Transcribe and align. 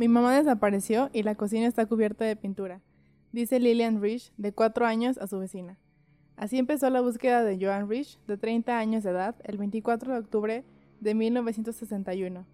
Mi 0.00 0.08
mamá 0.08 0.34
desapareció 0.34 1.10
y 1.12 1.24
la 1.24 1.34
cocina 1.34 1.66
está 1.66 1.84
cubierta 1.84 2.24
de 2.24 2.34
pintura, 2.34 2.80
dice 3.32 3.60
Lillian 3.60 4.00
Rich, 4.00 4.32
de 4.38 4.54
cuatro 4.54 4.86
años, 4.86 5.18
a 5.18 5.26
su 5.26 5.38
vecina. 5.38 5.76
Así 6.36 6.56
empezó 6.56 6.88
la 6.88 7.02
búsqueda 7.02 7.44
de 7.44 7.58
Joan 7.60 7.86
Rich, 7.86 8.18
de 8.26 8.38
30 8.38 8.78
años 8.78 9.04
de 9.04 9.10
edad, 9.10 9.34
el 9.44 9.58
24 9.58 10.14
de 10.14 10.18
octubre 10.18 10.64
de 11.00 11.14
1961. 11.14 12.46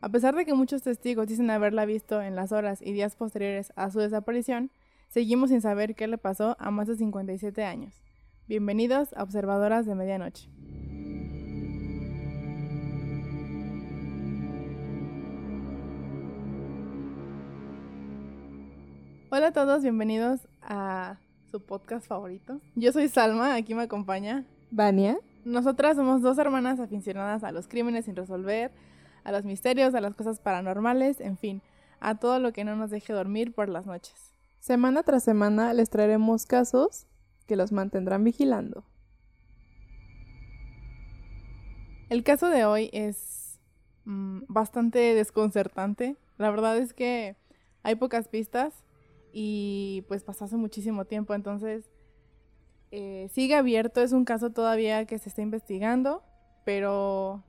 A 0.00 0.08
pesar 0.08 0.34
de 0.36 0.46
que 0.46 0.54
muchos 0.54 0.80
testigos 0.80 1.26
dicen 1.26 1.50
haberla 1.50 1.84
visto 1.84 2.22
en 2.22 2.34
las 2.34 2.50
horas 2.50 2.80
y 2.80 2.92
días 2.92 3.14
posteriores 3.14 3.74
a 3.76 3.90
su 3.90 3.98
desaparición, 3.98 4.70
seguimos 5.08 5.50
sin 5.50 5.60
saber 5.60 5.96
qué 5.96 6.06
le 6.06 6.16
pasó 6.16 6.56
a 6.58 6.70
más 6.70 6.86
de 6.88 6.96
57 6.96 7.62
años. 7.62 8.00
Bienvenidos 8.48 9.12
a 9.12 9.22
Observadoras 9.22 9.84
de 9.84 9.96
Medianoche. 9.96 10.48
Hola 19.36 19.48
a 19.48 19.52
todos, 19.52 19.82
bienvenidos 19.82 20.48
a 20.62 21.18
su 21.50 21.60
podcast 21.60 22.06
favorito. 22.06 22.62
Yo 22.74 22.90
soy 22.90 23.10
Salma, 23.10 23.54
aquí 23.54 23.74
me 23.74 23.82
acompaña 23.82 24.46
Vania. 24.70 25.18
Nosotras 25.44 25.98
somos 25.98 26.22
dos 26.22 26.38
hermanas 26.38 26.80
aficionadas 26.80 27.44
a 27.44 27.52
los 27.52 27.68
crímenes 27.68 28.06
sin 28.06 28.16
resolver, 28.16 28.72
a 29.24 29.32
los 29.32 29.44
misterios, 29.44 29.94
a 29.94 30.00
las 30.00 30.14
cosas 30.14 30.40
paranormales, 30.40 31.20
en 31.20 31.36
fin, 31.36 31.60
a 32.00 32.14
todo 32.14 32.38
lo 32.38 32.54
que 32.54 32.64
no 32.64 32.76
nos 32.76 32.88
deje 32.88 33.12
dormir 33.12 33.52
por 33.52 33.68
las 33.68 33.84
noches. 33.84 34.14
Semana 34.58 35.02
tras 35.02 35.24
semana 35.24 35.74
les 35.74 35.90
traeremos 35.90 36.46
casos 36.46 37.06
que 37.46 37.56
los 37.56 37.72
mantendrán 37.72 38.24
vigilando. 38.24 38.84
El 42.08 42.24
caso 42.24 42.48
de 42.48 42.64
hoy 42.64 42.88
es 42.94 43.60
mm, 44.06 44.44
bastante 44.48 44.98
desconcertante. 45.12 46.16
La 46.38 46.48
verdad 46.48 46.78
es 46.78 46.94
que 46.94 47.36
hay 47.82 47.96
pocas 47.96 48.28
pistas 48.28 48.72
y 49.38 50.02
pues 50.08 50.24
pasó 50.24 50.46
hace 50.46 50.56
muchísimo 50.56 51.04
tiempo, 51.04 51.34
entonces 51.34 51.90
eh, 52.90 53.28
sigue 53.34 53.54
abierto, 53.54 54.00
es 54.00 54.12
un 54.12 54.24
caso 54.24 54.48
todavía 54.48 55.04
que 55.04 55.18
se 55.18 55.28
está 55.28 55.42
investigando, 55.42 56.22
pero 56.64 57.44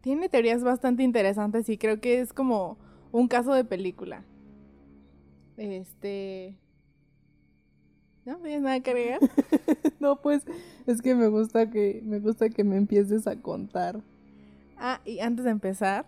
tiene 0.00 0.28
teorías 0.28 0.64
bastante 0.64 1.04
interesantes 1.04 1.68
y 1.68 1.78
creo 1.78 2.00
que 2.00 2.18
es 2.18 2.32
como 2.32 2.76
un 3.12 3.28
caso 3.28 3.54
de 3.54 3.64
película. 3.64 4.24
Este... 5.58 6.58
¿No 8.24 8.38
tienes 8.38 8.62
nada 8.62 8.80
que 8.80 8.90
agregar? 8.90 9.20
no, 10.00 10.20
pues 10.22 10.42
es 10.88 11.00
que 11.02 11.14
me 11.14 11.28
gusta 11.28 11.70
que 11.70 12.00
me 12.02 12.18
gusta 12.18 12.50
que 12.50 12.64
me 12.64 12.78
empieces 12.78 13.28
a 13.28 13.40
contar. 13.40 14.00
Ah, 14.76 15.00
y 15.04 15.20
antes 15.20 15.44
de 15.44 15.52
empezar, 15.52 16.06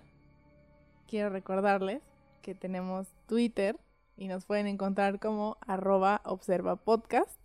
quiero 1.07 1.31
recordarles 1.31 2.03
que 2.43 2.57
tenemos 2.57 3.07
Twitter 3.29 3.77
y 4.17 4.29
nos 4.29 4.45
pueden 4.45 4.67
encontrar 4.67 5.21
como 5.21 5.57
arroba 5.61 6.23
observa 6.25 6.77
podcast. 6.77 7.39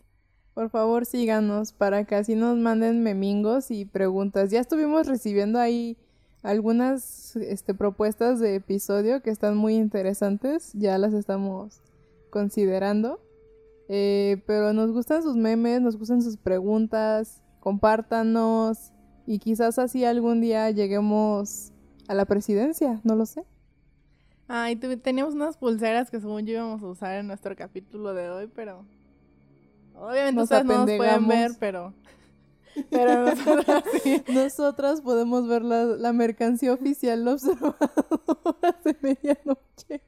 Por 0.53 0.69
favor 0.69 1.05
síganos 1.05 1.73
para 1.73 2.05
que 2.05 2.16
así 2.16 2.36
nos 2.36 2.58
manden 2.58 3.03
memingos 3.03 3.72
y 3.72 3.86
preguntas. 3.86 4.52
Ya 4.52 4.59
estuvimos 4.59 5.08
recibiendo 5.08 5.59
ahí 5.59 5.97
algunas 6.44 7.35
este, 7.35 7.73
propuestas 7.73 8.40
de 8.40 8.56
episodio 8.56 9.22
que 9.22 9.29
están 9.29 9.56
muy 9.56 9.75
interesantes, 9.75 10.72
ya 10.73 10.97
las 10.97 11.13
estamos 11.13 11.81
considerando. 12.29 13.19
Eh, 13.88 14.41
pero 14.47 14.74
nos 14.74 14.91
gustan 14.91 15.22
sus 15.22 15.35
memes, 15.35 15.81
nos 15.81 15.97
gustan 15.97 16.22
sus 16.22 16.38
preguntas, 16.38 17.41
compártanos 17.59 18.94
y 19.28 19.40
quizás 19.40 19.78
así 19.79 20.06
algún 20.06 20.40
día 20.40 20.69
lleguemos 20.72 21.74
a 22.07 22.13
la 22.13 22.25
presidencia, 22.25 23.01
no 23.03 23.16
lo 23.16 23.25
sé. 23.25 23.44
Ay, 24.53 24.75
teníamos 24.75 25.34
unas 25.34 25.56
pulseras 25.56 26.12
que 26.12 26.19
según 26.19 26.45
yo 26.45 26.51
íbamos 26.51 26.84
a 26.84 26.88
usar 26.88 27.16
en 27.16 27.28
nuestro 27.28 27.56
capítulo 27.56 28.13
de 28.13 28.29
hoy, 28.29 28.50
pero... 28.53 28.85
Obviamente 29.95 30.41
ustedes 30.41 30.66
no 30.66 30.85
nos 30.85 30.97
pueden 30.97 31.28
ver, 31.29 31.51
pero... 31.57 31.94
Pero 32.89 33.28
nosotras, 33.28 33.84
nosotras 34.28 35.00
podemos 35.00 35.47
ver 35.47 35.62
la, 35.62 36.12
mercancía 36.12 36.73
oficial 36.73 37.25
observadoras 37.29 38.84
de 38.84 38.97
medianoche. 39.01 40.01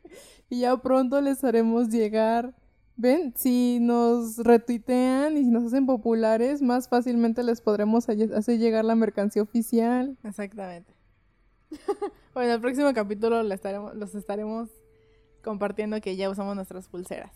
Y 0.50 0.60
ya 0.60 0.76
pronto 0.76 1.22
les 1.22 1.42
haremos 1.46 1.88
llegar. 1.88 2.54
Ven, 2.98 3.34
si 3.38 3.80
nos 3.80 4.40
retuitean 4.40 5.38
y 5.38 5.46
si 5.46 5.52
nos 5.52 5.64
hacen 5.64 5.86
populares, 5.86 6.62
más 6.62 6.90
fácilmente 6.90 7.44
les 7.44 7.62
podremos 7.62 8.10
hacer 8.10 8.60
llegar 8.60 8.84
la 8.84 8.96
mercancía 8.96 9.42
oficial. 9.42 10.18
Exactamente. 10.26 10.94
bueno, 12.34 12.54
el 12.54 12.62
próximo 12.62 12.94
capítulo 12.94 13.42
estaremos, 13.54 13.96
los 13.96 14.16
estaremos 14.16 14.70
compartiendo 15.44 16.00
que 16.02 16.16
ya 16.16 16.30
usamos 16.30 16.56
nuestras 16.56 16.88
pulseras. 16.88 17.32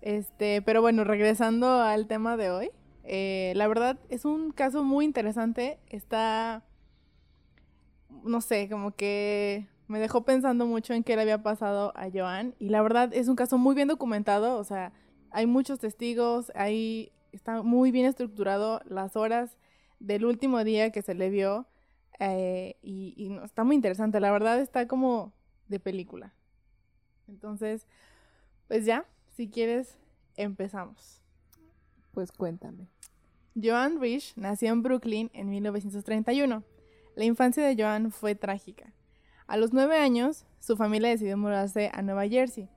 Este, 0.00 0.62
pero 0.62 0.82
bueno, 0.82 1.04
regresando 1.04 1.80
al 1.80 2.06
tema 2.06 2.36
de 2.36 2.50
hoy. 2.50 2.70
Eh, 3.04 3.52
la 3.56 3.68
verdad 3.68 3.98
es 4.08 4.24
un 4.24 4.50
caso 4.50 4.84
muy 4.84 5.04
interesante. 5.04 5.78
Está, 5.88 6.62
no 8.22 8.40
sé, 8.40 8.68
como 8.68 8.92
que 8.92 9.66
me 9.88 9.98
dejó 9.98 10.24
pensando 10.24 10.66
mucho 10.66 10.94
en 10.94 11.04
qué 11.04 11.16
le 11.16 11.22
había 11.22 11.42
pasado 11.42 11.92
a 11.96 12.08
Joan. 12.12 12.54
Y 12.58 12.68
la 12.68 12.82
verdad 12.82 13.12
es 13.12 13.28
un 13.28 13.36
caso 13.36 13.58
muy 13.58 13.74
bien 13.74 13.88
documentado. 13.88 14.58
O 14.58 14.64
sea, 14.64 14.92
hay 15.30 15.46
muchos 15.46 15.78
testigos, 15.80 16.52
hay, 16.54 17.12
está 17.32 17.62
muy 17.62 17.90
bien 17.90 18.06
estructurado 18.06 18.80
las 18.86 19.16
horas 19.16 19.56
del 20.00 20.24
último 20.24 20.64
día 20.64 20.90
que 20.90 21.02
se 21.02 21.14
le 21.14 21.30
vio. 21.30 21.66
Eh, 22.20 22.76
y, 22.82 23.36
está 23.44 23.64
muy 23.64 23.76
interesante, 23.76 24.20
la 24.20 24.30
verdad 24.30 24.60
está 24.60 24.86
como 24.86 25.32
de 25.68 25.80
película. 25.80 26.32
Entonces, 27.28 27.86
pues 28.68 28.84
ya, 28.84 29.06
si 29.36 29.48
quieres, 29.48 29.98
empezamos. 30.36 31.22
Pues 32.12 32.30
cuéntame. 32.32 32.88
Joan 33.60 34.00
Rich 34.00 34.34
nació 34.36 34.72
en 34.72 34.82
Brooklyn 34.82 35.30
en 35.32 35.48
1931. 35.48 36.62
La 37.16 37.24
infancia 37.24 37.64
de 37.64 37.76
Joan 37.80 38.10
fue 38.10 38.34
trágica. 38.34 38.92
A 39.46 39.56
los 39.56 39.72
nueve 39.72 39.98
años, 39.98 40.46
su 40.58 40.76
familia 40.76 41.10
decidió 41.10 41.36
mudarse 41.36 41.90
a 41.92 42.02
Nueva 42.02 42.26
Jersey. 42.26 42.68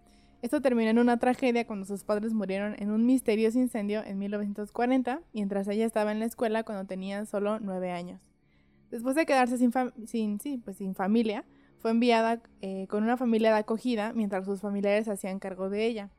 Esto 0.42 0.62
terminó 0.62 0.92
en 0.92 1.00
una 1.00 1.18
tragedia 1.18 1.66
cuando 1.66 1.86
sus 1.86 2.04
padres 2.04 2.34
murieron 2.34 2.76
en 2.78 2.92
un 2.92 3.06
misterioso 3.06 3.58
incendio 3.58 4.04
en 4.04 4.20
1940, 4.20 5.22
mientras 5.34 5.68
ella 5.68 5.86
estaba 5.86 6.12
en 6.12 6.20
la 6.20 6.26
escuela 6.26 6.64
cuando 6.64 6.86
tenía 6.86 7.26
solo 7.26 7.60
nueve 7.60 7.92
años. 7.92 8.22
Después 8.92 9.16
de 9.16 9.26
quedarse 9.26 9.58
sin, 9.58 9.72
sin, 10.06 10.40
sí, 10.40 10.62
pues 10.64 10.78
sin 10.78 10.96
familia, 10.96 11.44
fue 11.80 11.92
enviada 11.92 12.42
eh, 12.62 12.88
con 12.90 13.04
una 13.04 13.18
familia 13.18 13.52
de 13.52 13.60
acogida 13.60 14.14
mientras 14.14 14.46
sus 14.46 14.62
familiares 14.62 15.06
se 15.06 15.12
hacían 15.12 15.40
cargo 15.40 15.70
de 15.70 15.86
ella. 15.86 16.10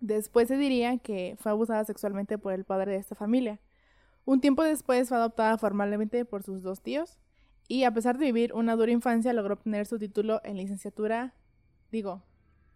Después 0.00 0.48
se 0.48 0.56
diría 0.56 0.98
que 0.98 1.36
fue 1.38 1.52
abusada 1.52 1.84
sexualmente 1.84 2.38
por 2.38 2.52
el 2.52 2.64
padre 2.64 2.92
de 2.92 2.98
esta 2.98 3.14
familia. 3.14 3.58
Un 4.24 4.40
tiempo 4.40 4.62
después 4.62 5.08
fue 5.08 5.16
adoptada 5.16 5.56
formalmente 5.56 6.24
por 6.24 6.42
sus 6.42 6.62
dos 6.62 6.80
tíos 6.80 7.16
y 7.68 7.84
a 7.84 7.92
pesar 7.92 8.18
de 8.18 8.26
vivir 8.26 8.52
una 8.52 8.76
dura 8.76 8.92
infancia 8.92 9.32
logró 9.32 9.54
obtener 9.54 9.86
su 9.86 9.98
título 9.98 10.40
en 10.44 10.56
licenciatura, 10.56 11.34
digo, 11.90 12.22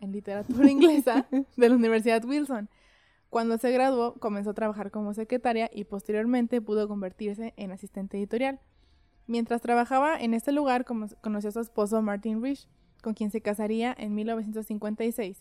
en 0.00 0.12
literatura 0.12 0.68
inglesa 0.70 1.26
de 1.56 1.68
la 1.68 1.74
Universidad 1.74 2.24
Wilson. 2.24 2.70
Cuando 3.28 3.58
se 3.58 3.70
graduó 3.70 4.14
comenzó 4.14 4.50
a 4.50 4.54
trabajar 4.54 4.90
como 4.90 5.14
secretaria 5.14 5.70
y 5.72 5.84
posteriormente 5.84 6.60
pudo 6.60 6.88
convertirse 6.88 7.54
en 7.56 7.70
asistente 7.70 8.16
editorial. 8.18 8.60
Mientras 9.30 9.60
trabajaba 9.60 10.18
en 10.18 10.34
este 10.34 10.50
lugar, 10.50 10.84
conoció 10.84 11.50
a 11.50 11.52
su 11.52 11.60
esposo 11.60 12.02
Martin 12.02 12.42
Rich, 12.42 12.66
con 13.00 13.14
quien 13.14 13.30
se 13.30 13.40
casaría 13.40 13.94
en 13.96 14.12
1956. 14.12 15.40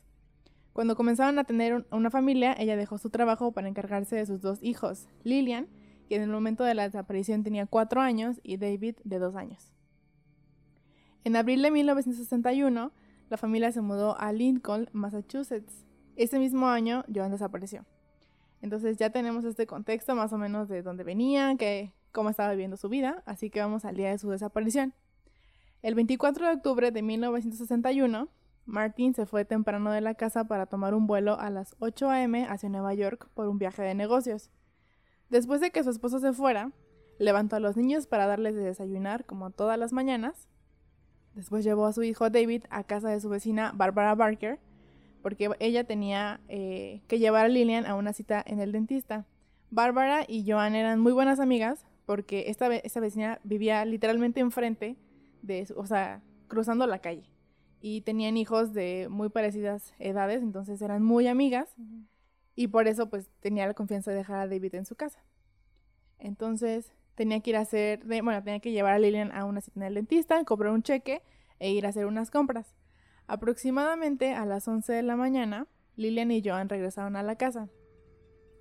Cuando 0.73 0.95
comenzaron 0.95 1.39
a 1.39 1.43
tener 1.43 1.87
una 1.89 2.11
familia, 2.11 2.53
ella 2.59 2.77
dejó 2.77 2.99
su 2.99 3.09
trabajo 3.09 3.51
para 3.51 3.67
encargarse 3.67 4.15
de 4.15 4.27
sus 4.27 4.41
dos 4.41 4.59
hijos, 4.61 5.07
Lillian, 5.23 5.65
que 6.07 6.17
en 6.17 6.21
el 6.21 6.29
momento 6.29 6.63
de 6.63 6.75
la 6.75 6.83
desaparición 6.83 7.41
tenía 7.41 7.65
cuatro 7.65 7.99
años, 7.99 8.39
y 8.43 8.57
David, 8.57 8.97
de 9.05 9.17
dos 9.17 9.35
años. 9.35 9.73
En 11.23 11.35
abril 11.35 11.63
de 11.63 11.71
1961, 11.71 12.91
la 13.27 13.37
familia 13.37 13.71
se 13.71 13.81
mudó 13.81 14.19
a 14.19 14.31
Lincoln, 14.31 14.87
Massachusetts. 14.93 15.87
Ese 16.15 16.37
mismo 16.37 16.67
año, 16.67 17.05
Joan 17.11 17.31
desapareció. 17.31 17.87
Entonces 18.61 18.97
ya 18.97 19.09
tenemos 19.09 19.45
este 19.45 19.65
contexto 19.65 20.13
más 20.13 20.31
o 20.31 20.37
menos 20.37 20.69
de 20.69 20.83
dónde 20.83 21.03
venía, 21.03 21.55
que 21.57 21.91
cómo 22.11 22.29
estaba 22.29 22.51
viviendo 22.51 22.77
su 22.77 22.89
vida, 22.89 23.23
así 23.25 23.49
que 23.49 23.61
vamos 23.61 23.85
al 23.85 23.95
día 23.95 24.09
de 24.09 24.17
su 24.17 24.29
desaparición. 24.29 24.93
El 25.81 25.95
24 25.95 26.47
de 26.47 26.53
octubre 26.53 26.91
de 26.91 27.01
1961, 27.01 28.27
Martin 28.65 29.13
se 29.13 29.25
fue 29.25 29.45
temprano 29.45 29.91
de 29.91 30.01
la 30.01 30.13
casa 30.13 30.43
para 30.45 30.65
tomar 30.65 30.93
un 30.93 31.07
vuelo 31.07 31.39
a 31.39 31.49
las 31.49 31.75
8 31.79 32.09
a.m. 32.09 32.45
hacia 32.45 32.69
Nueva 32.69 32.93
York 32.93 33.29
por 33.33 33.47
un 33.47 33.57
viaje 33.57 33.81
de 33.81 33.95
negocios. 33.95 34.49
Después 35.29 35.61
de 35.61 35.71
que 35.71 35.83
su 35.83 35.89
esposo 35.89 36.19
se 36.19 36.33
fuera, 36.33 36.71
levantó 37.17 37.55
a 37.55 37.59
los 37.59 37.77
niños 37.77 38.07
para 38.07 38.27
darles 38.27 38.55
de 38.55 38.63
desayunar 38.63 39.25
como 39.25 39.51
todas 39.51 39.77
las 39.77 39.93
mañanas. 39.93 40.47
Después 41.33 41.63
llevó 41.63 41.85
a 41.85 41.93
su 41.93 42.03
hijo 42.03 42.29
David 42.29 42.63
a 42.69 42.83
casa 42.83 43.09
de 43.09 43.19
su 43.19 43.29
vecina 43.29 43.71
Barbara 43.75 44.15
Barker, 44.15 44.59
porque 45.21 45.49
ella 45.59 45.83
tenía 45.83 46.39
eh, 46.47 47.01
que 47.07 47.19
llevar 47.19 47.45
a 47.45 47.49
Lillian 47.49 47.85
a 47.85 47.95
una 47.95 48.13
cita 48.13 48.43
en 48.45 48.59
el 48.59 48.71
dentista. 48.71 49.25
Barbara 49.69 50.25
y 50.27 50.49
Joan 50.49 50.75
eran 50.75 50.99
muy 50.99 51.11
buenas 51.11 51.39
amigas, 51.39 51.85
porque 52.09 52.45
esta, 52.47 52.75
esta 52.75 52.99
vecina 52.99 53.39
vivía 53.43 53.85
literalmente 53.85 54.39
enfrente 54.39 54.97
de, 55.43 55.71
o 55.75 55.85
sea, 55.85 56.23
cruzando 56.47 56.87
la 56.87 57.01
calle. 57.01 57.29
y 57.81 58.01
tenían 58.01 58.35
hijos 58.35 58.73
de 58.73 59.05
muy 59.11 59.29
parecidas 59.29 59.93
edades, 59.99 60.41
entonces 60.41 60.81
eran 60.81 61.03
muy 61.03 61.27
amigas 61.27 61.75
y 62.55 62.69
por 62.69 62.87
eso 62.87 63.11
pues 63.11 63.29
tenía 63.41 63.67
la 63.67 63.75
confianza 63.75 64.09
de 64.09 64.17
dejar 64.17 64.39
a 64.39 64.47
David 64.47 64.73
en 64.73 64.87
su 64.87 64.95
casa. 64.95 65.23
Entonces 66.17 66.91
tenía 67.13 67.41
que 67.41 67.51
ir 67.51 67.57
a 67.57 67.59
hacer, 67.59 68.03
bueno, 68.03 68.43
tenía 68.43 68.59
que 68.59 68.71
llevar 68.71 68.93
a 68.93 68.97
Lillian 68.99 69.31
a 69.31 69.45
una 69.45 69.61
cita 69.61 69.79
en 69.79 69.85
el 69.85 69.93
dentista, 69.93 70.43
cobrar 70.45 70.73
un 70.73 70.81
cheque 70.81 71.21
e 71.59 71.69
ir 71.69 71.85
a 71.85 71.89
hacer 71.89 72.07
unas 72.07 72.31
compras. 72.31 72.75
Aproximadamente 73.27 74.33
a 74.33 74.47
las 74.47 74.67
11 74.67 74.93
de 74.93 75.03
la 75.03 75.15
mañana, 75.15 75.67
Lillian 75.95 76.31
y 76.31 76.41
Joan 76.43 76.69
regresaron 76.69 77.15
a 77.15 77.21
la 77.21 77.35
casa. 77.35 77.69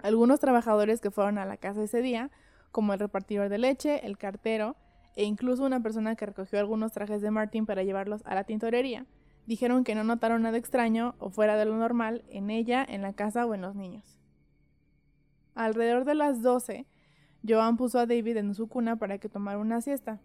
Algunos 0.01 0.39
trabajadores 0.39 1.01
que 1.01 1.11
fueron 1.11 1.39
a 1.39 1.47
la 1.47 1.57
casa 1.57 1.83
ese 1.83 2.03
día, 2.03 2.31
como 2.71 2.93
el 2.93 2.99
repartidor 2.99 3.49
de 3.49 3.59
leche, 3.59 4.07
el 4.07 4.19
cartero 4.19 4.77
e 5.17 5.25
incluso 5.25 5.65
una 5.65 5.81
persona 5.81 6.15
que 6.15 6.27
recogió 6.27 6.61
algunos 6.61 6.93
trajes 6.93 7.21
de 7.21 7.31
Martin 7.31 7.67
para 7.67 7.83
llevarlos 7.83 8.23
a 8.25 8.35
la 8.35 8.45
tintorería, 8.45 9.05
dijeron 9.47 9.83
que 9.83 9.95
no 9.95 10.05
notaron 10.05 10.43
nada 10.43 10.59
extraño 10.59 11.15
o 11.19 11.31
fuera 11.31 11.57
de 11.57 11.65
lo 11.65 11.77
normal 11.77 12.23
en 12.29 12.51
ella, 12.51 12.87
en 12.89 13.03
la 13.03 13.13
casa 13.13 13.47
o 13.47 13.55
en 13.55 13.63
los 13.63 13.75
niños. 13.75 14.19
Alrededor 15.55 16.05
de 16.05 16.15
las 16.15 16.43
12, 16.43 16.87
Joan 17.47 17.77
puso 17.77 17.99
a 17.99 18.07
David 18.07 18.37
en 18.37 18.55
su 18.55 18.69
cuna 18.69 18.97
para 18.97 19.19
que 19.19 19.29
tomara 19.29 19.59
una 19.59 19.81
siesta. 19.81 20.21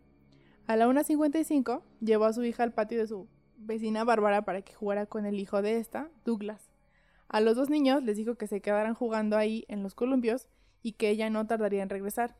A 0.68 0.76
la 0.76 0.88
1.55 0.88 1.82
llevó 2.02 2.26
a 2.26 2.34
su 2.34 2.44
hija 2.44 2.64
al 2.64 2.74
patio 2.74 3.00
de 3.00 3.08
su 3.08 3.28
vecina 3.58 4.04
Bárbara 4.04 4.44
para 4.44 4.62
que 4.62 4.74
jugara 4.74 5.06
con 5.06 5.26
el 5.26 5.40
hijo 5.40 5.62
de 5.62 5.78
esta, 5.78 6.10
Douglas. 6.24 6.70
A 7.30 7.40
los 7.42 7.56
dos 7.56 7.70
niños 7.70 8.04
les 8.04 8.18
dijo 8.18 8.36
que 8.36 8.46
se 8.48 8.62
quedaran 8.62 8.94
jugando 8.94 9.38
ahí 9.38 9.66
en 9.68 9.82
los 9.82 9.96
columpios 9.96 10.48
y 10.84 10.92
que 10.94 11.10
ella 11.10 11.30
no 11.30 11.48
tardaría 11.48 11.82
en 11.82 11.90
regresar. 11.90 12.36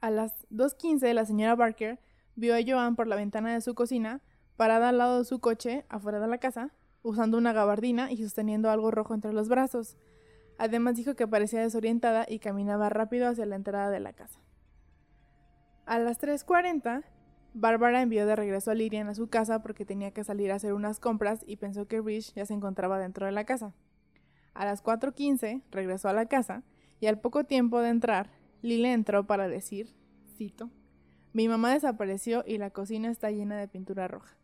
A 0.00 0.10
las 0.10 0.46
2.15 0.50 1.12
la 1.14 1.24
señora 1.24 1.56
Barker 1.56 1.98
vio 2.36 2.54
a 2.54 2.60
Joan 2.64 2.94
por 2.94 3.08
la 3.08 3.16
ventana 3.16 3.52
de 3.54 3.60
su 3.60 3.74
cocina, 3.74 4.20
parada 4.56 4.90
al 4.90 4.98
lado 4.98 5.18
de 5.18 5.24
su 5.24 5.40
coche, 5.40 5.84
afuera 5.88 6.20
de 6.20 6.28
la 6.28 6.38
casa, 6.38 6.72
usando 7.02 7.38
una 7.38 7.52
gabardina 7.52 8.12
y 8.12 8.18
sosteniendo 8.18 8.70
algo 8.70 8.90
rojo 8.90 9.14
entre 9.14 9.32
los 9.32 9.48
brazos. 9.48 9.96
Además 10.58 10.96
dijo 10.96 11.14
que 11.14 11.26
parecía 11.26 11.60
desorientada 11.60 12.26
y 12.28 12.38
caminaba 12.38 12.88
rápido 12.90 13.28
hacia 13.28 13.46
la 13.46 13.56
entrada 13.56 13.90
de 13.90 14.00
la 14.00 14.12
casa. 14.12 14.38
A 15.86 15.98
las 15.98 16.20
3.40, 16.20 17.02
Bárbara 17.54 18.02
envió 18.02 18.26
de 18.26 18.36
regreso 18.36 18.70
a 18.70 18.74
Lirian 18.74 19.08
a 19.08 19.14
su 19.14 19.28
casa 19.28 19.62
porque 19.62 19.84
tenía 19.84 20.12
que 20.12 20.24
salir 20.24 20.52
a 20.52 20.56
hacer 20.56 20.74
unas 20.74 21.00
compras 21.00 21.42
y 21.46 21.56
pensó 21.56 21.86
que 21.86 22.00
Rich 22.00 22.34
ya 22.34 22.46
se 22.46 22.54
encontraba 22.54 22.98
dentro 22.98 23.26
de 23.26 23.32
la 23.32 23.44
casa. 23.44 23.74
A 24.54 24.64
las 24.64 24.82
4.15 24.82 25.62
regresó 25.70 26.08
a 26.08 26.12
la 26.12 26.26
casa 26.26 26.62
y 27.02 27.08
al 27.08 27.18
poco 27.18 27.42
tiempo 27.42 27.80
de 27.80 27.88
entrar, 27.88 28.30
Lile 28.62 28.92
entró 28.92 29.26
para 29.26 29.48
decir, 29.48 29.92
cito, 30.36 30.70
mi 31.32 31.48
mamá 31.48 31.72
desapareció 31.72 32.44
y 32.46 32.58
la 32.58 32.70
cocina 32.70 33.10
está 33.10 33.32
llena 33.32 33.58
de 33.58 33.66
pintura 33.66 34.06
roja. 34.06 34.36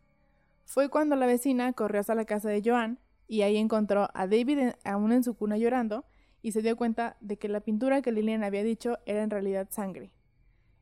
Fue 0.65 0.89
cuando 0.89 1.15
la 1.15 1.25
vecina 1.25 1.71
corrió 1.71 2.01
hasta 2.01 2.15
la 2.15 2.25
casa 2.25 2.49
de 2.49 2.61
Joan 2.61 2.99
y 3.29 3.43
ahí 3.43 3.55
encontró 3.55 4.09
a 4.13 4.27
David 4.27 4.73
aún 4.83 5.13
en 5.13 5.23
su 5.23 5.35
cuna 5.35 5.57
llorando 5.57 6.03
y 6.41 6.51
se 6.51 6.61
dio 6.61 6.75
cuenta 6.75 7.15
de 7.21 7.37
que 7.37 7.47
la 7.47 7.61
pintura 7.61 8.01
que 8.01 8.11
Lillian 8.11 8.43
había 8.43 8.65
dicho 8.65 8.97
era 9.05 9.23
en 9.23 9.29
realidad 9.29 9.69
sangre. 9.71 10.11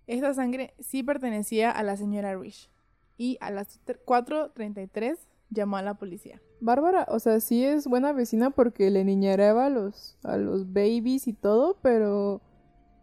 Esta 0.07 0.33
sangre 0.33 0.74
sí 0.79 1.03
pertenecía 1.03 1.69
a 1.69 1.83
la 1.83 1.95
señora 1.95 2.35
Rich 2.35 2.71
y 3.19 3.38
a 3.39 3.51
las 3.51 3.79
4.33 3.85 5.19
llamó 5.49 5.77
a 5.77 5.81
la 5.81 5.95
policía. 5.95 6.41
Bárbara, 6.59 7.05
o 7.09 7.19
sea, 7.19 7.39
sí 7.39 7.63
es 7.63 7.88
buena 7.88 8.13
vecina 8.13 8.49
porque 8.49 8.89
le 8.89 9.03
niñeraba 9.03 9.67
a 9.67 9.69
los, 9.69 10.17
a 10.23 10.38
los 10.38 10.73
babies 10.73 11.27
y 11.27 11.33
todo, 11.33 11.77
pero 11.81 12.41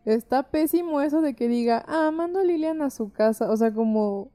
Está 0.04 0.42
pésimo 0.50 1.00
eso 1.00 1.22
de 1.22 1.34
que 1.34 1.48
diga, 1.48 1.82
ah, 1.88 2.10
mando 2.10 2.40
a 2.40 2.44
Lilian 2.44 2.82
a 2.82 2.90
su 2.90 3.10
casa. 3.10 3.50
O 3.50 3.56
sea, 3.56 3.72
como, 3.72 4.30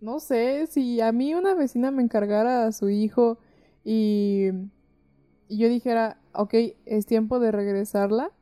no 0.00 0.18
sé, 0.18 0.66
si 0.66 1.00
a 1.00 1.12
mí 1.12 1.34
una 1.34 1.54
vecina 1.54 1.90
me 1.92 2.02
encargara 2.02 2.66
a 2.66 2.72
su 2.72 2.88
hijo 2.88 3.38
y, 3.84 4.48
y 5.48 5.58
yo 5.58 5.68
dijera, 5.68 6.20
ok, 6.34 6.54
es 6.86 7.06
tiempo 7.06 7.38
de 7.38 7.52
regresarla, 7.52 8.32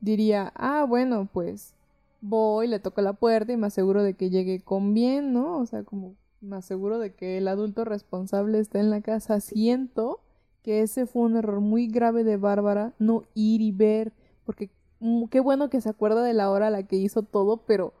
diría, 0.00 0.52
ah, 0.56 0.84
bueno, 0.88 1.28
pues 1.30 1.74
voy, 2.22 2.68
le 2.68 2.80
toco 2.80 3.02
la 3.02 3.12
puerta 3.12 3.52
y 3.52 3.56
me 3.58 3.66
aseguro 3.66 4.02
de 4.02 4.14
que 4.14 4.30
llegue 4.30 4.60
con 4.60 4.94
bien, 4.94 5.34
¿no? 5.34 5.58
O 5.58 5.66
sea, 5.66 5.84
como 5.84 6.16
me 6.40 6.56
aseguro 6.56 6.98
de 6.98 7.14
que 7.14 7.38
el 7.38 7.48
adulto 7.48 7.84
responsable 7.84 8.58
esté 8.58 8.78
en 8.78 8.90
la 8.90 9.00
casa. 9.00 9.40
Siento 9.40 10.20
que 10.62 10.82
ese 10.82 11.06
fue 11.06 11.22
un 11.22 11.36
error 11.36 11.60
muy 11.60 11.88
grave 11.88 12.24
de 12.24 12.36
Bárbara, 12.36 12.94
no 12.98 13.22
ir 13.34 13.60
y 13.60 13.72
ver, 13.72 14.12
porque 14.44 14.70
Mm, 15.00 15.26
qué 15.26 15.40
bueno 15.40 15.68
que 15.70 15.80
se 15.80 15.88
acuerda 15.88 16.22
de 16.22 16.34
la 16.34 16.50
hora 16.50 16.68
a 16.68 16.70
la 16.70 16.84
que 16.84 16.96
hizo 16.96 17.22
todo, 17.22 17.58
pero 17.66 17.92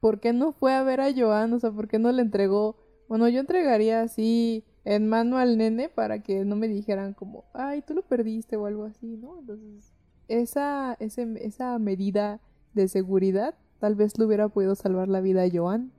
¿por 0.00 0.20
qué 0.20 0.32
no 0.32 0.52
fue 0.52 0.74
a 0.74 0.82
ver 0.82 1.00
a 1.00 1.12
Joan? 1.14 1.52
O 1.52 1.58
sea, 1.58 1.70
¿por 1.70 1.88
qué 1.88 1.98
no 1.98 2.12
le 2.12 2.22
entregó? 2.22 2.76
Bueno, 3.08 3.28
yo 3.28 3.40
entregaría 3.40 4.02
así 4.02 4.64
en 4.84 5.08
mano 5.08 5.38
al 5.38 5.58
nene 5.58 5.88
para 5.88 6.22
que 6.22 6.44
no 6.44 6.56
me 6.56 6.68
dijeran 6.68 7.14
como, 7.14 7.44
ay, 7.54 7.82
tú 7.82 7.94
lo 7.94 8.02
perdiste 8.02 8.56
o 8.56 8.66
algo 8.66 8.84
así, 8.84 9.16
¿no? 9.16 9.38
Entonces, 9.38 9.92
esa, 10.28 10.96
esa 11.00 11.78
medida 11.78 12.40
de 12.74 12.88
seguridad 12.88 13.54
tal 13.80 13.94
vez 13.94 14.18
le 14.18 14.26
hubiera 14.26 14.48
podido 14.48 14.74
salvar 14.74 15.08
la 15.08 15.20
vida 15.20 15.42
a 15.42 15.50
Joan. 15.50 15.92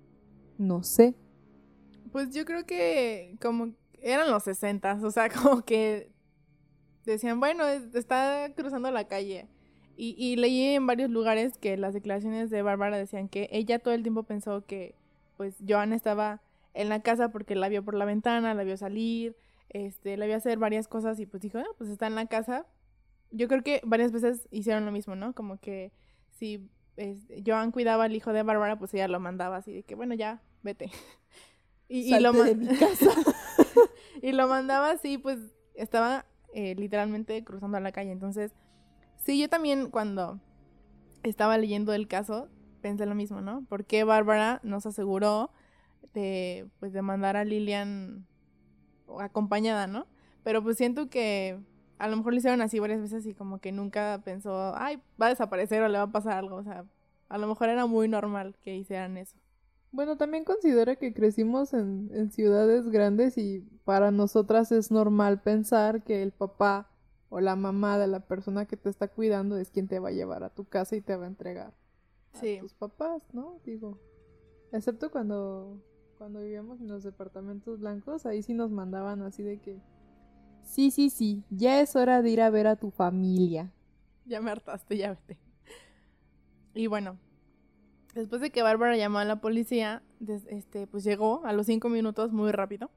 No 0.57 0.83
sé. 0.83 1.15
Pues 2.11 2.33
yo 2.33 2.45
creo 2.45 2.65
que 2.65 3.35
como 3.41 3.73
eran 4.01 4.31
los 4.31 4.43
sesentas, 4.43 5.03
o 5.03 5.11
sea, 5.11 5.29
como 5.29 5.63
que 5.63 6.11
decían, 7.05 7.39
bueno, 7.39 7.67
está 7.67 8.51
cruzando 8.55 8.91
la 8.91 9.07
calle 9.07 9.47
y, 10.01 10.37
leí 10.37 10.75
en 10.75 10.87
varios 10.87 11.09
lugares 11.09 11.57
que 11.57 11.75
las 11.75 11.93
declaraciones 11.93 12.49
de 12.49 12.61
Bárbara 12.61 12.95
decían 12.95 13.27
que 13.27 13.49
ella 13.51 13.79
todo 13.79 13.93
el 13.93 14.01
tiempo 14.01 14.23
pensó 14.23 14.65
que 14.65 14.95
pues 15.35 15.55
Joan 15.67 15.91
estaba 15.91 16.41
en 16.73 16.87
la 16.87 17.01
casa 17.01 17.31
porque 17.33 17.53
la 17.53 17.67
vio 17.67 17.83
por 17.83 17.95
la 17.95 18.05
ventana, 18.05 18.53
la 18.53 18.63
vio 18.63 18.77
salir, 18.77 19.35
este, 19.67 20.15
la 20.15 20.25
vio 20.25 20.37
hacer 20.37 20.57
varias 20.57 20.87
cosas 20.87 21.19
y 21.19 21.25
pues 21.25 21.41
dijo, 21.41 21.57
ah, 21.57 21.65
pues 21.77 21.89
está 21.89 22.07
en 22.07 22.15
la 22.15 22.27
casa. 22.27 22.65
Yo 23.31 23.49
creo 23.49 23.61
que 23.61 23.81
varias 23.83 24.13
veces 24.13 24.47
hicieron 24.51 24.85
lo 24.85 24.93
mismo, 24.93 25.17
¿no? 25.17 25.33
Como 25.33 25.59
que 25.59 25.91
si 26.31 26.69
este, 26.95 27.43
Joan 27.45 27.71
cuidaba 27.71 28.05
al 28.05 28.15
hijo 28.15 28.31
de 28.31 28.43
Bárbara, 28.43 28.79
pues 28.79 28.93
ella 28.93 29.09
lo 29.09 29.19
mandaba 29.19 29.57
así 29.57 29.73
de 29.73 29.83
que, 29.83 29.95
bueno, 29.95 30.15
ya, 30.15 30.41
vete. 30.63 30.91
y, 31.89 32.17
lo 32.19 32.31
de 32.31 32.55
mi 32.55 32.67
casa. 32.77 33.09
y 34.21 34.31
lo 34.31 34.47
mandaba 34.47 34.91
así, 34.91 35.17
pues 35.17 35.39
estaba 35.73 36.25
eh, 36.53 36.75
literalmente 36.75 37.43
cruzando 37.43 37.79
la 37.79 37.91
calle. 37.91 38.11
Entonces, 38.11 38.53
Sí, 39.19 39.39
yo 39.39 39.49
también 39.49 39.89
cuando 39.89 40.39
estaba 41.23 41.57
leyendo 41.57 41.93
el 41.93 42.07
caso 42.07 42.49
pensé 42.81 43.05
lo 43.05 43.15
mismo, 43.15 43.41
¿no? 43.41 43.65
¿Por 43.65 43.85
qué 43.85 44.03
Bárbara 44.03 44.61
nos 44.63 44.85
aseguró 44.85 45.51
de, 46.13 46.67
pues, 46.79 46.93
de 46.93 47.01
mandar 47.01 47.35
a 47.35 47.43
Lilian 47.43 48.25
acompañada, 49.19 49.87
¿no? 49.87 50.07
Pero 50.43 50.63
pues 50.63 50.77
siento 50.77 51.09
que 51.09 51.59
a 51.99 52.07
lo 52.07 52.15
mejor 52.15 52.33
lo 52.33 52.39
hicieron 52.39 52.61
así 52.61 52.79
varias 52.79 53.01
veces 53.01 53.25
y 53.25 53.33
como 53.33 53.59
que 53.59 53.71
nunca 53.71 54.21
pensó, 54.23 54.73
ay, 54.77 55.01
va 55.21 55.27
a 55.27 55.29
desaparecer 55.29 55.83
o 55.83 55.89
le 55.89 55.97
va 55.97 56.05
a 56.05 56.11
pasar 56.11 56.37
algo. 56.37 56.55
O 56.55 56.63
sea, 56.63 56.85
a 57.27 57.37
lo 57.37 57.47
mejor 57.47 57.69
era 57.69 57.85
muy 57.85 58.07
normal 58.07 58.55
que 58.61 58.75
hicieran 58.75 59.17
eso. 59.17 59.37
Bueno, 59.91 60.17
también 60.17 60.43
considera 60.43 60.95
que 60.95 61.13
crecimos 61.13 61.73
en, 61.73 62.11
en 62.13 62.31
ciudades 62.31 62.89
grandes 62.89 63.37
y 63.37 63.61
para 63.85 64.11
nosotras 64.11 64.71
es 64.71 64.91
normal 64.91 65.41
pensar 65.41 66.03
que 66.03 66.21
el 66.21 66.31
papá 66.31 66.91
o 67.29 67.39
la 67.39 67.55
mamá 67.55 67.97
de 67.97 68.07
la 68.07 68.19
persona 68.19 68.65
que 68.65 68.77
te 68.77 68.89
está 68.89 69.07
cuidando 69.07 69.57
es 69.57 69.71
quien 69.71 69.87
te 69.87 69.99
va 69.99 70.09
a 70.09 70.13
llevar 70.13 70.43
a 70.43 70.53
tu 70.53 70.65
casa 70.65 70.95
y 70.95 71.01
te 71.01 71.15
va 71.15 71.25
a 71.25 71.29
entregar 71.29 71.73
a 72.33 72.59
tus 72.59 72.73
papás, 72.73 73.23
¿no? 73.33 73.59
Digo, 73.65 73.99
excepto 74.71 75.11
cuando 75.11 75.81
cuando 76.17 76.41
vivíamos 76.41 76.81
en 76.81 76.89
los 76.89 77.03
departamentos 77.03 77.79
blancos, 77.79 78.25
ahí 78.25 78.43
sí 78.43 78.53
nos 78.53 78.71
mandaban 78.71 79.21
así 79.21 79.41
de 79.41 79.59
que 79.59 79.79
sí, 80.63 80.91
sí, 80.91 81.09
sí, 81.09 81.43
ya 81.49 81.79
es 81.79 81.95
hora 81.95 82.21
de 82.21 82.29
ir 82.29 82.41
a 82.41 82.49
ver 82.49 82.67
a 82.67 82.75
tu 82.75 82.91
familia. 82.91 83.71
Ya 84.25 84.41
me 84.41 84.51
hartaste, 84.51 84.97
ya 84.97 85.11
vete. 85.11 85.39
Y 86.73 86.87
bueno, 86.87 87.17
después 88.13 88.41
de 88.41 88.49
que 88.51 88.61
Bárbara 88.61 88.97
llamó 88.97 89.19
a 89.19 89.25
la 89.25 89.41
policía, 89.41 90.01
este, 90.47 90.87
pues 90.87 91.03
llegó 91.03 91.45
a 91.45 91.53
los 91.53 91.65
cinco 91.65 91.89
minutos 91.89 92.31
muy 92.31 92.51
rápido. 92.51 92.89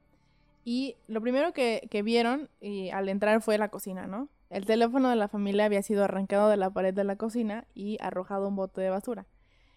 Y 0.65 0.95
lo 1.07 1.21
primero 1.21 1.51
que, 1.53 2.01
vieron 2.03 2.49
y 2.61 2.89
al 2.89 3.09
entrar 3.09 3.41
fue 3.41 3.57
la 3.57 3.69
cocina, 3.69 4.07
¿no? 4.07 4.29
El 4.49 4.65
teléfono 4.65 5.09
de 5.09 5.15
la 5.15 5.27
familia 5.27 5.65
había 5.65 5.81
sido 5.81 6.03
arrancado 6.03 6.49
de 6.49 6.57
la 6.57 6.69
pared 6.69 6.93
de 6.93 7.03
la 7.03 7.15
cocina 7.15 7.65
y 7.73 7.97
arrojado 8.01 8.47
un 8.47 8.55
bote 8.55 8.81
de 8.81 8.89
basura. 8.89 9.25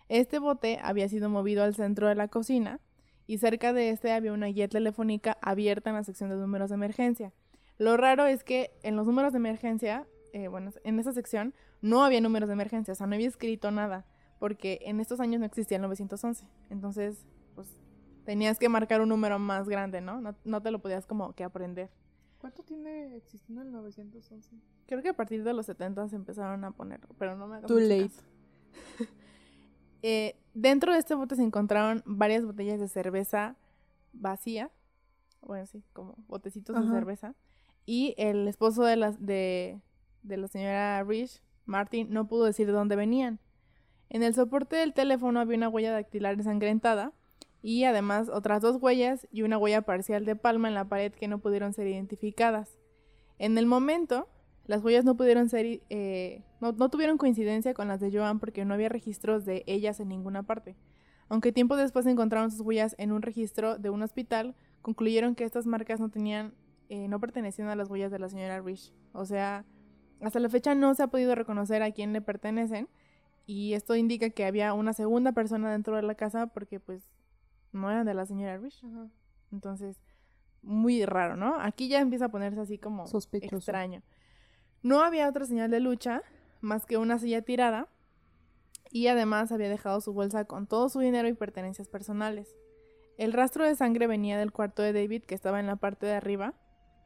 Este 0.08 0.38
bote 0.38 0.78
había 0.82 1.08
sido 1.08 1.28
movido 1.28 1.64
al 1.64 1.74
centro 1.74 2.08
de 2.08 2.14
la 2.14 2.28
cocina 2.28 2.78
y 3.26 3.38
cerca 3.38 3.72
de 3.72 3.90
este 3.90 4.12
había 4.12 4.32
una 4.32 4.46
guía 4.46 4.68
telefónica 4.68 5.38
abierta 5.40 5.90
en 5.90 5.96
la 5.96 6.04
sección 6.04 6.30
de 6.30 6.36
números 6.36 6.68
de 6.70 6.74
emergencia. 6.74 7.32
Lo 7.78 7.96
raro 7.96 8.26
es 8.26 8.44
que 8.44 8.70
en 8.82 8.94
los 8.96 9.06
números 9.06 9.32
de 9.32 9.38
emergencia, 9.38 10.06
eh, 10.32 10.48
bueno, 10.48 10.70
en 10.84 10.98
esa 11.00 11.12
sección 11.12 11.54
no 11.80 12.04
había 12.04 12.20
números 12.20 12.48
de 12.48 12.52
emergencia, 12.52 12.92
o 12.92 12.94
sea, 12.94 13.06
no 13.06 13.14
había 13.14 13.28
escrito 13.28 13.70
nada, 13.70 14.06
porque 14.38 14.80
en 14.82 15.00
estos 15.00 15.20
años 15.20 15.40
no 15.40 15.46
existía 15.46 15.76
el 15.76 15.82
911. 15.82 16.46
Entonces, 16.70 17.24
pues 17.54 17.68
tenías 18.24 18.58
que 18.58 18.68
marcar 18.68 19.00
un 19.00 19.08
número 19.08 19.38
más 19.38 19.68
grande, 19.68 20.00
¿no? 20.00 20.36
No, 20.44 20.62
te 20.62 20.70
lo 20.70 20.80
podías 20.80 21.06
como 21.06 21.32
que 21.34 21.44
aprender. 21.44 21.90
¿Cuánto 22.38 22.62
tiene 22.62 23.16
existiendo 23.16 23.62
el 23.62 23.72
911? 23.72 24.56
Creo 24.86 25.02
que 25.02 25.08
a 25.08 25.16
partir 25.16 25.42
de 25.42 25.52
los 25.52 25.66
70 25.66 26.08
se 26.08 26.16
empezaron 26.16 26.64
a 26.64 26.70
poner, 26.70 27.00
pero 27.18 27.36
no 27.36 27.46
me 27.46 27.56
hagas 27.56 27.68
Too 27.68 27.80
late. 27.80 28.12
Eh, 30.02 30.36
dentro 30.54 30.92
de 30.92 31.00
este 31.00 31.14
bote 31.14 31.34
se 31.34 31.42
encontraron 31.42 32.02
varias 32.04 32.44
botellas 32.44 32.78
de 32.78 32.86
cerveza 32.86 33.56
vacía 34.12 34.70
bueno, 35.46 35.66
sí, 35.66 35.82
como 35.92 36.16
botecitos 36.26 36.76
de 36.76 36.92
cerveza. 36.92 37.34
Y 37.84 38.14
el 38.18 38.48
esposo 38.48 38.82
de 38.82 38.96
la, 38.96 39.12
de, 39.12 39.80
de 40.22 40.36
la 40.36 40.48
señora 40.48 41.02
Rich, 41.04 41.40
Martin, 41.64 42.08
no 42.10 42.26
pudo 42.26 42.44
decir 42.44 42.66
de 42.66 42.72
dónde 42.72 42.96
venían. 42.96 43.38
En 44.08 44.22
el 44.22 44.34
soporte 44.34 44.76
del 44.76 44.92
teléfono 44.92 45.40
había 45.40 45.56
una 45.56 45.68
huella 45.68 45.92
dactilar 45.92 46.34
ensangrentada 46.34 47.12
y 47.62 47.84
además 47.84 48.28
otras 48.28 48.62
dos 48.62 48.80
huellas 48.80 49.26
y 49.32 49.42
una 49.42 49.58
huella 49.58 49.82
parcial 49.82 50.25
de 50.25 50.36
palma 50.36 50.68
en 50.68 50.75
la 50.75 50.88
pared 50.88 51.12
que 51.12 51.28
no 51.28 51.40
pudieron 51.40 51.72
ser 51.72 51.88
identificadas. 51.88 52.78
En 53.38 53.58
el 53.58 53.66
momento, 53.66 54.28
las 54.66 54.82
huellas 54.82 55.04
no 55.04 55.16
pudieron 55.16 55.48
ser, 55.48 55.80
eh, 55.90 56.44
no, 56.60 56.75
tuvieron 56.88 57.18
coincidencia 57.18 57.75
con 57.75 57.88
las 57.88 58.00
de 58.00 58.10
Joan 58.10 58.38
porque 58.38 58.64
no 58.64 58.75
había 58.75 58.88
registros 58.88 59.44
de 59.44 59.64
ellas 59.66 60.00
en 60.00 60.08
ninguna 60.08 60.44
parte. 60.44 60.76
Aunque 61.28 61.52
tiempo 61.52 61.76
después 61.76 62.06
encontraron 62.06 62.50
sus 62.50 62.60
huellas 62.60 62.94
en 62.98 63.10
un 63.10 63.22
registro 63.22 63.78
de 63.78 63.90
un 63.90 64.02
hospital, 64.02 64.54
concluyeron 64.82 65.34
que 65.34 65.44
estas 65.44 65.66
marcas 65.66 65.98
no 65.98 66.08
tenían, 66.08 66.54
eh, 66.88 67.08
no 67.08 67.18
pertenecían 67.18 67.68
a 67.68 67.76
las 67.76 67.90
huellas 67.90 68.12
de 68.12 68.20
la 68.20 68.28
señora 68.28 68.60
Rich. 68.60 68.92
O 69.12 69.25
sea, 69.25 69.64
hasta 70.20 70.38
la 70.38 70.48
fecha 70.48 70.75
no 70.75 70.94
se 70.94 71.02
ha 71.02 71.08
podido 71.08 71.34
reconocer 71.34 71.82
a 71.82 71.90
quién 71.90 72.12
le 72.12 72.20
pertenecen 72.20 72.88
y 73.46 73.74
esto 73.74 73.94
indica 73.94 74.30
que 74.30 74.44
había 74.44 74.74
una 74.74 74.92
segunda 74.92 75.32
persona 75.32 75.70
dentro 75.70 75.96
de 75.96 76.02
la 76.02 76.14
casa 76.14 76.48
porque 76.48 76.80
pues 76.80 77.02
no 77.72 77.90
eran 77.90 78.06
de 78.06 78.14
la 78.14 78.26
señora 78.26 78.58
Rich. 78.58 78.82
Entonces, 79.52 80.00
muy 80.62 81.04
raro, 81.04 81.36
¿no? 81.36 81.60
Aquí 81.60 81.88
ya 81.88 82.00
empieza 82.00 82.26
a 82.26 82.28
ponerse 82.28 82.60
así 82.60 82.78
como 82.78 83.06
Sospechoso. 83.06 83.56
extraño. 83.56 84.02
No 84.82 85.02
había 85.02 85.28
otra 85.28 85.46
señal 85.46 85.70
de 85.70 85.80
lucha 85.80 86.22
más 86.60 86.86
que 86.86 86.96
una 86.96 87.18
silla 87.18 87.42
tirada 87.42 87.88
y 88.90 89.06
además 89.06 89.52
había 89.52 89.68
dejado 89.68 90.00
su 90.00 90.12
bolsa 90.12 90.44
con 90.44 90.66
todo 90.66 90.88
su 90.88 91.00
dinero 91.00 91.28
y 91.28 91.34
pertenencias 91.34 91.88
personales. 91.88 92.56
El 93.16 93.32
rastro 93.32 93.64
de 93.64 93.74
sangre 93.74 94.06
venía 94.06 94.38
del 94.38 94.52
cuarto 94.52 94.82
de 94.82 94.92
David, 94.92 95.22
que 95.22 95.34
estaba 95.34 95.60
en 95.60 95.66
la 95.66 95.76
parte 95.76 96.04
de 96.06 96.12
arriba, 96.12 96.54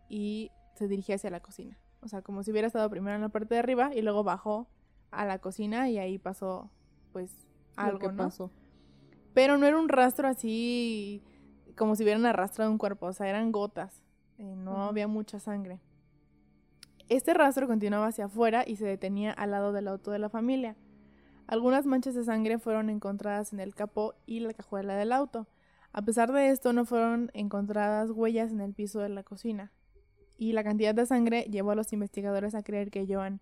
y 0.08 0.50
se 0.74 0.88
dirigía 0.88 1.14
hacia 1.14 1.30
la 1.30 1.40
cocina. 1.40 1.78
O 2.00 2.08
sea, 2.08 2.22
como 2.22 2.42
si 2.42 2.50
hubiera 2.50 2.66
estado 2.66 2.88
primero 2.90 3.14
en 3.14 3.22
la 3.22 3.28
parte 3.28 3.54
de 3.54 3.60
arriba 3.60 3.94
y 3.94 4.02
luego 4.02 4.24
bajó 4.24 4.68
a 5.10 5.24
la 5.24 5.38
cocina 5.38 5.88
y 5.88 5.98
ahí 5.98 6.18
pasó, 6.18 6.70
pues, 7.12 7.32
algo, 7.76 7.98
que 7.98 8.08
pasó. 8.10 8.50
Pero 9.34 9.58
no 9.58 9.66
era 9.66 9.78
un 9.78 9.88
rastro 9.88 10.28
así 10.28 11.22
como 11.76 11.96
si 11.96 12.02
hubieran 12.02 12.26
arrastrado 12.26 12.70
un 12.70 12.78
cuerpo, 12.78 13.06
o 13.06 13.12
sea, 13.12 13.28
eran 13.28 13.52
gotas. 13.52 14.02
Eh, 14.38 14.54
no 14.56 14.84
había 14.84 15.08
mucha 15.08 15.38
sangre. 15.38 15.80
Este 17.08 17.34
rastro 17.34 17.66
continuaba 17.66 18.06
hacia 18.06 18.26
afuera 18.26 18.64
y 18.66 18.76
se 18.76 18.86
detenía 18.86 19.32
al 19.32 19.50
lado 19.50 19.72
del 19.72 19.88
auto 19.88 20.10
de 20.10 20.18
la 20.18 20.28
familia. 20.28 20.76
Algunas 21.46 21.84
manchas 21.84 22.14
de 22.14 22.24
sangre 22.24 22.58
fueron 22.58 22.90
encontradas 22.90 23.52
en 23.52 23.60
el 23.60 23.74
capó 23.74 24.14
y 24.26 24.40
la 24.40 24.54
cajuela 24.54 24.94
del 24.94 25.10
auto. 25.10 25.48
A 25.92 26.02
pesar 26.02 26.32
de 26.32 26.50
esto, 26.50 26.72
no 26.72 26.84
fueron 26.84 27.30
encontradas 27.34 28.10
huellas 28.10 28.52
en 28.52 28.60
el 28.60 28.74
piso 28.74 29.00
de 29.00 29.08
la 29.08 29.24
cocina, 29.24 29.72
y 30.38 30.52
la 30.52 30.62
cantidad 30.62 30.94
de 30.94 31.04
sangre 31.04 31.42
llevó 31.50 31.72
a 31.72 31.74
los 31.74 31.92
investigadores 31.92 32.54
a 32.54 32.62
creer 32.62 32.90
que 32.90 33.06
Joan 33.06 33.40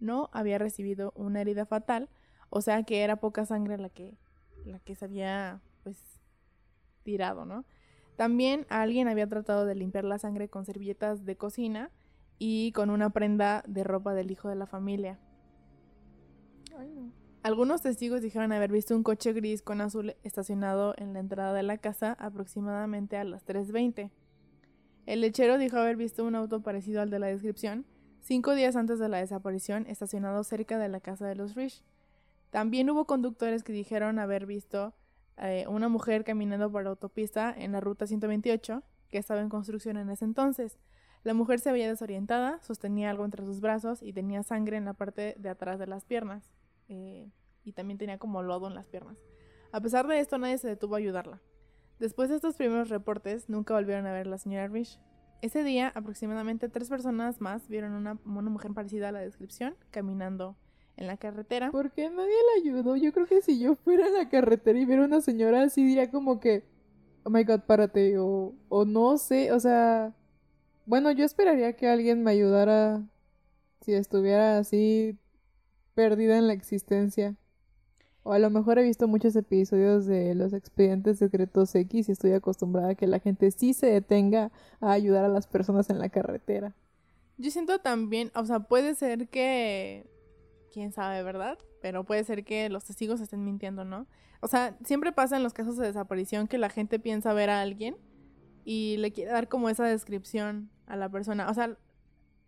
no 0.00 0.30
había 0.32 0.58
recibido 0.58 1.12
una 1.16 1.40
herida 1.40 1.66
fatal, 1.66 2.08
o 2.50 2.60
sea 2.60 2.82
que 2.82 3.02
era 3.02 3.16
poca 3.16 3.46
sangre 3.46 3.78
la 3.78 3.88
que, 3.88 4.16
la 4.64 4.78
que 4.80 4.94
se 4.94 5.04
había 5.04 5.60
pues 5.82 5.96
tirado, 7.02 7.44
¿no? 7.44 7.64
También 8.16 8.66
alguien 8.68 9.08
había 9.08 9.28
tratado 9.28 9.64
de 9.64 9.74
limpiar 9.74 10.04
la 10.04 10.18
sangre 10.18 10.48
con 10.48 10.64
servilletas 10.64 11.24
de 11.24 11.36
cocina 11.36 11.90
y 12.38 12.72
con 12.72 12.90
una 12.90 13.10
prenda 13.10 13.62
de 13.66 13.84
ropa 13.84 14.14
del 14.14 14.30
hijo 14.30 14.48
de 14.48 14.56
la 14.56 14.66
familia. 14.66 15.18
Algunos 17.42 17.82
testigos 17.82 18.20
dijeron 18.20 18.52
haber 18.52 18.72
visto 18.72 18.94
un 18.96 19.02
coche 19.02 19.32
gris 19.32 19.62
con 19.62 19.80
azul 19.80 20.16
estacionado 20.22 20.94
en 20.96 21.12
la 21.12 21.20
entrada 21.20 21.52
de 21.52 21.62
la 21.62 21.78
casa 21.78 22.16
aproximadamente 22.18 23.16
a 23.16 23.24
las 23.24 23.46
3.20. 23.46 24.10
El 25.06 25.20
lechero 25.20 25.56
dijo 25.56 25.78
haber 25.78 25.96
visto 25.96 26.24
un 26.24 26.34
auto 26.34 26.60
parecido 26.60 27.00
al 27.00 27.10
de 27.10 27.18
la 27.18 27.28
descripción, 27.28 27.86
cinco 28.28 28.54
días 28.54 28.76
antes 28.76 28.98
de 28.98 29.08
la 29.08 29.16
desaparición, 29.16 29.86
estacionado 29.86 30.44
cerca 30.44 30.76
de 30.76 30.90
la 30.90 31.00
casa 31.00 31.26
de 31.26 31.34
los 31.34 31.54
Rich. 31.54 31.82
También 32.50 32.90
hubo 32.90 33.06
conductores 33.06 33.64
que 33.64 33.72
dijeron 33.72 34.18
haber 34.18 34.44
visto 34.44 34.92
eh, 35.38 35.64
una 35.66 35.88
mujer 35.88 36.24
caminando 36.24 36.70
por 36.70 36.84
la 36.84 36.90
autopista 36.90 37.54
en 37.56 37.72
la 37.72 37.80
ruta 37.80 38.06
128, 38.06 38.82
que 39.08 39.16
estaba 39.16 39.40
en 39.40 39.48
construcción 39.48 39.96
en 39.96 40.10
ese 40.10 40.26
entonces. 40.26 40.78
La 41.24 41.32
mujer 41.32 41.58
se 41.58 41.72
veía 41.72 41.88
desorientada, 41.88 42.62
sostenía 42.62 43.08
algo 43.08 43.24
entre 43.24 43.46
sus 43.46 43.62
brazos 43.62 44.02
y 44.02 44.12
tenía 44.12 44.42
sangre 44.42 44.76
en 44.76 44.84
la 44.84 44.92
parte 44.92 45.34
de 45.38 45.48
atrás 45.48 45.78
de 45.78 45.86
las 45.86 46.04
piernas. 46.04 46.52
Eh, 46.90 47.30
y 47.64 47.72
también 47.72 47.96
tenía 47.96 48.18
como 48.18 48.42
lodo 48.42 48.66
en 48.66 48.74
las 48.74 48.88
piernas. 48.88 49.16
A 49.72 49.80
pesar 49.80 50.06
de 50.06 50.20
esto, 50.20 50.36
nadie 50.36 50.58
se 50.58 50.68
detuvo 50.68 50.96
a 50.96 50.98
ayudarla. 50.98 51.40
Después 51.98 52.28
de 52.28 52.36
estos 52.36 52.56
primeros 52.56 52.90
reportes, 52.90 53.48
nunca 53.48 53.72
volvieron 53.72 54.06
a 54.06 54.12
ver 54.12 54.26
a 54.26 54.30
la 54.30 54.38
señora 54.38 54.68
Rich. 54.68 55.00
Ese 55.40 55.62
día, 55.62 55.92
aproximadamente 55.94 56.68
tres 56.68 56.88
personas 56.88 57.40
más 57.40 57.68
vieron 57.68 57.92
una, 57.92 58.18
una 58.24 58.50
mujer 58.50 58.72
parecida 58.72 59.10
a 59.10 59.12
la 59.12 59.20
descripción 59.20 59.76
caminando 59.90 60.56
en 60.96 61.06
la 61.06 61.16
carretera. 61.16 61.70
¿Por 61.70 61.92
qué 61.92 62.10
nadie 62.10 62.34
la 62.54 62.62
ayudó? 62.62 62.96
Yo 62.96 63.12
creo 63.12 63.26
que 63.26 63.40
si 63.40 63.60
yo 63.60 63.76
fuera 63.76 64.06
a 64.06 64.10
la 64.10 64.28
carretera 64.28 64.78
y 64.78 64.84
viera 64.84 65.04
una 65.04 65.20
señora 65.20 65.62
así, 65.62 65.84
diría 65.84 66.10
como 66.10 66.40
que, 66.40 66.64
oh 67.22 67.30
my 67.30 67.44
god, 67.44 67.60
párate, 67.60 68.18
o, 68.18 68.52
o 68.68 68.84
no 68.84 69.16
sé, 69.16 69.52
o 69.52 69.60
sea, 69.60 70.12
bueno, 70.86 71.12
yo 71.12 71.24
esperaría 71.24 71.74
que 71.74 71.88
alguien 71.88 72.24
me 72.24 72.32
ayudara 72.32 73.06
si 73.82 73.94
estuviera 73.94 74.58
así 74.58 75.16
perdida 75.94 76.36
en 76.36 76.48
la 76.48 76.52
existencia. 76.52 77.36
O 78.28 78.34
a 78.34 78.38
lo 78.38 78.50
mejor 78.50 78.78
he 78.78 78.82
visto 78.82 79.08
muchos 79.08 79.34
episodios 79.36 80.04
de 80.04 80.34
los 80.34 80.52
expedientes 80.52 81.18
secretos 81.18 81.74
X 81.74 82.10
y 82.10 82.12
estoy 82.12 82.32
acostumbrada 82.32 82.90
a 82.90 82.94
que 82.94 83.06
la 83.06 83.20
gente 83.20 83.50
sí 83.50 83.72
se 83.72 83.86
detenga 83.86 84.52
a 84.82 84.92
ayudar 84.92 85.24
a 85.24 85.28
las 85.28 85.46
personas 85.46 85.88
en 85.88 85.98
la 85.98 86.10
carretera. 86.10 86.74
Yo 87.38 87.50
siento 87.50 87.78
también, 87.78 88.30
o 88.34 88.44
sea, 88.44 88.60
puede 88.60 88.94
ser 88.96 89.28
que, 89.28 90.04
quién 90.70 90.92
sabe, 90.92 91.22
¿verdad? 91.22 91.56
Pero 91.80 92.04
puede 92.04 92.22
ser 92.22 92.44
que 92.44 92.68
los 92.68 92.84
testigos 92.84 93.22
estén 93.22 93.46
mintiendo, 93.46 93.86
¿no? 93.86 94.06
O 94.42 94.46
sea, 94.46 94.76
siempre 94.84 95.10
pasa 95.10 95.38
en 95.38 95.42
los 95.42 95.54
casos 95.54 95.78
de 95.78 95.86
desaparición 95.86 96.48
que 96.48 96.58
la 96.58 96.68
gente 96.68 96.98
piensa 96.98 97.32
ver 97.32 97.48
a 97.48 97.62
alguien 97.62 97.96
y 98.62 98.98
le 98.98 99.10
quiere 99.10 99.30
dar 99.30 99.48
como 99.48 99.70
esa 99.70 99.86
descripción 99.86 100.68
a 100.86 100.96
la 100.96 101.08
persona. 101.08 101.48
O 101.48 101.54
sea, 101.54 101.78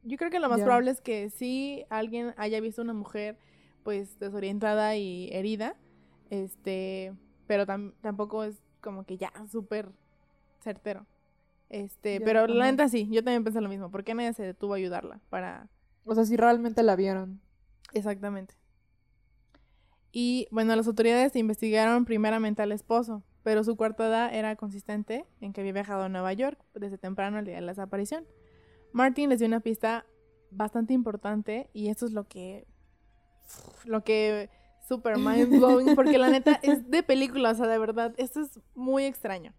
yo 0.02 0.18
creo 0.18 0.30
que 0.30 0.40
lo 0.40 0.50
más 0.50 0.60
probable 0.60 0.90
es 0.90 1.00
que 1.00 1.30
sí 1.30 1.86
alguien 1.88 2.34
haya 2.36 2.60
visto 2.60 2.82
una 2.82 2.92
mujer 2.92 3.38
pues 3.82 4.18
desorientada 4.18 4.96
y 4.96 5.28
herida, 5.32 5.76
este, 6.30 7.12
pero 7.46 7.66
tampoco 7.66 8.44
es 8.44 8.56
como 8.80 9.04
que 9.04 9.16
ya 9.16 9.32
súper 9.50 9.90
certero. 10.60 11.06
Este, 11.68 12.20
pero 12.20 12.46
la 12.48 12.70
neta 12.70 12.88
sí, 12.88 13.08
yo 13.10 13.22
también 13.22 13.44
pensé 13.44 13.60
lo 13.60 13.68
mismo. 13.68 13.90
¿Por 13.90 14.04
qué 14.04 14.14
nadie 14.14 14.32
se 14.32 14.42
detuvo 14.42 14.74
a 14.74 14.76
ayudarla? 14.76 15.20
Para. 15.30 15.68
O 16.04 16.14
sea, 16.14 16.24
si 16.24 16.36
realmente 16.36 16.82
la 16.82 16.96
vieron. 16.96 17.40
Exactamente. 17.92 18.54
Y 20.12 20.48
bueno, 20.50 20.74
las 20.74 20.88
autoridades 20.88 21.36
investigaron 21.36 22.04
primeramente 22.04 22.62
al 22.62 22.72
esposo, 22.72 23.22
pero 23.44 23.62
su 23.62 23.76
cuarta 23.76 24.28
era 24.30 24.56
consistente 24.56 25.24
en 25.40 25.52
que 25.52 25.60
había 25.60 25.72
viajado 25.72 26.02
a 26.02 26.08
Nueva 26.08 26.32
York 26.32 26.58
desde 26.74 26.98
temprano 26.98 27.38
el 27.38 27.44
día 27.44 27.54
de 27.54 27.60
la 27.60 27.72
desaparición. 27.72 28.26
Martin 28.92 29.30
les 29.30 29.38
dio 29.38 29.46
una 29.46 29.60
pista 29.60 30.04
bastante 30.50 30.94
importante 30.94 31.70
y 31.72 31.88
esto 31.88 32.06
es 32.06 32.12
lo 32.12 32.26
que 32.26 32.66
lo 33.84 34.02
que 34.04 34.50
super 34.88 35.18
mind 35.18 35.48
blowing, 35.48 35.94
porque 35.94 36.18
la 36.18 36.30
neta 36.30 36.58
es 36.62 36.90
de 36.90 37.02
película, 37.02 37.50
o 37.50 37.54
sea, 37.54 37.66
de 37.66 37.78
verdad, 37.78 38.12
esto 38.16 38.40
es 38.40 38.58
muy 38.74 39.04
extraño. 39.04 39.54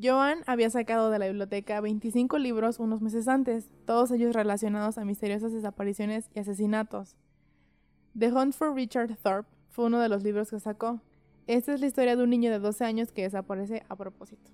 Joan 0.00 0.42
había 0.46 0.70
sacado 0.70 1.10
de 1.10 1.18
la 1.18 1.26
biblioteca 1.26 1.80
25 1.80 2.38
libros 2.38 2.78
unos 2.78 3.02
meses 3.02 3.28
antes, 3.28 3.68
todos 3.84 4.10
ellos 4.10 4.34
relacionados 4.34 4.96
a 4.96 5.04
misteriosas 5.04 5.52
desapariciones 5.52 6.30
y 6.34 6.40
asesinatos. 6.40 7.16
The 8.18 8.32
Hunt 8.32 8.54
for 8.54 8.74
Richard 8.74 9.16
Thorpe 9.22 9.50
fue 9.68 9.86
uno 9.86 10.00
de 10.00 10.08
los 10.08 10.22
libros 10.22 10.50
que 10.50 10.60
sacó. 10.60 11.00
Esta 11.46 11.74
es 11.74 11.80
la 11.80 11.86
historia 11.86 12.16
de 12.16 12.22
un 12.22 12.30
niño 12.30 12.50
de 12.50 12.58
12 12.58 12.84
años 12.84 13.12
que 13.12 13.22
desaparece 13.22 13.84
a 13.88 13.96
propósito. 13.96 14.50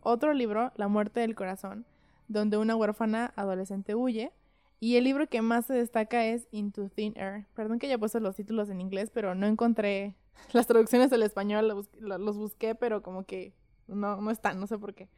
Otro 0.00 0.32
libro, 0.32 0.72
La 0.76 0.88
muerte 0.88 1.20
del 1.20 1.34
corazón, 1.34 1.86
donde 2.28 2.56
una 2.56 2.76
huérfana 2.76 3.32
adolescente 3.36 3.94
huye, 3.94 4.32
y 4.80 4.96
el 4.96 5.04
libro 5.04 5.28
que 5.28 5.42
más 5.42 5.66
se 5.66 5.74
destaca 5.74 6.24
es 6.26 6.48
Into 6.50 6.88
Thin 6.88 7.14
Air. 7.16 7.46
Perdón 7.54 7.78
que 7.78 7.86
haya 7.86 7.98
puesto 7.98 8.20
los 8.20 8.36
títulos 8.36 8.68
en 8.70 8.80
inglés, 8.80 9.10
pero 9.12 9.34
no 9.34 9.46
encontré 9.46 10.14
las 10.52 10.66
traducciones 10.66 11.10
del 11.10 11.22
español, 11.22 11.86
los, 11.98 12.36
busqué, 12.36 12.74
pero 12.74 13.02
como 13.02 13.24
que 13.24 13.54
no, 13.86 14.20
no 14.20 14.30
están, 14.30 14.60
no 14.60 14.66
sé 14.66 14.78
por 14.78 14.94
qué. 14.94 15.08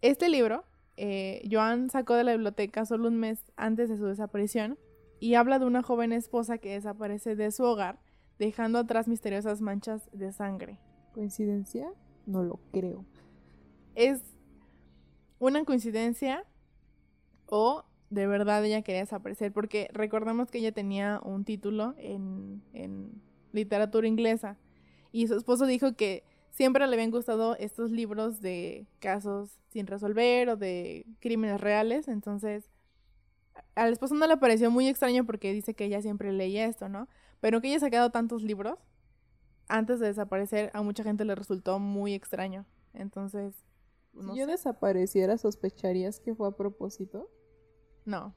Este 0.00 0.28
libro, 0.28 0.64
eh, 0.96 1.46
Joan 1.50 1.90
sacó 1.90 2.14
de 2.14 2.24
la 2.24 2.32
biblioteca 2.32 2.84
solo 2.84 3.08
un 3.08 3.18
mes 3.18 3.44
antes 3.56 3.88
de 3.88 3.96
su 3.96 4.06
desaparición 4.06 4.78
y 5.20 5.34
habla 5.34 5.58
de 5.58 5.66
una 5.66 5.82
joven 5.82 6.12
esposa 6.12 6.58
que 6.58 6.72
desaparece 6.72 7.36
de 7.36 7.52
su 7.52 7.62
hogar, 7.62 8.00
dejando 8.38 8.80
atrás 8.80 9.06
misteriosas 9.06 9.60
manchas 9.60 10.10
de 10.12 10.32
sangre. 10.32 10.80
¿Coincidencia? 11.12 11.88
No 12.26 12.42
lo 12.42 12.58
creo. 12.72 13.04
Es 13.94 14.20
una 15.38 15.64
coincidencia 15.64 16.44
o 17.46 17.84
de 18.12 18.26
verdad 18.26 18.64
ella 18.64 18.82
quería 18.82 19.00
desaparecer, 19.00 19.52
porque 19.52 19.88
recordamos 19.92 20.50
que 20.50 20.58
ella 20.58 20.72
tenía 20.72 21.20
un 21.24 21.44
título 21.44 21.94
en, 21.96 22.62
en 22.74 23.22
literatura 23.52 24.06
inglesa 24.06 24.58
y 25.12 25.26
su 25.28 25.34
esposo 25.34 25.64
dijo 25.64 25.94
que 25.94 26.24
siempre 26.50 26.86
le 26.86 26.94
habían 26.94 27.10
gustado 27.10 27.56
estos 27.56 27.90
libros 27.90 28.42
de 28.42 28.86
casos 28.98 29.58
sin 29.70 29.86
resolver 29.86 30.50
o 30.50 30.56
de 30.56 31.06
crímenes 31.20 31.60
reales. 31.60 32.06
Entonces, 32.06 32.68
al 33.74 33.92
esposo 33.92 34.14
no 34.14 34.26
le 34.26 34.36
pareció 34.36 34.70
muy 34.70 34.88
extraño 34.88 35.24
porque 35.24 35.52
dice 35.52 35.74
que 35.74 35.86
ella 35.86 36.02
siempre 36.02 36.32
leía 36.32 36.66
esto, 36.66 36.90
¿no? 36.90 37.08
Pero 37.40 37.62
que 37.62 37.68
ella 37.68 37.80
sacado 37.80 38.10
tantos 38.10 38.42
libros 38.42 38.78
antes 39.68 40.00
de 40.00 40.08
desaparecer, 40.08 40.70
a 40.74 40.82
mucha 40.82 41.02
gente 41.02 41.24
le 41.24 41.34
resultó 41.34 41.78
muy 41.78 42.12
extraño. 42.12 42.66
Entonces, 42.92 43.54
si 44.12 44.38
yo 44.38 44.46
desapareciera, 44.46 45.38
¿sospecharías 45.38 46.20
que 46.20 46.34
fue 46.34 46.48
a 46.48 46.50
propósito? 46.50 47.30
No. 48.04 48.34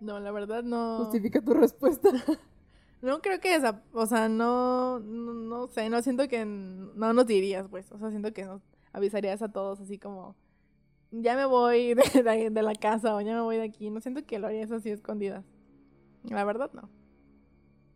No, 0.00 0.20
la 0.20 0.30
verdad 0.30 0.62
no. 0.62 0.98
Justifica 0.98 1.40
tu 1.42 1.54
respuesta. 1.54 2.08
no 3.02 3.20
creo 3.20 3.40
que 3.40 3.54
esa, 3.54 3.82
o 3.92 4.06
sea, 4.06 4.28
no, 4.28 5.00
no, 5.00 5.66
sé, 5.68 5.88
no 5.90 6.02
siento 6.02 6.28
que 6.28 6.44
no 6.44 7.12
nos 7.12 7.26
dirías, 7.26 7.66
pues, 7.68 7.90
o 7.90 7.98
sea, 7.98 8.10
siento 8.10 8.32
que 8.32 8.44
nos 8.44 8.62
avisarías 8.92 9.42
a 9.42 9.50
todos 9.50 9.80
así 9.80 9.98
como, 9.98 10.36
ya 11.10 11.36
me 11.36 11.46
voy 11.46 11.94
de, 12.14 12.50
de 12.50 12.62
la 12.62 12.74
casa 12.74 13.16
o 13.16 13.20
ya 13.20 13.34
me 13.34 13.40
voy 13.40 13.56
de 13.56 13.64
aquí, 13.64 13.90
no 13.90 14.00
siento 14.00 14.24
que 14.24 14.38
lo 14.38 14.46
harías 14.46 14.70
así 14.70 14.90
escondidas. 14.90 15.44
La 16.24 16.44
verdad 16.44 16.70
no. 16.72 16.88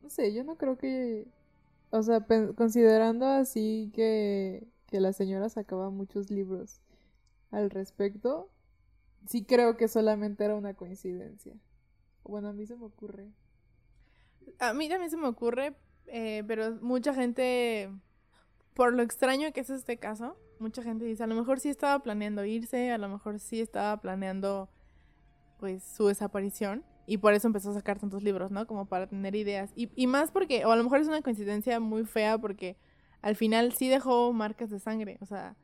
No 0.02 0.08
sé, 0.08 0.34
yo 0.34 0.42
no 0.42 0.56
creo 0.56 0.76
que 0.76 1.28
o 1.92 2.02
sea, 2.02 2.24
considerando 2.56 3.26
así 3.26 3.90
que, 3.94 4.66
que 4.86 4.98
la 4.98 5.12
señora 5.12 5.50
sacaba 5.50 5.90
muchos 5.90 6.30
libros 6.30 6.80
al 7.52 7.70
respecto, 7.70 8.50
sí 9.26 9.44
creo 9.44 9.76
que 9.76 9.86
solamente 9.86 10.44
era 10.44 10.56
una 10.56 10.74
coincidencia. 10.74 11.54
Bueno, 12.24 12.48
a 12.48 12.52
mí 12.52 12.66
se 12.66 12.76
me 12.76 12.86
ocurre. 12.86 13.30
A 14.58 14.72
mí 14.74 14.88
también 14.88 15.10
se 15.10 15.16
me 15.16 15.28
ocurre, 15.28 15.76
eh, 16.06 16.42
pero 16.48 16.72
mucha 16.80 17.14
gente, 17.14 17.90
por 18.74 18.92
lo 18.92 19.02
extraño 19.02 19.52
que 19.52 19.60
es 19.60 19.70
este 19.70 19.98
caso, 19.98 20.36
mucha 20.58 20.82
gente 20.82 21.04
dice, 21.04 21.22
a 21.22 21.26
lo 21.26 21.34
mejor 21.34 21.60
sí 21.60 21.68
estaba 21.68 22.02
planeando 22.02 22.44
irse, 22.44 22.90
a 22.90 22.98
lo 22.98 23.08
mejor 23.08 23.38
sí 23.38 23.60
estaba 23.60 24.00
planeando 24.00 24.68
pues 25.58 25.84
su 25.84 26.08
desaparición. 26.08 26.84
Y 27.04 27.18
por 27.18 27.34
eso 27.34 27.48
empezó 27.48 27.70
a 27.70 27.74
sacar 27.74 27.98
tantos 27.98 28.22
libros, 28.22 28.52
¿no? 28.52 28.66
Como 28.66 28.86
para 28.86 29.08
tener 29.08 29.34
ideas. 29.34 29.72
Y, 29.74 29.90
y 29.96 30.06
más 30.06 30.30
porque, 30.30 30.64
o 30.64 30.70
a 30.70 30.76
lo 30.76 30.84
mejor 30.84 31.00
es 31.00 31.08
una 31.08 31.20
coincidencia 31.20 31.80
muy 31.80 32.04
fea 32.04 32.38
porque 32.38 32.76
al 33.22 33.34
final 33.34 33.72
sí 33.72 33.88
dejó 33.88 34.32
marcas 34.32 34.70
de 34.70 34.78
sangre. 34.78 35.18
O 35.20 35.26
sea, 35.26 35.56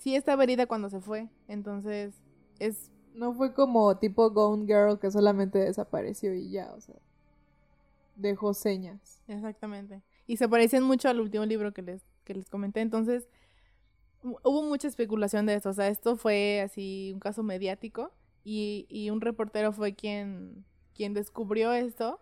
sí 0.00 0.16
estaba 0.16 0.42
herida 0.42 0.66
cuando 0.66 0.88
se 0.88 1.00
fue. 1.00 1.28
Entonces, 1.46 2.14
es... 2.58 2.90
No 3.14 3.32
fue 3.34 3.54
como 3.54 3.96
tipo 3.98 4.30
Gone 4.30 4.66
Girl 4.66 4.98
que 4.98 5.10
solamente 5.10 5.58
desapareció 5.58 6.34
y 6.34 6.50
ya, 6.50 6.72
o 6.76 6.80
sea. 6.80 6.96
Dejó 8.16 8.54
señas. 8.54 9.22
Exactamente. 9.28 10.02
Y 10.26 10.36
se 10.36 10.48
parecen 10.48 10.82
mucho 10.82 11.08
al 11.08 11.20
último 11.20 11.44
libro 11.44 11.72
que 11.72 11.82
les, 11.82 12.02
que 12.24 12.34
les 12.34 12.48
comenté. 12.48 12.80
Entonces, 12.80 13.28
hubo 14.22 14.62
mucha 14.62 14.88
especulación 14.88 15.46
de 15.46 15.54
esto. 15.54 15.70
O 15.70 15.74
sea, 15.74 15.88
esto 15.88 16.16
fue 16.16 16.60
así 16.60 17.10
un 17.14 17.20
caso 17.20 17.42
mediático. 17.42 18.12
Y, 18.44 18.86
y 18.88 19.10
un 19.10 19.20
reportero 19.20 19.72
fue 19.72 19.94
quien 19.94 20.64
quien 21.00 21.14
descubrió 21.14 21.72
esto 21.72 22.20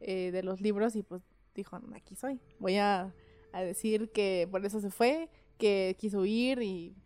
eh, 0.00 0.32
de 0.32 0.42
los 0.42 0.60
libros 0.60 0.96
y 0.96 1.04
pues 1.04 1.22
dijo, 1.54 1.80
aquí 1.94 2.16
soy, 2.16 2.40
voy 2.58 2.76
a, 2.76 3.14
decir 3.52 4.10
que 4.10 4.48
por 4.50 4.66
eso 4.66 4.80
se 4.80 4.90
fue, 4.90 5.28
que 5.58 5.94
quiso 5.96 6.22
huir 6.22 6.60
y 6.60 6.96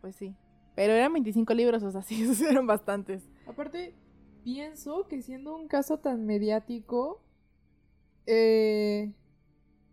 pues 0.00 0.16
sí. 0.16 0.34
Pero 0.74 0.92
eran 0.92 1.12
25 1.12 1.52
libros, 1.54 1.82
o 1.82 1.90
sea, 1.90 2.02
sí, 2.02 2.26
eran 2.48 2.66
bastantes. 2.66 3.28
Aparte, 3.46 3.94
pienso 4.44 5.06
que 5.08 5.22
siendo 5.22 5.54
un 5.54 5.68
caso 5.68 5.98
tan 5.98 6.26
mediático, 6.26 7.20
eh, 8.26 9.12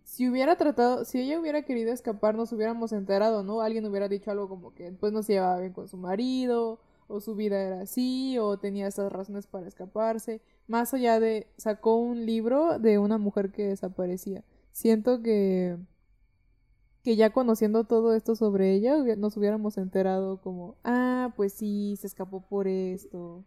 si 0.04 0.30
hubiera 0.30 0.56
tratado, 0.56 1.06
si 1.06 1.20
ella 1.20 1.40
hubiera 1.40 1.64
querido 1.64 1.92
escapar, 1.92 2.36
nos 2.36 2.54
hubiéramos 2.54 2.94
enterado, 2.94 3.44
¿no? 3.44 3.62
Alguien 3.62 3.86
hubiera 3.86 4.08
dicho 4.08 4.32
algo 4.32 4.48
como 4.48 4.74
que 4.74 4.92
pues 4.94 5.12
no 5.12 5.24
se 5.24 5.34
llevaba 5.34 5.60
bien 5.60 5.74
con 5.74 5.88
su 5.88 5.98
marido, 5.98 6.80
o 7.08 7.20
su 7.20 7.36
vida 7.36 7.62
era 7.62 7.82
así, 7.82 8.38
o 8.38 8.58
tenía 8.58 8.88
estas 8.88 9.12
razones 9.12 9.48
para 9.48 9.68
escaparse. 9.68 10.42
Más 10.68 10.94
allá 10.94 11.20
de, 11.20 11.48
sacó 11.58 11.96
un 11.96 12.26
libro 12.26 12.80
de 12.80 13.00
una 13.00 13.18
mujer 13.18 13.52
que 13.52 13.68
desaparecía. 13.68 14.44
Siento 14.72 15.22
que, 15.22 15.78
que 17.08 17.16
ya 17.16 17.30
conociendo 17.30 17.86
todo 17.86 18.14
esto 18.14 18.36
sobre 18.36 18.74
ella, 18.74 18.98
nos 19.16 19.38
hubiéramos 19.38 19.78
enterado 19.78 20.42
como, 20.42 20.76
ah, 20.84 21.32
pues 21.38 21.54
sí, 21.54 21.96
se 21.96 22.06
escapó 22.06 22.42
por 22.42 22.68
esto. 22.68 23.46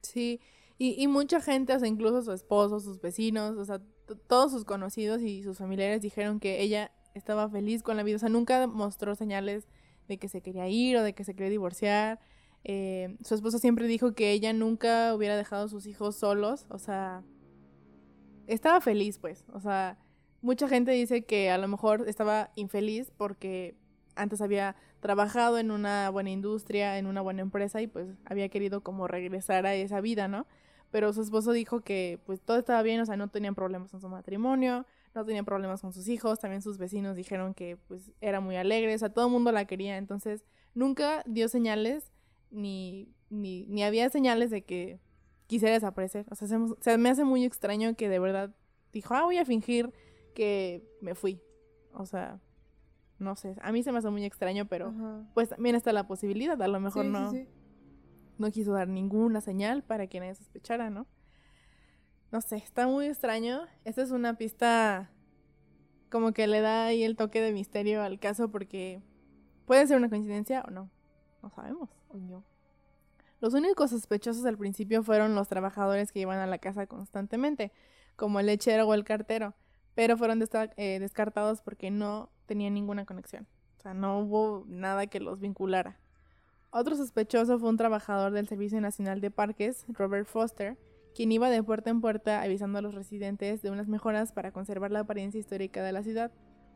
Sí, 0.00 0.40
y, 0.78 0.94
y 0.98 1.06
mucha 1.06 1.42
gente, 1.42 1.74
o 1.74 1.78
sea, 1.78 1.88
incluso 1.88 2.22
su 2.22 2.32
esposo, 2.32 2.80
sus 2.80 2.98
vecinos, 2.98 3.58
o 3.58 3.66
sea, 3.66 3.82
todos 4.26 4.52
sus 4.52 4.64
conocidos 4.64 5.20
y 5.20 5.42
sus 5.42 5.58
familiares 5.58 6.00
dijeron 6.00 6.40
que 6.40 6.62
ella 6.62 6.90
estaba 7.12 7.50
feliz 7.50 7.82
con 7.82 7.98
la 7.98 8.02
vida, 8.02 8.16
o 8.16 8.18
sea, 8.18 8.30
nunca 8.30 8.66
mostró 8.66 9.14
señales 9.14 9.68
de 10.08 10.16
que 10.16 10.30
se 10.30 10.40
quería 10.40 10.66
ir 10.66 10.96
o 10.96 11.02
de 11.02 11.12
que 11.12 11.24
se 11.24 11.34
quería 11.34 11.50
divorciar. 11.50 12.18
Eh, 12.64 13.18
su 13.22 13.34
esposo 13.34 13.58
siempre 13.58 13.88
dijo 13.88 14.14
que 14.14 14.32
ella 14.32 14.54
nunca 14.54 15.14
hubiera 15.14 15.36
dejado 15.36 15.66
a 15.66 15.68
sus 15.68 15.84
hijos 15.84 16.16
solos, 16.16 16.64
o 16.70 16.78
sea, 16.78 17.24
estaba 18.46 18.80
feliz 18.80 19.18
pues, 19.18 19.44
o 19.52 19.60
sea, 19.60 19.98
mucha 20.42 20.68
gente 20.68 20.92
dice 20.92 21.24
que 21.24 21.50
a 21.50 21.58
lo 21.58 21.68
mejor 21.68 22.08
estaba 22.08 22.50
infeliz 22.56 23.10
porque 23.16 23.74
antes 24.16 24.40
había 24.40 24.76
trabajado 25.00 25.58
en 25.58 25.70
una 25.70 26.10
buena 26.10 26.30
industria, 26.30 26.98
en 26.98 27.06
una 27.06 27.20
buena 27.20 27.42
empresa 27.42 27.80
y 27.80 27.86
pues 27.86 28.08
había 28.24 28.48
querido 28.48 28.82
como 28.82 29.06
regresar 29.08 29.66
a 29.66 29.74
esa 29.74 30.00
vida, 30.00 30.28
¿no? 30.28 30.46
Pero 30.90 31.12
su 31.12 31.22
esposo 31.22 31.52
dijo 31.52 31.80
que 31.80 32.18
pues 32.26 32.40
todo 32.40 32.58
estaba 32.58 32.82
bien, 32.82 33.00
o 33.00 33.06
sea, 33.06 33.16
no 33.16 33.28
tenían 33.28 33.54
problemas 33.54 33.94
en 33.94 34.00
su 34.00 34.08
matrimonio, 34.08 34.86
no 35.14 35.24
tenían 35.24 35.44
problemas 35.44 35.80
con 35.80 35.92
sus 35.92 36.08
hijos, 36.08 36.40
también 36.40 36.62
sus 36.62 36.78
vecinos 36.78 37.16
dijeron 37.16 37.54
que 37.54 37.76
pues 37.88 38.12
era 38.20 38.40
muy 38.40 38.56
alegre, 38.56 38.94
o 38.94 38.98
sea, 38.98 39.10
todo 39.10 39.26
el 39.26 39.32
mundo 39.32 39.52
la 39.52 39.64
quería, 39.64 39.96
entonces 39.96 40.44
nunca 40.74 41.22
dio 41.26 41.48
señales 41.48 42.12
ni, 42.50 43.08
ni, 43.28 43.66
ni 43.66 43.84
había 43.84 44.10
señales 44.10 44.50
de 44.50 44.62
que 44.62 44.98
quisiera 45.50 45.74
desaparecer. 45.74 46.26
O 46.30 46.34
sea, 46.36 46.46
se, 46.46 46.98
me 46.98 47.08
hace 47.08 47.24
muy 47.24 47.44
extraño 47.44 47.94
que 47.96 48.08
de 48.08 48.18
verdad 48.18 48.54
dijo, 48.92 49.14
ah, 49.14 49.24
voy 49.24 49.38
a 49.38 49.44
fingir 49.44 49.92
que 50.40 50.82
me 51.02 51.14
fui. 51.14 51.42
O 51.92 52.06
sea, 52.06 52.40
no 53.18 53.36
sé, 53.36 53.56
a 53.60 53.72
mí 53.72 53.82
se 53.82 53.92
me 53.92 53.98
hace 53.98 54.08
muy 54.08 54.24
extraño, 54.24 54.64
pero 54.64 54.94
pues 55.34 55.50
también 55.50 55.76
está 55.76 55.92
la 55.92 56.06
posibilidad, 56.06 56.60
a 56.62 56.66
lo 56.66 56.80
mejor 56.80 57.04
no, 57.04 57.30
no 58.38 58.50
quiso 58.50 58.72
dar 58.72 58.88
ninguna 58.88 59.42
señal 59.42 59.82
para 59.82 60.06
que 60.06 60.18
nadie 60.18 60.34
sospechara, 60.34 60.88
¿no? 60.88 61.06
No 62.32 62.40
sé, 62.40 62.56
está 62.56 62.86
muy 62.86 63.04
extraño. 63.04 63.66
Esta 63.84 64.00
es 64.00 64.12
una 64.12 64.38
pista 64.38 65.10
como 66.10 66.32
que 66.32 66.46
le 66.46 66.62
da 66.62 66.86
ahí 66.86 67.02
el 67.02 67.16
toque 67.16 67.42
de 67.42 67.52
misterio 67.52 68.00
al 68.00 68.18
caso 68.18 68.50
porque 68.50 69.02
puede 69.66 69.86
ser 69.86 69.98
una 69.98 70.08
coincidencia 70.08 70.64
o 70.66 70.70
no, 70.70 70.90
no 71.42 71.50
sabemos. 71.50 71.90
Los 73.40 73.52
únicos 73.52 73.90
sospechosos 73.90 74.46
al 74.46 74.56
principio 74.56 75.02
fueron 75.02 75.34
los 75.34 75.48
trabajadores 75.48 76.12
que 76.12 76.20
iban 76.20 76.38
a 76.38 76.46
la 76.46 76.56
casa 76.56 76.86
constantemente, 76.86 77.72
como 78.16 78.40
el 78.40 78.46
lechero 78.46 78.88
o 78.88 78.94
el 78.94 79.04
cartero, 79.04 79.54
pero 80.00 80.16
fueron 80.16 80.42
eh, 80.78 80.98
descartados 80.98 81.60
porque 81.60 81.90
no 81.90 82.30
tenían 82.46 82.72
ninguna 82.72 83.04
conexión. 83.04 83.46
O 83.78 83.82
sea, 83.82 83.92
no 83.92 84.20
hubo 84.20 84.64
nada 84.66 85.06
que 85.08 85.20
los 85.20 85.40
vinculara. 85.40 86.00
Otro 86.70 86.96
sospechoso 86.96 87.58
fue 87.58 87.68
un 87.68 87.76
trabajador 87.76 88.32
del 88.32 88.48
Servicio 88.48 88.80
Nacional 88.80 89.20
de 89.20 89.30
Parques, 89.30 89.84
Robert 89.88 90.26
Foster, 90.26 90.78
quien 91.14 91.30
iba 91.32 91.50
de 91.50 91.62
puerta 91.62 91.90
en 91.90 92.00
puerta 92.00 92.40
avisando 92.40 92.78
a 92.78 92.80
los 92.80 92.94
residentes 92.94 93.60
de 93.60 93.70
unas 93.70 93.88
mejoras 93.88 94.32
para 94.32 94.52
conservar 94.52 94.90
la 94.90 95.00
apariencia 95.00 95.38
histórica 95.38 95.82
de 95.82 95.92
la 95.92 96.02
ciudad. 96.02 96.32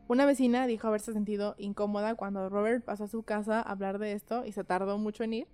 Una 0.06 0.26
vecina 0.26 0.66
dijo 0.66 0.88
haberse 0.88 1.14
sentido 1.14 1.54
incómoda 1.56 2.16
cuando 2.16 2.50
Robert 2.50 2.84
pasó 2.84 3.04
a 3.04 3.08
su 3.08 3.22
casa 3.22 3.60
a 3.60 3.72
hablar 3.72 3.98
de 3.98 4.12
esto 4.12 4.44
y 4.44 4.52
se 4.52 4.64
tardó 4.64 4.98
mucho 4.98 5.24
en 5.24 5.32
ir, 5.32 5.48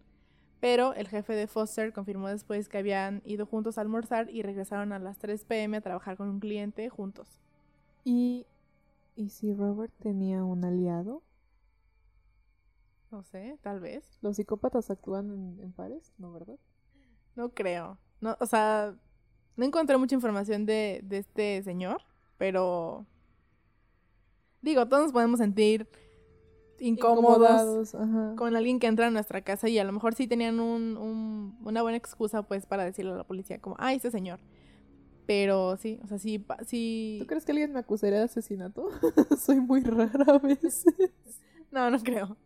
pero 0.59 0.93
el 0.95 1.07
jefe 1.07 1.35
de 1.35 1.47
Foster 1.47 1.93
confirmó 1.93 2.31
después 2.31 2.69
que 2.69 2.79
habían 2.79 3.23
ido 3.25 3.47
juntos 3.47 3.79
a 3.79 3.83
almorzar 3.83 4.29
y 4.29 4.43
regresaron 4.43 4.93
a 4.93 4.99
las 4.99 5.19
3 5.19 5.45
pm 5.45 5.77
a 5.77 5.81
trabajar 5.83 6.17
con 6.17 6.29
un 6.29 6.41
cliente 6.41 6.89
juntos. 6.89 7.41
¿Y, 8.05 8.47
¿y 9.17 9.31
si 9.31 9.53
Robert 9.55 9.93
tenía 9.99 10.45
un 10.45 10.65
aliado? 10.65 11.23
No 13.11 13.23
sé, 13.23 13.59
tal 13.63 13.81
vez. 13.81 14.19
¿Los 14.23 14.37
psicópatas 14.37 14.91
actúan 14.91 15.31
en, 15.31 15.61
en 15.61 15.73
pares? 15.73 16.13
¿No, 16.19 16.33
verdad? 16.33 16.59
No 17.37 17.51
creo. 17.51 17.99
No, 18.21 18.37
o 18.41 18.47
sea, 18.47 18.95
no 19.57 19.65
encontré 19.65 19.97
mucha 19.97 20.15
información 20.15 20.67
de, 20.67 21.01
de 21.03 21.19
este 21.19 21.63
señor, 21.63 22.03
pero 22.39 23.07
Digo, 24.63 24.87
todos 24.87 25.05
nos 25.05 25.13
podemos 25.13 25.39
sentir 25.39 25.89
incómodos 26.79 27.95
con 28.37 28.57
alguien 28.57 28.79
que 28.79 28.87
entra 28.87 29.07
a 29.07 29.11
nuestra 29.11 29.43
casa 29.43 29.69
y 29.69 29.79
a 29.79 29.85
lo 29.85 29.93
mejor 29.93 30.15
sí 30.15 30.27
tenían 30.27 30.61
un, 30.61 31.57
una 31.63 31.83
buena 31.83 31.97
excusa 31.97 32.43
pues 32.43 32.67
para 32.67 32.85
decirle 32.85 33.13
a 33.13 33.17
la 33.17 33.25
policía 33.25 33.59
como, 33.61 33.77
ay, 33.79 33.97
ese 33.97 34.11
señor. 34.11 34.39
Pero 35.31 35.77
sí, 35.77 36.01
o 36.03 36.09
sea, 36.09 36.19
sí, 36.19 36.45
sí... 36.67 37.19
¿Tú 37.21 37.27
crees 37.29 37.45
que 37.45 37.53
alguien 37.53 37.73
me 37.73 37.79
acusaría 37.79 38.19
de 38.19 38.25
asesinato? 38.25 38.89
Soy 39.41 39.61
muy 39.61 39.81
rara 39.81 40.25
a 40.27 40.39
veces. 40.39 40.85
no, 41.71 41.89
no 41.89 42.01
creo. 42.01 42.37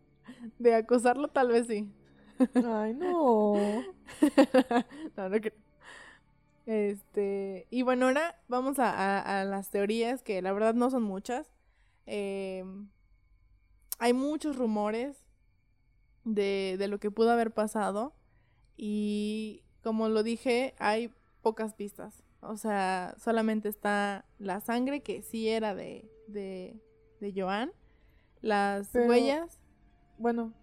De 0.59 0.75
acusarlo 0.75 1.27
tal 1.29 1.47
vez 1.47 1.65
sí. 1.65 1.89
Ay, 2.63 2.93
no. 2.93 3.81
no, 5.17 5.29
no 5.29 5.41
creo. 5.41 5.53
Este, 6.67 7.67
y 7.71 7.81
bueno, 7.81 8.07
ahora 8.07 8.35
vamos 8.47 8.77
a, 8.79 8.91
a- 8.91 9.41
a 9.41 9.45
las 9.45 9.69
teorías, 9.71 10.21
que 10.21 10.41
la 10.43 10.53
verdad 10.53 10.75
no 10.75 10.91
son 10.91 11.03
muchas. 11.03 11.47
Em, 12.05 12.87
hay 13.99 14.13
muchos 14.13 14.55
rumores 14.57 15.17
de, 16.23 16.75
de 16.79 16.87
lo 16.87 16.99
que 16.99 17.11
pudo 17.11 17.31
haber 17.31 17.51
pasado. 17.53 18.13
Y 18.77 19.63
como 19.83 20.09
lo 20.09 20.23
dije, 20.23 20.75
hay 20.79 21.11
pocas 21.43 21.75
pistas. 21.75 22.24
O 22.49 22.57
sea, 22.57 23.15
solamente 23.17 23.69
está 23.69 24.25
la 24.39 24.59
sangre 24.61 25.01
que 25.01 25.21
sí 25.21 25.47
era 25.49 25.73
de, 25.75 26.09
de, 26.27 26.79
de 27.19 27.33
Joan. 27.35 27.71
Las 28.41 28.89
Pero- 28.91 29.09
huellas. 29.09 29.59
Bueno, 30.17 30.53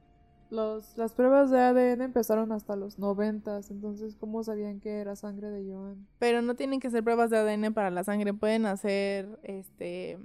los, 0.51 0.97
las 0.97 1.15
pruebas 1.15 1.51
de 1.51 1.59
ADN 1.61 2.03
empezaron 2.03 2.53
hasta 2.53 2.75
los 2.77 2.99
noventas, 2.99 3.71
entonces 3.71 4.17
¿cómo 4.17 4.43
sabían 4.45 4.81
que 4.81 4.99
era 5.01 5.15
sangre 5.17 5.51
de 5.51 5.71
Joan? 5.71 6.07
Pero 6.19 6.41
no 6.43 6.55
tienen 6.55 6.81
que 6.81 6.91
ser 6.91 7.03
pruebas 7.05 7.31
de 7.31 7.39
ADN 7.39 7.73
para 7.75 7.91
la 7.91 8.05
sangre. 8.05 8.33
Pueden 8.35 8.65
hacer, 8.67 9.39
este, 9.43 10.19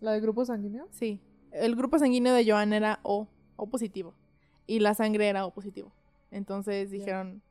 ¿La 0.00 0.12
de 0.12 0.20
grupo 0.20 0.44
sanguíneo? 0.44 0.88
Sí, 0.90 1.20
el 1.52 1.76
grupo 1.76 1.98
sanguíneo 1.98 2.32
de 2.34 2.50
Joan 2.50 2.72
era 2.72 3.00
O, 3.02 3.28
O 3.56 3.66
positivo, 3.68 4.14
y 4.66 4.80
la 4.80 4.94
sangre 4.94 5.28
era 5.28 5.44
O 5.46 5.52
positivo. 5.52 5.92
Entonces 6.30 6.90
dijeron, 6.90 7.42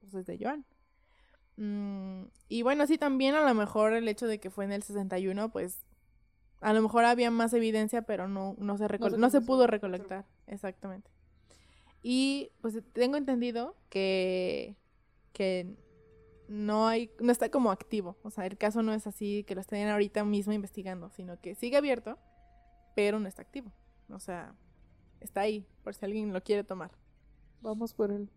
pues 0.00 0.14
es 0.14 0.26
de 0.26 0.38
Joan. 0.40 0.64
Mm, 1.56 2.24
y 2.48 2.62
bueno, 2.62 2.86
sí, 2.86 2.98
también 2.98 3.34
a 3.34 3.46
lo 3.46 3.54
mejor 3.54 3.92
el 3.92 4.08
hecho 4.08 4.26
de 4.26 4.38
que 4.38 4.50
fue 4.50 4.64
en 4.64 4.72
el 4.72 4.82
61, 4.82 5.50
pues 5.50 5.78
a 6.60 6.72
lo 6.72 6.82
mejor 6.82 7.04
había 7.04 7.30
más 7.30 7.52
evidencia, 7.54 8.02
pero 8.02 8.28
no, 8.28 8.54
no, 8.58 8.78
se, 8.78 8.86
se 8.88 9.18
no 9.18 9.30
se 9.30 9.40
pudo 9.40 9.66
recolectar. 9.66 10.26
Exactamente. 10.46 11.10
Y 12.02 12.50
pues 12.60 12.78
tengo 12.92 13.16
entendido 13.16 13.74
que, 13.88 14.76
que 15.32 15.76
no 16.48 16.86
hay, 16.86 17.10
no 17.20 17.32
está 17.32 17.50
como 17.50 17.70
activo. 17.70 18.16
O 18.22 18.30
sea, 18.30 18.46
el 18.46 18.56
caso 18.56 18.82
no 18.82 18.94
es 18.94 19.06
así 19.06 19.44
que 19.44 19.54
lo 19.54 19.60
estén 19.60 19.88
ahorita 19.88 20.24
mismo 20.24 20.52
investigando, 20.52 21.10
sino 21.10 21.40
que 21.40 21.54
sigue 21.54 21.76
abierto, 21.76 22.18
pero 22.94 23.18
no 23.18 23.28
está 23.28 23.42
activo. 23.42 23.72
O 24.10 24.18
sea, 24.18 24.54
está 25.20 25.42
ahí, 25.42 25.66
por 25.82 25.94
si 25.94 26.04
alguien 26.04 26.32
lo 26.32 26.42
quiere 26.42 26.64
tomar. 26.64 26.92
Vamos 27.60 27.92
por 27.92 28.12
él. 28.12 28.30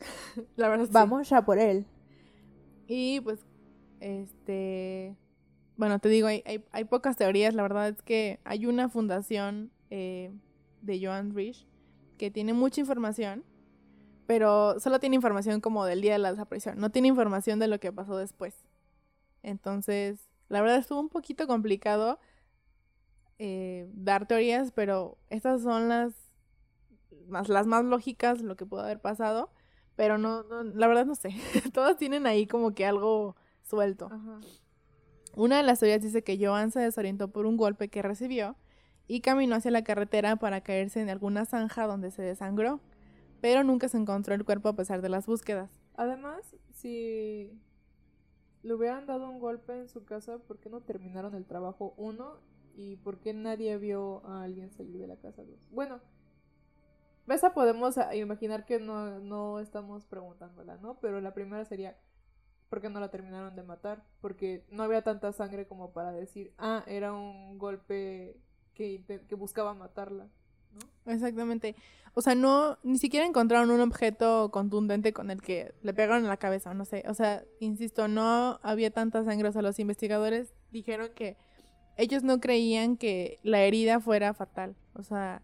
La 0.56 0.68
verdad 0.68 0.86
sí. 0.86 0.92
Vamos 0.92 1.28
ya 1.28 1.44
por 1.44 1.58
él. 1.58 1.86
Y 2.92 3.20
pues, 3.20 3.38
este, 4.00 5.16
bueno, 5.76 6.00
te 6.00 6.08
digo, 6.08 6.26
hay, 6.26 6.42
hay, 6.44 6.64
hay 6.72 6.84
pocas 6.86 7.16
teorías. 7.16 7.54
La 7.54 7.62
verdad 7.62 7.88
es 7.88 8.02
que 8.02 8.40
hay 8.42 8.66
una 8.66 8.88
fundación 8.88 9.70
eh, 9.90 10.32
de 10.82 11.00
Joan 11.00 11.32
Rich 11.32 11.68
que 12.18 12.32
tiene 12.32 12.52
mucha 12.52 12.80
información, 12.80 13.44
pero 14.26 14.80
solo 14.80 14.98
tiene 14.98 15.14
información 15.14 15.60
como 15.60 15.84
del 15.84 16.00
día 16.00 16.14
de 16.14 16.18
la 16.18 16.32
desaparición. 16.32 16.80
No 16.80 16.90
tiene 16.90 17.06
información 17.06 17.60
de 17.60 17.68
lo 17.68 17.78
que 17.78 17.92
pasó 17.92 18.16
después. 18.16 18.56
Entonces, 19.44 20.28
la 20.48 20.60
verdad 20.60 20.78
estuvo 20.78 20.98
un 20.98 21.10
poquito 21.10 21.46
complicado 21.46 22.18
eh, 23.38 23.88
dar 23.94 24.26
teorías, 24.26 24.72
pero 24.72 25.16
estas 25.28 25.62
son 25.62 25.88
las 25.88 26.12
más, 27.28 27.48
las 27.48 27.68
más 27.68 27.84
lógicas, 27.84 28.40
lo 28.42 28.56
que 28.56 28.66
pudo 28.66 28.80
haber 28.80 29.00
pasado. 29.00 29.52
Pero 29.96 30.18
no, 30.18 30.42
no, 30.44 30.62
la 30.64 30.86
verdad 30.86 31.06
no 31.06 31.14
sé. 31.14 31.30
Todas 31.72 31.96
tienen 31.96 32.26
ahí 32.26 32.46
como 32.46 32.74
que 32.74 32.86
algo 32.86 33.36
suelto. 33.62 34.06
Ajá. 34.06 34.40
Una 35.36 35.58
de 35.58 35.62
las 35.62 35.78
teorías 35.78 36.02
dice 36.02 36.24
que 36.24 36.44
Joan 36.44 36.70
se 36.70 36.80
desorientó 36.80 37.28
por 37.28 37.46
un 37.46 37.56
golpe 37.56 37.88
que 37.88 38.02
recibió 38.02 38.56
y 39.06 39.20
caminó 39.20 39.56
hacia 39.56 39.70
la 39.70 39.84
carretera 39.84 40.36
para 40.36 40.60
caerse 40.60 41.00
en 41.00 41.08
alguna 41.08 41.44
zanja 41.44 41.86
donde 41.86 42.10
se 42.10 42.22
desangró, 42.22 42.80
pero 43.40 43.62
nunca 43.62 43.88
se 43.88 43.96
encontró 43.96 44.34
el 44.34 44.44
cuerpo 44.44 44.68
a 44.68 44.76
pesar 44.76 45.02
de 45.02 45.08
las 45.08 45.26
búsquedas. 45.26 45.70
Además, 45.94 46.56
si 46.72 47.52
le 48.62 48.74
hubieran 48.74 49.06
dado 49.06 49.30
un 49.30 49.38
golpe 49.38 49.78
en 49.78 49.88
su 49.88 50.04
casa, 50.04 50.38
¿por 50.38 50.58
qué 50.58 50.68
no 50.68 50.80
terminaron 50.80 51.34
el 51.34 51.44
trabajo 51.44 51.94
uno? 51.96 52.38
¿Y 52.74 52.96
por 52.96 53.18
qué 53.18 53.32
nadie 53.32 53.76
vio 53.78 54.24
a 54.26 54.42
alguien 54.42 54.70
salir 54.70 54.98
de 54.98 55.06
la 55.06 55.16
casa 55.16 55.44
dos? 55.44 55.68
Bueno, 55.70 56.00
esa 57.28 57.54
podemos 57.54 57.96
imaginar 58.12 58.64
que 58.64 58.80
no, 58.80 59.20
no 59.20 59.60
estamos 59.60 60.06
preguntándola, 60.06 60.76
¿no? 60.78 60.98
Pero 61.00 61.20
la 61.20 61.34
primera 61.34 61.64
sería, 61.64 61.96
¿por 62.68 62.80
qué 62.80 62.88
no 62.88 63.00
la 63.00 63.10
terminaron 63.10 63.54
de 63.54 63.62
matar? 63.62 64.04
Porque 64.20 64.64
no 64.70 64.82
había 64.82 65.02
tanta 65.02 65.32
sangre 65.32 65.66
como 65.66 65.92
para 65.92 66.12
decir, 66.12 66.52
ah, 66.58 66.82
era 66.86 67.12
un 67.12 67.58
golpe 67.58 68.40
que, 68.74 69.04
que 69.28 69.34
buscaba 69.34 69.74
matarla, 69.74 70.28
¿no? 70.72 71.12
Exactamente. 71.12 71.76
O 72.14 72.22
sea, 72.22 72.34
no, 72.34 72.78
ni 72.82 72.98
siquiera 72.98 73.26
encontraron 73.26 73.70
un 73.70 73.80
objeto 73.80 74.50
contundente 74.50 75.12
con 75.12 75.30
el 75.30 75.40
que 75.40 75.74
le 75.82 75.94
pegaron 75.94 76.22
en 76.22 76.28
la 76.28 76.36
cabeza, 76.36 76.74
no 76.74 76.84
sé. 76.84 77.04
O 77.08 77.14
sea, 77.14 77.44
insisto, 77.60 78.08
no 78.08 78.58
había 78.62 78.90
tanta 78.90 79.24
sangre. 79.24 79.48
O 79.48 79.52
sea, 79.52 79.62
los 79.62 79.78
investigadores 79.78 80.52
dijeron 80.72 81.10
que 81.14 81.36
ellos 81.96 82.24
no 82.24 82.40
creían 82.40 82.96
que 82.96 83.38
la 83.42 83.62
herida 83.62 84.00
fuera 84.00 84.34
fatal. 84.34 84.74
O 84.94 85.02
sea, 85.02 85.42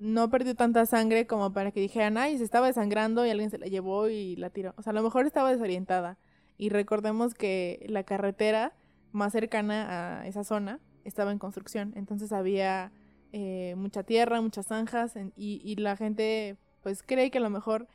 no 0.00 0.30
perdió 0.30 0.56
tanta 0.56 0.86
sangre 0.86 1.26
como 1.26 1.52
para 1.52 1.70
que 1.70 1.80
dijeran, 1.80 2.16
ay, 2.16 2.38
se 2.38 2.44
estaba 2.44 2.66
desangrando 2.66 3.24
y 3.24 3.30
alguien 3.30 3.50
se 3.50 3.58
la 3.58 3.66
llevó 3.66 4.08
y 4.08 4.34
la 4.36 4.50
tiró. 4.50 4.74
O 4.76 4.82
sea, 4.82 4.92
a 4.92 4.94
lo 4.94 5.02
mejor 5.02 5.26
estaba 5.26 5.52
desorientada. 5.52 6.18
Y 6.56 6.70
recordemos 6.70 7.34
que 7.34 7.84
la 7.88 8.02
carretera 8.02 8.72
más 9.12 9.32
cercana 9.32 10.20
a 10.20 10.26
esa 10.26 10.42
zona 10.42 10.80
estaba 11.04 11.32
en 11.32 11.38
construcción. 11.38 11.92
Entonces 11.96 12.32
había 12.32 12.92
eh, 13.32 13.74
mucha 13.76 14.02
tierra, 14.02 14.40
muchas 14.40 14.66
zanjas 14.66 15.14
y, 15.36 15.60
y 15.62 15.76
la 15.76 15.96
gente 15.96 16.56
pues 16.82 17.02
cree 17.02 17.30
que 17.30 17.38
a 17.38 17.42
lo 17.42 17.50
mejor 17.50 17.86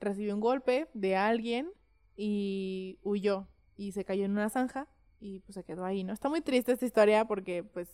recibió 0.00 0.34
un 0.34 0.40
golpe 0.40 0.88
de 0.94 1.16
alguien 1.16 1.68
y 2.16 2.98
huyó 3.02 3.48
y 3.76 3.92
se 3.92 4.04
cayó 4.04 4.24
en 4.24 4.32
una 4.32 4.48
zanja 4.48 4.86
y 5.20 5.40
pues 5.40 5.54
se 5.54 5.64
quedó 5.64 5.84
ahí, 5.84 6.04
¿no? 6.04 6.12
Está 6.12 6.28
muy 6.28 6.40
triste 6.40 6.72
esta 6.72 6.86
historia 6.86 7.24
porque 7.24 7.64
pues 7.64 7.88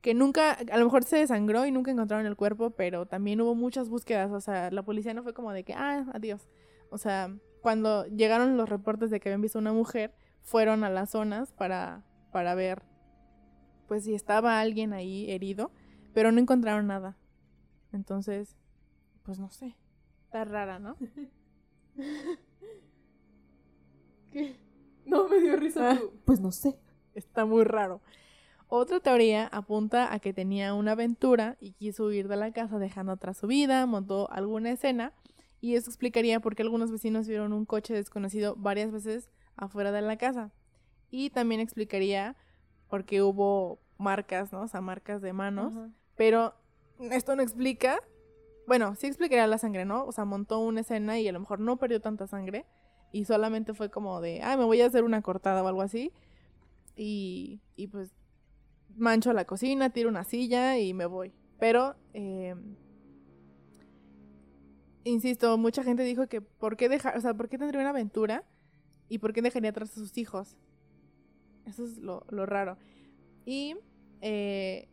que 0.00 0.14
nunca, 0.14 0.52
a 0.52 0.78
lo 0.78 0.84
mejor 0.84 1.04
se 1.04 1.18
desangró 1.18 1.66
y 1.66 1.72
nunca 1.72 1.90
encontraron 1.90 2.26
el 2.26 2.36
cuerpo, 2.36 2.70
pero 2.70 3.06
también 3.06 3.40
hubo 3.40 3.54
muchas 3.54 3.88
búsquedas, 3.88 4.30
o 4.30 4.40
sea, 4.40 4.70
la 4.70 4.82
policía 4.82 5.14
no 5.14 5.22
fue 5.22 5.34
como 5.34 5.52
de 5.52 5.64
que, 5.64 5.74
ah, 5.74 6.06
adiós. 6.12 6.48
O 6.90 6.98
sea, 6.98 7.34
cuando 7.62 8.06
llegaron 8.06 8.56
los 8.56 8.68
reportes 8.68 9.10
de 9.10 9.20
que 9.20 9.28
habían 9.28 9.42
visto 9.42 9.58
una 9.58 9.72
mujer, 9.72 10.14
fueron 10.42 10.84
a 10.84 10.90
las 10.90 11.10
zonas 11.10 11.52
para, 11.52 12.04
para 12.32 12.54
ver 12.54 12.82
pues 13.88 14.04
si 14.04 14.14
estaba 14.14 14.60
alguien 14.60 14.92
ahí 14.92 15.30
herido, 15.30 15.72
pero 16.12 16.30
no 16.30 16.40
encontraron 16.40 16.86
nada. 16.86 17.16
Entonces, 17.92 18.54
pues 19.22 19.38
no 19.38 19.48
sé. 19.50 19.76
Está 20.24 20.44
rara, 20.44 20.78
¿no? 20.78 20.96
¿Qué? 24.32 24.56
No, 25.06 25.28
me 25.28 25.40
dio 25.40 25.56
risa 25.56 25.92
Ah. 25.92 25.96
tú. 25.98 26.12
Pues 26.24 26.40
no 26.40 26.52
sé. 26.52 26.78
Está 27.14 27.44
muy 27.46 27.64
raro. 27.64 28.02
Otra 28.70 29.00
teoría 29.00 29.46
apunta 29.46 30.12
a 30.12 30.18
que 30.20 30.34
tenía 30.34 30.74
una 30.74 30.92
aventura 30.92 31.56
y 31.58 31.72
quiso 31.72 32.04
huir 32.04 32.28
de 32.28 32.36
la 32.36 32.52
casa 32.52 32.78
dejando 32.78 33.12
atrás 33.12 33.38
su 33.38 33.46
vida, 33.46 33.86
montó 33.86 34.30
alguna 34.30 34.70
escena 34.70 35.14
y 35.60 35.74
eso 35.74 35.90
explicaría 35.90 36.40
por 36.40 36.54
qué 36.54 36.62
algunos 36.62 36.92
vecinos 36.92 37.26
vieron 37.26 37.54
un 37.54 37.64
coche 37.64 37.94
desconocido 37.94 38.54
varias 38.56 38.92
veces 38.92 39.30
afuera 39.56 39.90
de 39.90 40.02
la 40.02 40.18
casa. 40.18 40.52
Y 41.10 41.30
también 41.30 41.62
explicaría 41.62 42.36
por 42.88 43.06
qué 43.06 43.22
hubo 43.22 43.80
marcas, 43.96 44.52
¿no? 44.52 44.62
O 44.62 44.68
sea, 44.68 44.82
marcas 44.82 45.22
de 45.22 45.32
manos. 45.32 45.72
Pero 46.14 46.54
esto 47.10 47.34
no 47.34 47.42
explica. 47.42 48.00
Bueno, 48.66 48.94
sí 48.94 49.06
explicaría 49.06 49.46
la 49.46 49.58
sangre, 49.58 49.86
¿no? 49.86 50.04
O 50.04 50.12
sea, 50.12 50.26
montó 50.26 50.60
una 50.60 50.82
escena 50.82 51.18
y 51.18 51.26
a 51.26 51.32
lo 51.32 51.40
mejor 51.40 51.60
no 51.60 51.78
perdió 51.78 52.00
tanta 52.00 52.26
sangre. 52.26 52.66
Y 53.12 53.24
solamente 53.24 53.72
fue 53.72 53.90
como 53.90 54.20
de, 54.20 54.42
ay, 54.42 54.58
me 54.58 54.64
voy 54.64 54.82
a 54.82 54.86
hacer 54.86 55.04
una 55.04 55.22
cortada 55.22 55.62
o 55.62 55.68
algo 55.68 55.80
así. 55.80 56.12
Y, 56.94 57.62
y 57.74 57.86
pues 57.86 58.10
mancho 58.96 59.32
la 59.32 59.44
cocina, 59.44 59.90
tiro 59.90 60.08
una 60.08 60.24
silla 60.24 60.78
y 60.78 60.94
me 60.94 61.06
voy. 61.06 61.32
Pero, 61.58 61.96
eh, 62.14 62.54
insisto, 65.04 65.56
mucha 65.58 65.82
gente 65.82 66.02
dijo 66.02 66.28
que 66.28 66.40
por 66.40 66.76
qué 66.76 66.88
dejar, 66.88 67.16
o 67.16 67.20
sea, 67.20 67.34
por 67.34 67.48
qué 67.48 67.58
tendría 67.58 67.80
una 67.80 67.90
aventura 67.90 68.44
y 69.08 69.18
por 69.18 69.32
qué 69.32 69.42
dejaría 69.42 69.70
atrás 69.70 69.90
a 69.92 69.94
sus 69.94 70.16
hijos. 70.18 70.56
Eso 71.66 71.84
es 71.84 71.98
lo, 71.98 72.24
lo 72.30 72.46
raro. 72.46 72.78
Y 73.44 73.76
eh, 74.20 74.88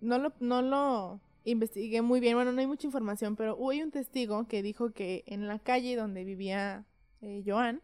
no, 0.00 0.18
lo, 0.18 0.32
no 0.40 0.62
lo 0.62 1.20
investigué 1.44 2.02
muy 2.02 2.20
bien, 2.20 2.36
bueno, 2.36 2.52
no 2.52 2.60
hay 2.60 2.66
mucha 2.66 2.86
información, 2.86 3.36
pero 3.36 3.56
hubo 3.56 3.70
un 3.70 3.90
testigo 3.90 4.46
que 4.46 4.62
dijo 4.62 4.92
que 4.92 5.24
en 5.26 5.48
la 5.48 5.58
calle 5.58 5.96
donde 5.96 6.24
vivía 6.24 6.86
eh, 7.20 7.42
Joan, 7.46 7.82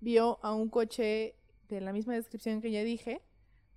vio 0.00 0.38
a 0.42 0.52
un 0.54 0.68
coche 0.68 1.36
de 1.68 1.80
la 1.80 1.92
misma 1.92 2.14
descripción 2.14 2.60
que 2.60 2.70
ya 2.70 2.82
dije, 2.82 3.22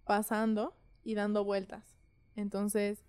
pasando 0.05 0.75
y 1.05 1.15
dando 1.15 1.45
vueltas. 1.45 1.97
Entonces, 2.35 3.05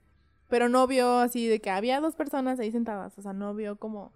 pero 0.49 0.69
no 0.69 0.87
vio 0.87 1.19
así 1.19 1.49
de 1.49 1.61
que 1.61 1.71
había 1.71 2.01
dos 2.01 2.15
personas 2.15 2.61
ahí 2.61 2.71
sentadas, 2.71 3.19
o 3.19 3.23
sea, 3.23 3.33
no 3.33 3.53
vio 3.55 3.77
como 3.77 4.13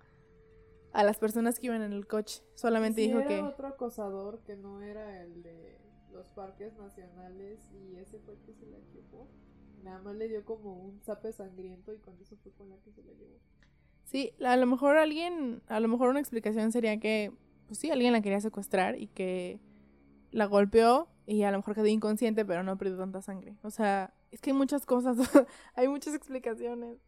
a 0.93 1.03
las 1.03 1.19
personas 1.19 1.59
que 1.59 1.67
iban 1.67 1.83
en 1.83 1.93
el 1.93 2.07
coche, 2.07 2.43
solamente 2.55 3.01
dijo 3.01 3.19
era 3.19 3.29
que... 3.29 3.41
otro 3.41 3.67
acosador 3.67 4.41
que 4.45 4.55
no 4.55 4.83
era 4.83 5.23
el 5.23 5.43
de 5.43 5.79
los 6.13 6.29
parques 6.29 6.77
nacionales 6.77 7.59
y 7.73 7.97
ese 7.97 8.21
fue 8.21 8.35
el 8.35 8.41
que 8.41 8.55
se 8.55 8.67
la 8.67 8.79
llevó. 8.93 9.29
Nada 9.83 10.01
más 10.03 10.15
le 10.15 10.29
dio 10.29 10.45
como 10.45 10.75
un 10.75 11.01
zape 11.01 11.33
sangriento 11.33 11.93
y 11.93 11.99
con 11.99 12.21
eso 12.21 12.37
fue 12.37 12.53
con 12.53 12.69
la 12.69 12.77
que 12.79 12.93
se 12.93 13.03
la 13.03 13.13
llevó. 13.13 13.39
Sí, 14.05 14.33
a 14.45 14.57
lo 14.57 14.67
mejor 14.67 14.99
alguien, 14.99 15.63
a 15.69 15.81
lo 15.81 15.89
mejor 15.89 16.11
una 16.11 16.21
explicación 16.21 16.71
sería 16.71 17.01
que 17.01 17.33
pues 17.71 17.79
sí, 17.79 17.89
alguien 17.93 18.13
la 18.13 18.21
quería 18.21 18.41
secuestrar 18.41 18.99
y 18.99 19.07
que 19.07 19.61
la 20.33 20.47
golpeó 20.47 21.07
y 21.31 21.45
a 21.45 21.53
lo 21.53 21.59
mejor 21.59 21.77
quedó 21.77 21.87
inconsciente, 21.87 22.45
pero 22.45 22.65
no 22.65 22.77
perdió 22.77 22.99
tanta 22.99 23.23
sangre. 23.23 23.57
O 23.63 23.71
sea, 23.71 24.13
es 24.33 24.41
que 24.41 24.51
hay 24.51 24.57
muchas 24.57 24.85
cosas, 24.85 25.17
hay 25.77 25.87
muchas 25.87 26.13
explicaciones. 26.13 26.99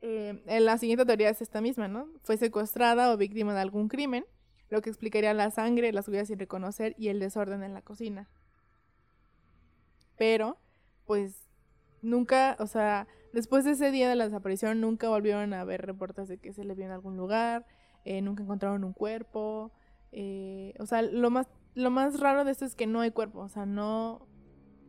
Eh, 0.00 0.40
la 0.60 0.78
siguiente 0.78 1.04
teoría 1.04 1.28
es 1.28 1.42
esta 1.42 1.60
misma, 1.60 1.88
¿no? 1.88 2.06
Fue 2.22 2.36
secuestrada 2.36 3.12
o 3.12 3.16
víctima 3.16 3.52
de 3.52 3.60
algún 3.60 3.88
crimen, 3.88 4.24
lo 4.70 4.80
que 4.80 4.90
explicaría 4.90 5.34
la 5.34 5.50
sangre, 5.50 5.92
las 5.92 6.06
huellas 6.06 6.28
sin 6.28 6.38
reconocer 6.38 6.94
y 6.96 7.08
el 7.08 7.18
desorden 7.18 7.64
en 7.64 7.74
la 7.74 7.82
cocina. 7.82 8.28
Pero, 10.16 10.56
pues, 11.04 11.48
nunca, 12.00 12.56
o 12.60 12.68
sea, 12.68 13.08
después 13.32 13.64
de 13.64 13.72
ese 13.72 13.90
día 13.90 14.08
de 14.08 14.14
la 14.14 14.26
desaparición, 14.26 14.80
nunca 14.80 15.08
volvieron 15.08 15.52
a 15.52 15.64
ver 15.64 15.84
reportes 15.84 16.28
de 16.28 16.38
que 16.38 16.52
se 16.52 16.62
le 16.62 16.76
vio 16.76 16.84
en 16.84 16.92
algún 16.92 17.16
lugar, 17.16 17.66
eh, 18.04 18.22
nunca 18.22 18.44
encontraron 18.44 18.84
un 18.84 18.92
cuerpo. 18.92 19.72
Eh, 20.12 20.74
o 20.78 20.86
sea, 20.86 21.02
lo 21.02 21.30
más, 21.30 21.48
lo 21.74 21.90
más 21.90 22.20
raro 22.20 22.44
de 22.44 22.52
esto 22.52 22.64
es 22.64 22.74
que 22.74 22.86
no 22.86 23.00
hay 23.00 23.10
cuerpo, 23.10 23.40
o 23.40 23.48
sea, 23.48 23.66
no... 23.66 24.26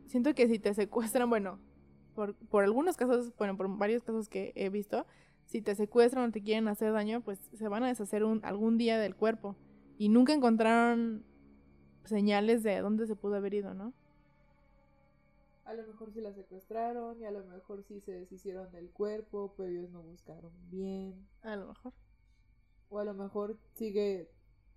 Siento 0.06 0.34
que 0.34 0.48
si 0.48 0.58
te 0.58 0.74
secuestran, 0.74 1.28
bueno, 1.30 1.58
por, 2.14 2.34
por 2.34 2.62
algunos 2.62 2.96
casos, 2.96 3.32
bueno, 3.36 3.56
por 3.56 3.68
varios 3.76 4.02
casos 4.02 4.28
que 4.28 4.52
he 4.54 4.68
visto, 4.68 5.06
si 5.46 5.62
te 5.62 5.74
secuestran 5.74 6.28
o 6.28 6.32
te 6.32 6.42
quieren 6.42 6.68
hacer 6.68 6.92
daño, 6.92 7.20
pues 7.20 7.38
se 7.52 7.68
van 7.68 7.82
a 7.84 7.88
deshacer 7.88 8.24
un, 8.24 8.44
algún 8.44 8.78
día 8.78 8.98
del 8.98 9.14
cuerpo. 9.14 9.56
Y 9.98 10.08
nunca 10.08 10.32
encontraron 10.32 11.24
señales 12.04 12.62
de 12.62 12.80
dónde 12.80 13.06
se 13.06 13.16
pudo 13.16 13.36
haber 13.36 13.54
ido, 13.54 13.74
¿no? 13.74 13.92
A 15.64 15.72
lo 15.72 15.86
mejor 15.86 16.12
sí 16.12 16.20
la 16.20 16.32
secuestraron 16.34 17.20
y 17.20 17.24
a 17.24 17.30
lo 17.30 17.44
mejor 17.46 17.82
sí 17.84 18.00
se 18.00 18.12
deshicieron 18.12 18.70
del 18.72 18.90
cuerpo, 18.90 19.54
pero 19.56 19.70
ellos 19.70 19.90
no 19.90 20.02
buscaron 20.02 20.52
bien. 20.70 21.26
A 21.42 21.56
lo 21.56 21.68
mejor. 21.68 21.92
O 22.90 22.98
a 22.98 23.04
lo 23.04 23.14
mejor 23.14 23.58
sigue... 23.72 24.30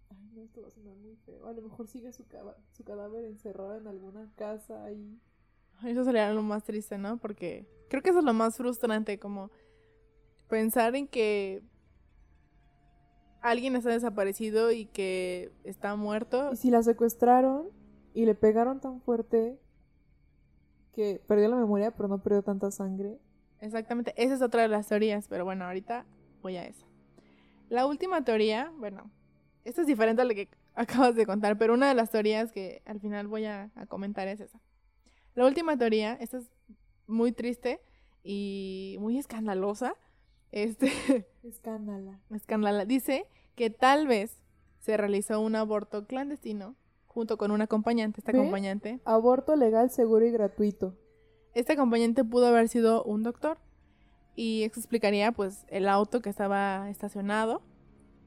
Ay, 0.09 0.29
no, 0.33 0.41
esto 0.43 0.61
va 0.61 0.67
a 0.67 0.71
sonar 0.71 0.95
muy 0.95 1.15
feo. 1.25 1.47
A 1.47 1.53
lo 1.53 1.61
mejor 1.61 1.87
sigue 1.87 2.11
su, 2.11 2.25
su 2.71 2.83
cadáver 2.83 3.25
encerrado 3.25 3.75
en 3.75 3.87
alguna 3.87 4.31
casa 4.35 4.83
ahí. 4.83 5.19
Eso 5.83 6.03
sería 6.03 6.31
lo 6.33 6.41
más 6.41 6.63
triste, 6.63 6.97
¿no? 6.97 7.17
Porque 7.17 7.67
creo 7.89 8.01
que 8.01 8.09
eso 8.09 8.19
es 8.19 8.25
lo 8.25 8.33
más 8.33 8.57
frustrante, 8.57 9.19
como 9.19 9.51
pensar 10.47 10.95
en 10.95 11.07
que 11.07 11.61
alguien 13.41 13.75
está 13.75 13.89
desaparecido 13.89 14.71
y 14.71 14.85
que 14.85 15.51
está 15.63 15.95
muerto. 15.95 16.51
Y 16.53 16.55
si 16.57 16.71
la 16.71 16.81
secuestraron 16.83 17.69
y 18.13 18.25
le 18.25 18.35
pegaron 18.35 18.79
tan 18.79 19.01
fuerte 19.01 19.59
que 20.93 21.21
perdió 21.27 21.47
la 21.49 21.57
memoria, 21.57 21.91
pero 21.91 22.09
no 22.09 22.23
perdió 22.23 22.41
tanta 22.41 22.71
sangre. 22.71 23.19
Exactamente, 23.59 24.13
esa 24.17 24.35
es 24.35 24.41
otra 24.41 24.63
de 24.63 24.67
las 24.67 24.87
teorías, 24.87 25.27
pero 25.27 25.45
bueno, 25.45 25.65
ahorita 25.65 26.05
voy 26.41 26.57
a 26.57 26.65
esa. 26.65 26.85
La 27.69 27.85
última 27.85 28.23
teoría, 28.23 28.71
bueno, 28.77 29.11
esta 29.67 29.81
es 29.81 29.87
diferente 29.87 30.21
a 30.21 30.25
la 30.25 30.33
que 30.33 30.49
acabas 30.75 31.15
de 31.15 31.25
contar, 31.25 31.57
pero 31.57 31.73
una 31.73 31.89
de 31.89 31.95
las 31.95 32.09
teorías 32.09 32.51
que 32.51 32.81
al 32.85 32.99
final 32.99 33.27
voy 33.27 33.45
a, 33.45 33.71
a 33.75 33.85
comentar 33.85 34.27
es 34.27 34.39
esa. 34.39 34.59
La 35.35 35.45
última 35.45 35.77
teoría, 35.77 36.13
esta 36.19 36.37
es 36.37 36.49
muy 37.05 37.31
triste 37.31 37.79
y 38.23 38.97
muy 38.99 39.17
escandalosa. 39.17 39.95
Este. 40.51 40.91
Escándala. 41.43 42.19
Escándala. 42.33 42.85
Dice 42.85 43.25
que 43.55 43.69
tal 43.69 44.07
vez 44.07 44.41
se 44.79 44.97
realizó 44.97 45.39
un 45.41 45.55
aborto 45.55 46.05
clandestino 46.05 46.75
junto 47.07 47.37
con 47.37 47.51
un 47.51 47.61
acompañante. 47.61 48.21
Este 48.21 48.31
acompañante. 48.31 48.99
Aborto 49.05 49.55
legal, 49.55 49.89
seguro 49.89 50.25
y 50.25 50.31
gratuito. 50.31 50.95
Este 51.53 51.73
acompañante 51.73 52.23
pudo 52.23 52.47
haber 52.47 52.67
sido 52.69 53.03
un 53.03 53.23
doctor. 53.23 53.57
Y 54.35 54.63
eso 54.63 54.79
explicaría, 54.79 55.31
pues, 55.31 55.65
el 55.69 55.87
auto 55.89 56.21
que 56.21 56.29
estaba 56.29 56.89
estacionado. 56.89 57.61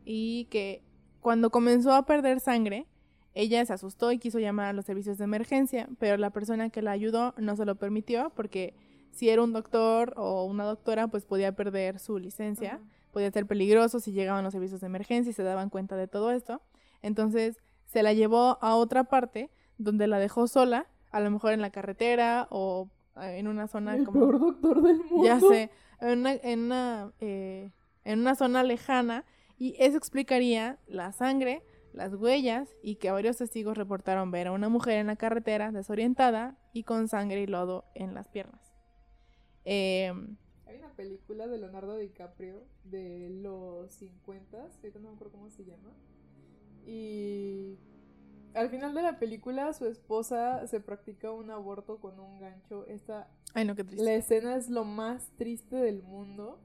Y 0.04 0.46
que 0.46 0.82
cuando 1.20 1.50
comenzó 1.50 1.92
a 1.92 2.06
perder 2.06 2.40
sangre, 2.40 2.86
ella 3.34 3.64
se 3.64 3.72
asustó 3.72 4.10
y 4.12 4.18
quiso 4.18 4.38
llamar 4.38 4.66
a 4.66 4.72
los 4.72 4.86
servicios 4.86 5.18
de 5.18 5.24
emergencia, 5.24 5.88
pero 5.98 6.16
la 6.16 6.30
persona 6.30 6.70
que 6.70 6.82
la 6.82 6.90
ayudó 6.90 7.34
no 7.36 7.56
se 7.56 7.64
lo 7.64 7.76
permitió 7.76 8.32
porque 8.34 8.74
si 9.12 9.28
era 9.28 9.42
un 9.42 9.52
doctor 9.52 10.14
o 10.16 10.44
una 10.44 10.64
doctora, 10.64 11.08
pues 11.08 11.24
podía 11.24 11.52
perder 11.52 11.98
su 11.98 12.18
licencia, 12.18 12.80
podía 13.12 13.30
ser 13.30 13.46
peligroso 13.46 14.00
si 14.00 14.12
llegaban 14.12 14.44
los 14.44 14.52
servicios 14.52 14.80
de 14.80 14.86
emergencia 14.86 15.30
y 15.30 15.34
se 15.34 15.42
daban 15.42 15.68
cuenta 15.70 15.96
de 15.96 16.08
todo 16.08 16.30
esto. 16.30 16.60
Entonces 17.02 17.58
se 17.86 18.02
la 18.02 18.12
llevó 18.12 18.58
a 18.60 18.76
otra 18.76 19.04
parte 19.04 19.50
donde 19.78 20.06
la 20.06 20.18
dejó 20.18 20.46
sola, 20.46 20.86
a 21.10 21.20
lo 21.20 21.30
mejor 21.30 21.52
en 21.52 21.60
la 21.60 21.70
carretera 21.70 22.46
o 22.50 22.88
eh, 23.20 23.38
en 23.38 23.48
una 23.48 23.66
zona 23.66 23.96
El 23.96 24.06
peor 24.06 24.38
doctor 24.38 24.82
del 24.82 24.98
mundo. 24.98 25.24
Ya 25.24 25.40
sé, 25.40 25.70
en 26.00 26.20
una, 26.20 26.32
en 26.32 26.60
una, 26.60 27.12
eh, 27.20 27.70
en 28.04 28.20
una 28.20 28.34
zona 28.34 28.62
lejana 28.62 29.24
y 29.60 29.76
eso 29.78 29.98
explicaría 29.98 30.78
la 30.88 31.12
sangre 31.12 31.62
las 31.92 32.14
huellas 32.14 32.74
y 32.82 32.96
que 32.96 33.10
varios 33.10 33.36
testigos 33.36 33.76
reportaron 33.76 34.30
ver 34.30 34.46
a 34.46 34.52
una 34.52 34.68
mujer 34.68 34.98
en 34.98 35.08
la 35.08 35.16
carretera 35.16 35.70
desorientada 35.70 36.56
y 36.72 36.84
con 36.84 37.08
sangre 37.08 37.42
y 37.42 37.46
lodo 37.46 37.84
en 37.94 38.14
las 38.14 38.28
piernas. 38.28 38.72
Em, 39.64 40.36
Hay 40.66 40.78
una 40.78 40.94
película 40.94 41.46
de 41.46 41.58
Leonardo 41.58 41.96
DiCaprio 41.96 42.62
de 42.84 43.28
los 43.30 43.92
50, 43.92 44.62
ahorita 44.62 44.98
no 44.98 45.08
me 45.10 45.14
acuerdo 45.14 45.32
cómo 45.32 45.50
se 45.50 45.64
llama. 45.64 45.92
Y 46.86 47.76
al 48.54 48.70
final 48.70 48.94
de 48.94 49.02
la 49.02 49.18
película 49.18 49.72
su 49.74 49.86
esposa 49.86 50.66
se 50.68 50.80
practica 50.80 51.30
un 51.32 51.50
aborto 51.50 51.98
con 52.00 52.18
un 52.18 52.40
gancho. 52.40 52.86
Esta, 52.86 53.28
Ay, 53.52 53.64
no, 53.64 53.74
qué 53.74 53.84
triste. 53.84 54.04
La 54.04 54.14
escena 54.14 54.56
es 54.56 54.70
lo 54.70 54.84
más 54.84 55.28
triste 55.36 55.76
del 55.76 56.02
mundo. 56.02 56.60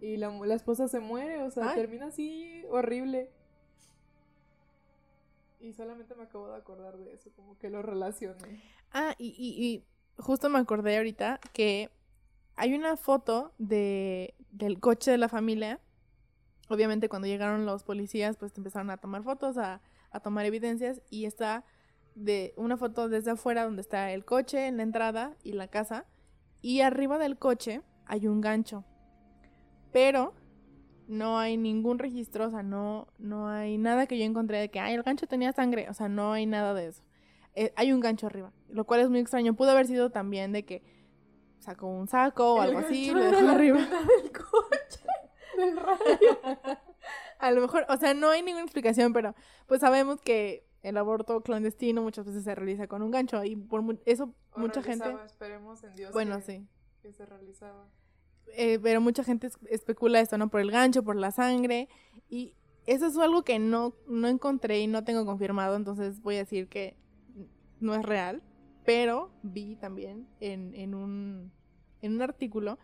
Y 0.00 0.16
la, 0.16 0.30
la 0.30 0.54
esposa 0.54 0.88
se 0.88 1.00
muere, 1.00 1.42
o 1.42 1.50
sea, 1.50 1.74
termina 1.74 2.06
así 2.06 2.64
horrible. 2.70 3.30
Y 5.60 5.72
solamente 5.72 6.14
me 6.14 6.24
acabo 6.24 6.48
de 6.48 6.56
acordar 6.56 6.96
de 6.98 7.14
eso, 7.14 7.30
como 7.34 7.58
que 7.58 7.70
lo 7.70 7.82
relacioné. 7.82 8.62
Ah, 8.92 9.14
y, 9.18 9.34
y, 9.38 9.84
justo 10.22 10.48
me 10.48 10.58
acordé 10.58 10.96
ahorita 10.96 11.40
que 11.52 11.90
hay 12.56 12.74
una 12.74 12.96
foto 12.96 13.52
de, 13.58 14.34
del 14.50 14.80
coche 14.80 15.10
de 15.10 15.18
la 15.18 15.28
familia. 15.28 15.80
Obviamente 16.68 17.08
cuando 17.08 17.26
llegaron 17.26 17.66
los 17.66 17.84
policías, 17.84 18.36
pues 18.36 18.56
empezaron 18.56 18.90
a 18.90 18.96
tomar 18.98 19.22
fotos, 19.22 19.56
a, 19.56 19.80
a 20.10 20.20
tomar 20.20 20.46
evidencias, 20.46 21.00
y 21.10 21.24
está 21.24 21.64
de 22.14 22.54
una 22.56 22.76
foto 22.76 23.08
desde 23.08 23.32
afuera 23.32 23.64
donde 23.64 23.82
está 23.82 24.12
el 24.12 24.24
coche 24.24 24.66
en 24.66 24.76
la 24.76 24.82
entrada 24.82 25.36
y 25.42 25.52
la 25.52 25.68
casa, 25.68 26.06
y 26.62 26.80
arriba 26.80 27.18
del 27.18 27.38
coche 27.38 27.82
hay 28.06 28.26
un 28.26 28.40
gancho. 28.40 28.84
Pero 29.96 30.34
no 31.08 31.38
hay 31.38 31.56
ningún 31.56 31.98
registro, 31.98 32.48
o 32.48 32.50
sea, 32.50 32.62
no, 32.62 33.08
no 33.16 33.48
hay 33.48 33.78
nada 33.78 34.06
que 34.06 34.18
yo 34.18 34.26
encontré 34.26 34.58
de 34.58 34.70
que, 34.70 34.78
ay, 34.78 34.92
el 34.92 35.02
gancho 35.02 35.26
tenía 35.26 35.54
sangre, 35.54 35.88
o 35.88 35.94
sea, 35.94 36.06
no 36.06 36.34
hay 36.34 36.44
nada 36.44 36.74
de 36.74 36.88
eso. 36.88 37.02
Eh, 37.54 37.72
hay 37.76 37.92
un 37.92 38.00
gancho 38.00 38.26
arriba, 38.26 38.52
lo 38.68 38.84
cual 38.84 39.00
es 39.00 39.08
muy 39.08 39.20
extraño. 39.20 39.56
Pudo 39.56 39.70
haber 39.70 39.86
sido 39.86 40.10
también 40.10 40.52
de 40.52 40.66
que 40.66 40.82
sacó 41.60 41.86
un 41.86 42.08
saco 42.08 42.56
o 42.56 42.60
algo 42.60 42.80
así 42.80 43.10
lo 43.10 43.22
dejó 43.22 43.48
arriba. 43.48 43.78
Del 43.78 44.32
coche, 44.32 45.00
del 45.56 45.76
radio. 45.78 46.40
A 47.38 47.50
lo 47.52 47.62
mejor, 47.62 47.86
o 47.88 47.96
sea, 47.96 48.12
no 48.12 48.28
hay 48.28 48.42
ninguna 48.42 48.64
explicación, 48.64 49.14
pero 49.14 49.34
pues 49.66 49.80
sabemos 49.80 50.20
que 50.20 50.68
el 50.82 50.98
aborto 50.98 51.40
clandestino 51.40 52.02
muchas 52.02 52.26
veces 52.26 52.44
se 52.44 52.54
realiza 52.54 52.86
con 52.86 53.00
un 53.00 53.12
gancho 53.12 53.42
y 53.44 53.56
por 53.56 53.82
eso 54.04 54.34
mucha 54.56 54.82
gente... 54.82 55.16
Esperemos 55.24 55.82
en 55.84 55.96
Dios 55.96 56.12
bueno, 56.12 56.38
sí. 56.42 56.68
que 57.00 57.14
se 57.14 57.24
realizaba. 57.24 57.88
Eh, 58.54 58.78
pero 58.82 59.00
mucha 59.00 59.24
gente 59.24 59.50
especula 59.68 60.20
esto, 60.20 60.38
¿no? 60.38 60.48
Por 60.48 60.60
el 60.60 60.70
gancho, 60.70 61.02
por 61.02 61.16
la 61.16 61.30
sangre. 61.30 61.88
Y 62.28 62.54
eso 62.86 63.06
es 63.06 63.16
algo 63.18 63.42
que 63.42 63.58
no, 63.58 63.94
no 64.08 64.28
encontré 64.28 64.80
y 64.80 64.86
no 64.86 65.04
tengo 65.04 65.26
confirmado, 65.26 65.76
entonces 65.76 66.20
voy 66.22 66.36
a 66.36 66.38
decir 66.38 66.68
que 66.68 66.96
no 67.80 67.94
es 67.94 68.02
real. 68.02 68.42
Pero 68.84 69.32
vi 69.42 69.76
también 69.76 70.28
en, 70.40 70.74
en, 70.74 70.94
un, 70.94 71.52
en 72.02 72.14
un 72.14 72.22
artículo 72.22 72.78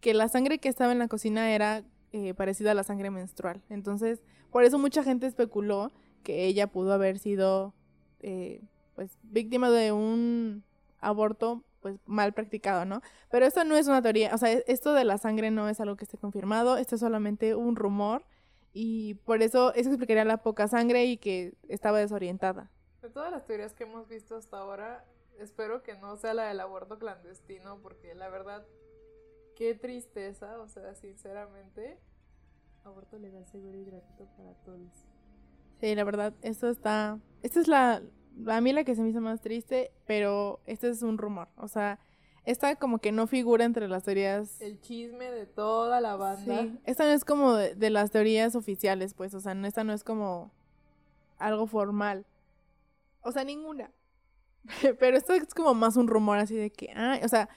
que 0.00 0.12
la 0.12 0.28
sangre 0.28 0.58
que 0.58 0.68
estaba 0.68 0.92
en 0.92 0.98
la 0.98 1.08
cocina 1.08 1.54
era 1.54 1.82
eh, 2.12 2.34
parecida 2.34 2.72
a 2.72 2.74
la 2.74 2.84
sangre 2.84 3.10
menstrual. 3.10 3.62
Entonces, 3.70 4.22
por 4.50 4.64
eso 4.64 4.78
mucha 4.78 5.02
gente 5.02 5.26
especuló 5.26 5.92
que 6.22 6.44
ella 6.44 6.66
pudo 6.66 6.92
haber 6.92 7.18
sido 7.18 7.74
eh, 8.20 8.62
pues 8.94 9.18
víctima 9.22 9.70
de 9.70 9.92
un 9.92 10.64
aborto 11.00 11.64
pues 11.86 12.00
mal 12.04 12.32
practicado, 12.32 12.84
¿no? 12.84 13.00
Pero 13.30 13.46
esto 13.46 13.62
no 13.62 13.76
es 13.76 13.86
una 13.86 14.02
teoría, 14.02 14.34
o 14.34 14.38
sea, 14.38 14.52
e-, 14.52 14.64
esto 14.66 14.92
de 14.92 15.04
la 15.04 15.18
sangre 15.18 15.52
no 15.52 15.68
es 15.68 15.78
algo 15.78 15.94
que 15.94 16.02
esté 16.02 16.18
confirmado, 16.18 16.78
esto 16.78 16.96
es 16.96 17.00
solamente 17.00 17.54
un 17.54 17.76
rumor 17.76 18.24
y 18.72 19.14
por 19.24 19.40
eso 19.40 19.72
eso 19.74 19.90
explicaría 19.90 20.24
la 20.24 20.38
poca 20.38 20.66
sangre 20.66 21.04
y 21.04 21.16
que 21.16 21.54
estaba 21.68 22.00
desorientada. 22.00 22.72
De 23.02 23.08
todas 23.08 23.30
las 23.30 23.46
teorías 23.46 23.72
que 23.72 23.84
hemos 23.84 24.08
visto 24.08 24.34
hasta 24.34 24.58
ahora, 24.58 25.04
espero 25.38 25.84
que 25.84 25.96
no 25.96 26.16
sea 26.16 26.34
la 26.34 26.48
del 26.48 26.58
aborto 26.58 26.98
clandestino, 26.98 27.78
porque 27.80 28.16
la 28.16 28.30
verdad, 28.30 28.66
qué 29.54 29.76
tristeza, 29.76 30.58
o 30.58 30.66
sea, 30.66 30.92
sinceramente, 30.96 32.00
aborto 32.82 33.16
legal, 33.16 33.46
seguro 33.46 33.78
y 33.78 33.84
gratuito 33.84 34.26
para 34.36 34.54
todos. 34.64 35.06
Sí, 35.80 35.94
la 35.94 36.02
verdad, 36.02 36.34
esto 36.42 36.68
está, 36.68 37.20
esta 37.44 37.60
es 37.60 37.68
la, 37.68 38.02
a 38.46 38.60
mí 38.60 38.72
la 38.72 38.84
que 38.84 38.94
se 38.94 39.02
me 39.02 39.10
hizo 39.10 39.20
más 39.20 39.40
triste, 39.40 39.90
pero 40.06 40.60
este 40.66 40.88
es 40.88 41.02
un 41.02 41.18
rumor. 41.18 41.48
O 41.56 41.68
sea, 41.68 41.98
esta 42.44 42.76
como 42.76 42.98
que 42.98 43.12
no 43.12 43.26
figura 43.26 43.64
entre 43.64 43.88
las 43.88 44.04
teorías. 44.04 44.60
El 44.60 44.80
chisme 44.80 45.30
de 45.30 45.46
toda 45.46 46.00
la 46.00 46.16
banda. 46.16 46.62
Sí, 46.62 46.78
esta 46.84 47.04
no 47.04 47.10
es 47.10 47.24
como 47.24 47.54
de, 47.54 47.90
las 47.90 48.10
teorías 48.10 48.54
oficiales, 48.54 49.14
pues. 49.14 49.34
O 49.34 49.40
sea, 49.40 49.52
esta 49.64 49.84
no 49.84 49.92
es 49.92 50.04
como 50.04 50.52
algo 51.38 51.66
formal. 51.66 52.24
O 53.22 53.32
sea, 53.32 53.44
ninguna. 53.44 53.90
Pero 55.00 55.16
esto 55.16 55.32
es 55.32 55.54
como 55.54 55.74
más 55.74 55.96
un 55.96 56.08
rumor 56.08 56.38
así 56.38 56.54
de 56.54 56.70
que, 56.70 56.92
ah, 56.94 57.18
o 57.22 57.28
sea, 57.28 57.48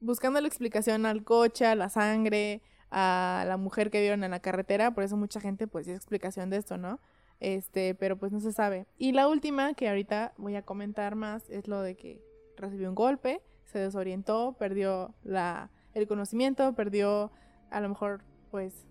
buscando 0.00 0.40
la 0.40 0.48
explicación 0.48 1.06
al 1.06 1.24
coche, 1.24 1.66
a 1.66 1.74
la 1.74 1.88
sangre, 1.88 2.62
a 2.90 3.44
la 3.46 3.56
mujer 3.56 3.90
que 3.90 4.00
vieron 4.00 4.24
en 4.24 4.30
la 4.30 4.40
carretera, 4.40 4.92
por 4.92 5.04
eso 5.04 5.16
mucha 5.16 5.40
gente 5.40 5.66
pues 5.66 5.86
dice 5.86 5.96
explicación 5.96 6.50
de 6.50 6.56
esto, 6.56 6.78
¿no? 6.78 7.00
Este, 7.40 7.94
pero 7.94 8.18
pues 8.18 8.32
no 8.32 8.40
se 8.40 8.52
sabe. 8.52 8.86
Y 8.96 9.12
la 9.12 9.28
última 9.28 9.74
que 9.74 9.88
ahorita 9.88 10.34
voy 10.36 10.56
a 10.56 10.62
comentar 10.62 11.14
más 11.14 11.48
es 11.50 11.68
lo 11.68 11.82
de 11.82 11.96
que 11.96 12.20
recibió 12.56 12.88
un 12.88 12.94
golpe, 12.94 13.42
se 13.64 13.78
desorientó, 13.78 14.56
perdió 14.58 15.14
la, 15.22 15.70
el 15.94 16.08
conocimiento, 16.08 16.74
perdió 16.74 17.30
a 17.70 17.80
lo 17.80 17.88
mejor 17.88 18.22
pues 18.50 18.86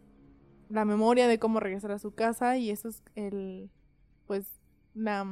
la 0.69 0.85
memoria 0.85 1.27
de 1.27 1.39
cómo 1.39 1.59
regresar 1.59 1.91
a 1.91 1.99
su 1.99 2.13
casa 2.13 2.57
y 2.57 2.69
eso 2.69 2.89
es 2.89 3.03
el 3.15 3.69
pues 4.25 4.45
la, 4.93 5.25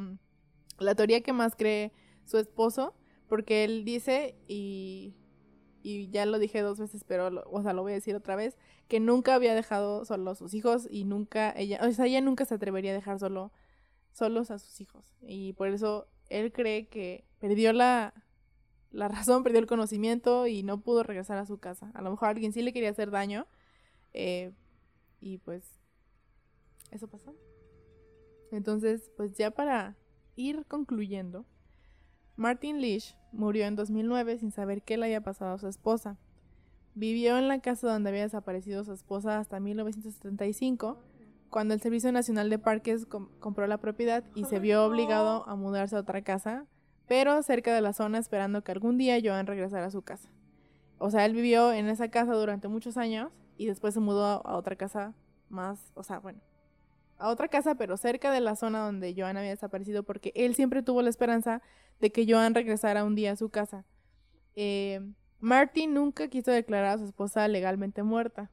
la 0.79 0.95
teoría 0.95 1.21
que 1.21 1.33
más 1.33 1.55
cree 1.55 1.91
su 2.25 2.37
esposo 2.37 2.95
porque 3.27 3.63
él 3.63 3.83
dice 3.85 4.35
y 4.47 5.15
y 5.85 6.09
ya 6.09 6.25
lo 6.25 6.39
dije 6.39 6.61
dos 6.61 6.79
veces, 6.79 7.03
pero, 7.03 7.43
o 7.51 7.61
sea, 7.61 7.73
lo 7.73 7.83
voy 7.83 7.91
a 7.91 7.95
decir 7.95 8.15
otra 8.15 8.35
vez, 8.35 8.57
que 8.87 8.99
nunca 8.99 9.35
había 9.35 9.53
dejado 9.53 10.03
solo 10.03 10.31
a 10.31 10.35
sus 10.35 10.55
hijos 10.55 10.87
y 10.89 11.03
nunca, 11.03 11.53
ella, 11.55 11.79
o 11.83 11.91
sea, 11.91 12.07
ella 12.07 12.21
nunca 12.21 12.43
se 12.45 12.55
atrevería 12.55 12.89
a 12.89 12.95
dejar 12.95 13.19
solo, 13.19 13.51
solos 14.11 14.49
a 14.49 14.57
sus 14.57 14.81
hijos. 14.81 15.13
Y 15.21 15.53
por 15.53 15.67
eso 15.67 16.07
él 16.29 16.51
cree 16.51 16.87
que 16.87 17.23
perdió 17.37 17.71
la, 17.71 18.15
la 18.89 19.09
razón, 19.09 19.43
perdió 19.43 19.59
el 19.59 19.67
conocimiento 19.67 20.47
y 20.47 20.63
no 20.63 20.81
pudo 20.81 21.03
regresar 21.03 21.37
a 21.37 21.45
su 21.45 21.59
casa. 21.59 21.91
A 21.93 22.01
lo 22.01 22.09
mejor 22.09 22.29
alguien 22.29 22.51
sí 22.51 22.63
le 22.63 22.73
quería 22.73 22.89
hacer 22.89 23.11
daño 23.11 23.45
eh, 24.13 24.53
y 25.21 25.37
pues 25.37 25.83
eso 26.89 27.07
pasó. 27.07 27.35
Entonces, 28.51 29.11
pues 29.17 29.37
ya 29.37 29.51
para 29.51 29.97
ir 30.35 30.65
concluyendo, 30.65 31.45
Martin 32.37 32.81
Leach 32.81 33.15
murió 33.31 33.65
en 33.65 33.75
2009 33.75 34.37
sin 34.39 34.51
saber 34.51 34.81
qué 34.81 34.97
le 34.97 35.05
había 35.05 35.21
pasado 35.21 35.53
a 35.53 35.57
su 35.57 35.67
esposa. 35.67 36.17
Vivió 36.93 37.37
en 37.37 37.47
la 37.47 37.59
casa 37.59 37.91
donde 37.91 38.09
había 38.09 38.23
desaparecido 38.23 38.83
su 38.83 38.93
esposa 38.93 39.39
hasta 39.39 39.59
1975, 39.59 40.97
cuando 41.49 41.73
el 41.73 41.81
Servicio 41.81 42.11
Nacional 42.11 42.49
de 42.49 42.59
Parques 42.59 43.05
compró 43.05 43.67
la 43.67 43.77
propiedad 43.77 44.23
y 44.33 44.45
se 44.45 44.59
vio 44.59 44.85
obligado 44.85 45.47
a 45.47 45.55
mudarse 45.55 45.95
a 45.95 45.99
otra 45.99 46.21
casa, 46.23 46.65
pero 47.07 47.41
cerca 47.43 47.73
de 47.73 47.81
la 47.81 47.93
zona 47.93 48.17
esperando 48.17 48.63
que 48.63 48.71
algún 48.71 48.97
día 48.97 49.19
Joan 49.23 49.47
regresara 49.47 49.85
a 49.85 49.91
su 49.91 50.01
casa. 50.01 50.29
O 50.97 51.09
sea, 51.11 51.25
él 51.25 51.33
vivió 51.33 51.71
en 51.71 51.87
esa 51.87 52.09
casa 52.09 52.33
durante 52.33 52.67
muchos 52.67 52.97
años 52.97 53.31
y 53.57 53.67
después 53.67 53.93
se 53.93 53.99
mudó 53.99 54.45
a 54.45 54.57
otra 54.57 54.75
casa 54.75 55.13
más, 55.49 55.91
o 55.93 56.03
sea, 56.03 56.19
bueno, 56.19 56.39
a 57.17 57.29
otra 57.29 57.47
casa, 57.47 57.75
pero 57.75 57.97
cerca 57.97 58.31
de 58.31 58.41
la 58.41 58.55
zona 58.55 58.79
donde 58.79 59.13
Joan 59.17 59.37
había 59.37 59.51
desaparecido, 59.51 60.03
porque 60.03 60.31
él 60.35 60.55
siempre 60.55 60.83
tuvo 60.83 61.01
la 61.01 61.09
esperanza 61.09 61.61
de 61.99 62.11
que 62.11 62.25
Joan 62.27 62.55
regresara 62.55 63.03
un 63.03 63.15
día 63.15 63.31
a 63.31 63.35
su 63.35 63.49
casa. 63.49 63.85
Eh, 64.55 65.01
Martin 65.39 65.93
nunca 65.93 66.27
quiso 66.27 66.51
declarar 66.51 66.95
a 66.95 66.97
su 66.97 67.05
esposa 67.05 67.47
legalmente 67.47 68.03
muerta. 68.03 68.49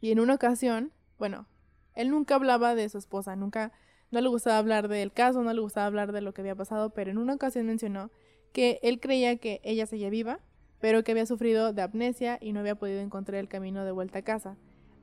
Y 0.00 0.12
en 0.12 0.20
una 0.20 0.34
ocasión, 0.34 0.92
bueno, 1.18 1.46
él 1.94 2.10
nunca 2.10 2.36
hablaba 2.36 2.74
de 2.74 2.88
su 2.88 2.98
esposa, 2.98 3.34
nunca, 3.34 3.72
no 4.10 4.20
le 4.20 4.28
gustaba 4.28 4.58
hablar 4.58 4.88
del 4.88 5.12
caso, 5.12 5.42
no 5.42 5.52
le 5.52 5.60
gustaba 5.60 5.86
hablar 5.86 6.12
de 6.12 6.20
lo 6.20 6.32
que 6.32 6.42
había 6.42 6.54
pasado, 6.54 6.90
pero 6.90 7.10
en 7.10 7.18
una 7.18 7.34
ocasión 7.34 7.66
mencionó 7.66 8.10
que 8.52 8.78
él 8.82 9.00
creía 9.00 9.36
que 9.36 9.60
ella 9.64 9.86
seguía 9.86 10.08
viva, 10.08 10.40
pero 10.80 11.02
que 11.02 11.12
había 11.12 11.26
sufrido 11.26 11.72
de 11.72 11.82
amnesia 11.82 12.38
y 12.40 12.52
no 12.52 12.60
había 12.60 12.76
podido 12.76 13.00
encontrar 13.00 13.40
el 13.40 13.48
camino 13.48 13.84
de 13.84 13.90
vuelta 13.90 14.20
a 14.20 14.22
casa. 14.22 14.56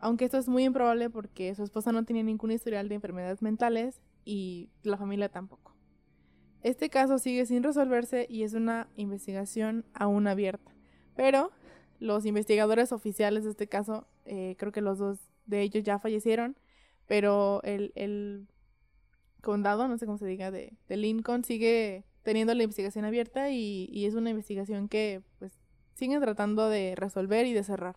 Aunque 0.06 0.26
esto 0.26 0.38
es 0.38 0.48
muy 0.48 0.66
improbable 0.66 1.10
porque 1.10 1.56
su 1.56 1.64
esposa 1.64 1.92
no 1.92 2.06
tenía 2.06 2.22
ningún 2.22 2.52
historial 2.52 2.88
de 2.88 2.94
enfermedades 2.94 3.42
mentales 3.42 4.04
y 4.24 4.70
la 4.84 4.98
familia 4.98 5.30
tampoco. 5.30 5.76
Este 6.62 6.92
caso 6.92 7.18
sigue 7.18 7.48
sin 7.48 7.64
resolverse 7.64 8.28
y 8.30 8.44
es 8.44 8.54
una 8.54 8.88
investigación 8.98 9.84
aún 9.96 10.28
abierta. 10.28 10.76
Pero 11.16 11.52
los 12.00 12.28
investigadores 12.28 12.92
oficiales 12.92 13.46
de 13.46 13.50
este 13.50 13.66
caso, 13.68 14.06
eh, 14.26 14.56
creo 14.60 14.72
que 14.72 14.82
los 14.82 15.00
dos 15.00 15.18
de 15.48 15.64
ellos 15.64 15.84
ya 15.84 15.98
fallecieron, 15.98 16.56
pero 17.08 17.64
el, 17.64 18.48
condado, 19.42 19.88
no 19.88 19.98
sé 19.98 20.06
cómo 20.06 20.20
se 20.20 20.28
diga, 20.28 20.52
de, 20.52 20.78
Lincoln 20.88 21.44
sigue 21.44 22.04
teniendo 22.22 22.54
la 22.54 22.62
investigación 22.62 23.06
abierta 23.06 23.50
y, 23.50 23.90
y, 23.92 24.06
es 24.06 24.14
una 24.14 24.30
investigación 24.30 24.88
que 24.88 25.24
pues 25.40 25.58
siguen 25.96 26.22
tratando 26.22 26.70
de 26.70 26.94
resolver 26.96 27.48
y 27.48 27.54
de 27.54 27.64
cerrar. 27.64 27.96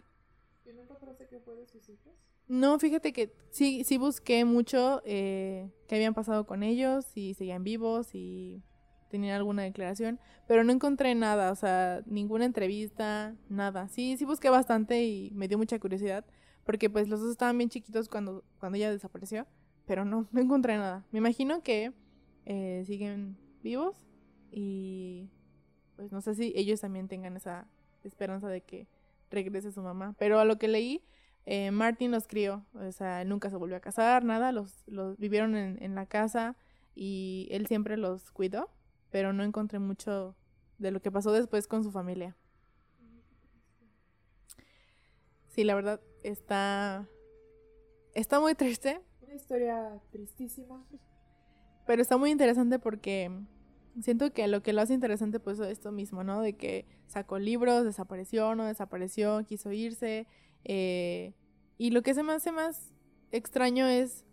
No, 2.47 2.79
fíjate 2.79 3.13
que 3.13 3.33
sí, 3.51 3.85
sí 3.85 3.99
busqué 3.99 4.45
mucho 4.45 5.03
eh, 5.05 5.71
qué 5.87 5.97
habían 5.97 6.15
pasado 6.15 6.47
con 6.47 6.63
ellos, 6.63 7.05
si 7.05 7.35
seguían 7.35 7.63
vivos, 7.63 8.07
si 8.09 8.63
tenían 9.11 9.37
alguna 9.37 9.63
declaración, 9.63 10.19
pero 10.47 10.65
no 10.65 10.73
encontré 10.73 11.15
nada, 11.15 11.51
o 11.51 11.55
sea, 11.55 12.03
ninguna 12.07 12.45
entrevista, 12.45 13.35
nada. 13.49 13.89
Sí, 13.89 14.17
sí 14.17 14.25
busqué 14.25 14.51
bastante 14.51 15.05
y 15.05 15.31
me 15.35 15.49
dio 15.49 15.59
mucha 15.59 15.79
curiosidad, 15.79 16.25
porque 16.65 16.91
pues 16.91 17.09
los 17.09 17.21
dos 17.21 17.31
estaban 17.31 17.57
bien 17.59 17.71
chiquitos 17.71 18.09
cuando, 18.09 18.45
cuando 18.59 18.77
ella 18.77 18.91
desapareció, 18.91 19.47
pero 19.87 20.05
no, 20.05 20.29
no 20.31 20.41
encontré 20.41 20.77
nada. 20.77 21.07
Me 21.11 21.19
imagino 21.19 21.63
que 21.63 21.93
eh, 22.47 22.85
siguen 22.87 23.37
vivos 23.63 24.07
y 24.51 25.29
pues 25.97 26.13
no 26.13 26.21
sé 26.21 26.35
si 26.35 26.53
ellos 26.57 26.81
también 26.81 27.09
tengan 27.09 27.37
esa 27.37 27.67
esperanza 28.05 28.49
de 28.49 28.61
que 28.61 28.87
regrese 29.31 29.73
su 29.73 29.83
mamá, 29.83 30.15
pero 30.19 30.39
a 30.41 30.45
lo 30.45 30.59
que 30.59 30.69
leí 30.69 31.05
eh, 31.47 31.71
Martin 31.71 32.11
los 32.11 32.27
crió, 32.27 32.67
o 32.75 32.93
sea, 32.93 33.25
nunca 33.25 33.49
se 33.49 33.57
volvió 33.57 33.77
a 33.77 33.81
casar, 33.81 34.23
nada, 34.23 34.53
los, 34.53 34.87
los 34.87 35.17
vivieron 35.17 35.57
en, 35.57 35.83
en, 35.83 35.95
la 35.95 36.05
casa 36.05 36.57
y 36.95 37.49
él 37.51 37.67
siempre 37.67 37.97
los 37.97 38.31
cuidó, 38.33 38.71
pero 39.11 39.33
no 39.33 39.45
encontré 39.45 39.79
mucho 39.79 40.37
de 40.77 40.91
lo 40.91 41.01
que 41.01 41.11
pasó 41.11 41.33
después 41.33 41.67
con 41.67 41.83
su 41.85 41.91
familia. 41.91 42.37
Sí, 45.49 45.65
la 45.65 45.75
verdad 45.75 46.01
está 46.23 47.09
está 48.15 48.41
muy 48.41 48.55
triste. 48.55 49.01
Una 49.23 49.35
historia 49.35 50.01
tristísima. 50.11 50.85
Pero 51.87 52.03
está 52.03 52.17
muy 52.17 52.31
interesante 52.31 52.79
porque 52.79 53.31
siento 54.03 54.33
que 54.33 54.47
lo 54.49 54.63
que 54.63 54.73
lo 54.73 54.83
hace 54.83 54.95
interesante 54.95 55.41
pues 55.41 55.59
es 55.59 55.69
esto 55.69 55.93
mismo, 55.93 56.25
¿no? 56.25 56.41
De 56.41 56.57
que 56.57 56.87
sacó 57.07 57.39
libros, 57.39 57.85
desapareció, 57.85 58.55
no 58.55 58.65
desapareció, 58.65 59.45
quiso 59.45 59.73
irse, 59.73 60.27
eh, 60.65 61.33
y 61.79 61.91
lo 61.91 62.03
que 62.03 62.15
se 62.15 62.23
me 62.23 62.33
hace 62.33 62.53
más 62.53 62.93
extraño 63.31 63.87
es 63.87 64.25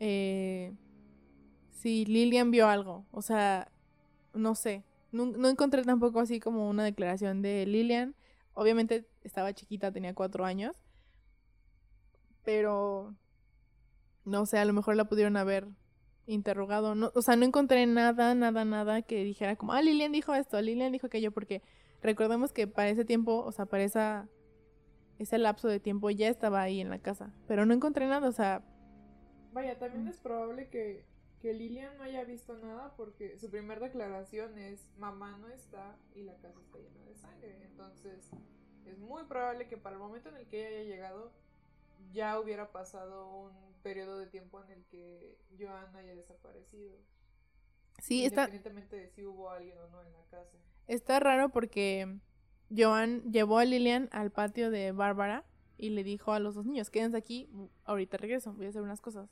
eh, 0.00 0.74
si 1.70 2.04
Lilian 2.04 2.50
vio 2.50 2.68
algo. 2.68 3.06
O 3.10 3.22
sea, 3.22 3.70
no 4.32 4.54
sé. 4.54 4.84
No, 5.12 5.26
no, 5.26 5.48
encontré 5.48 5.84
tampoco 5.84 6.20
así 6.20 6.40
como 6.40 6.68
una 6.68 6.84
declaración 6.84 7.42
de 7.42 7.66
Lilian. 7.66 8.14
Obviamente 8.54 9.06
estaba 9.22 9.52
chiquita, 9.52 9.92
tenía 9.92 10.14
cuatro 10.14 10.44
años. 10.44 10.76
Pero 12.44 13.14
no 14.24 14.46
sé, 14.46 14.58
a 14.58 14.64
lo 14.64 14.72
mejor 14.72 14.96
la 14.96 15.04
pudieron 15.04 15.36
haber 15.36 15.68
interrogado. 16.26 16.94
No, 16.94 17.10
o 17.14 17.22
sea, 17.22 17.36
no 17.36 17.44
encontré 17.44 17.86
nada, 17.86 18.34
nada, 18.34 18.64
nada 18.64 19.02
que 19.02 19.24
dijera 19.24 19.56
como, 19.56 19.72
ah, 19.72 19.82
Lilian 19.82 20.12
dijo 20.12 20.34
esto, 20.34 20.60
Lilian 20.60 20.92
dijo 20.92 21.06
aquello, 21.06 21.32
porque 21.32 21.62
recordemos 22.02 22.52
que 22.52 22.66
para 22.66 22.88
ese 22.88 23.04
tiempo, 23.04 23.42
o 23.44 23.52
sea, 23.52 23.66
para 23.66 23.84
esa 23.84 24.28
ese 25.18 25.38
lapso 25.38 25.68
de 25.68 25.80
tiempo 25.80 26.10
ya 26.10 26.28
estaba 26.28 26.62
ahí 26.62 26.80
en 26.80 26.90
la 26.90 26.98
casa, 26.98 27.32
pero 27.46 27.66
no 27.66 27.74
encontré 27.74 28.06
nada, 28.06 28.28
o 28.28 28.32
sea... 28.32 28.62
Vaya, 29.52 29.78
también 29.78 30.08
es 30.08 30.18
probable 30.18 30.68
que, 30.68 31.04
que 31.40 31.52
Lilian 31.52 31.96
no 31.96 32.02
haya 32.02 32.24
visto 32.24 32.56
nada 32.58 32.94
porque 32.96 33.38
su 33.38 33.48
primera 33.50 33.80
declaración 33.80 34.58
es 34.58 34.90
mamá 34.98 35.38
no 35.38 35.48
está 35.48 35.96
y 36.14 36.22
la 36.22 36.34
casa 36.38 36.58
está 36.60 36.78
llena 36.78 37.04
de 37.04 37.14
sangre, 37.14 37.58
entonces 37.64 38.30
es 38.84 38.98
muy 38.98 39.24
probable 39.24 39.68
que 39.68 39.76
para 39.76 39.96
el 39.96 40.02
momento 40.02 40.28
en 40.30 40.36
el 40.36 40.46
que 40.48 40.66
ella 40.66 40.80
haya 40.80 40.90
llegado 40.90 41.32
ya 42.12 42.38
hubiera 42.38 42.70
pasado 42.72 43.28
un 43.28 43.52
periodo 43.82 44.18
de 44.18 44.26
tiempo 44.26 44.62
en 44.62 44.70
el 44.70 44.84
que 44.86 45.38
Joan 45.58 45.94
haya 45.96 46.14
desaparecido. 46.14 46.96
Sí, 48.00 48.24
está... 48.24 48.42
Independientemente 48.42 48.96
de 48.96 49.08
si 49.10 49.24
hubo 49.24 49.50
alguien 49.50 49.78
o 49.78 49.88
no 49.88 50.02
en 50.02 50.12
la 50.12 50.24
casa. 50.30 50.58
Está 50.86 51.20
raro 51.20 51.50
porque 51.50 52.18
Joan 52.74 53.22
llevó 53.30 53.58
a 53.58 53.64
Lilian 53.64 54.08
al 54.12 54.30
patio 54.30 54.70
de 54.70 54.92
Bárbara 54.92 55.44
y 55.76 55.90
le 55.90 56.04
dijo 56.04 56.32
a 56.32 56.38
los 56.38 56.54
dos 56.54 56.66
niños, 56.66 56.90
quédense 56.90 57.16
aquí, 57.16 57.48
ahorita 57.84 58.16
regreso, 58.16 58.52
voy 58.52 58.66
a 58.66 58.68
hacer 58.68 58.82
unas 58.82 59.00
cosas. 59.00 59.28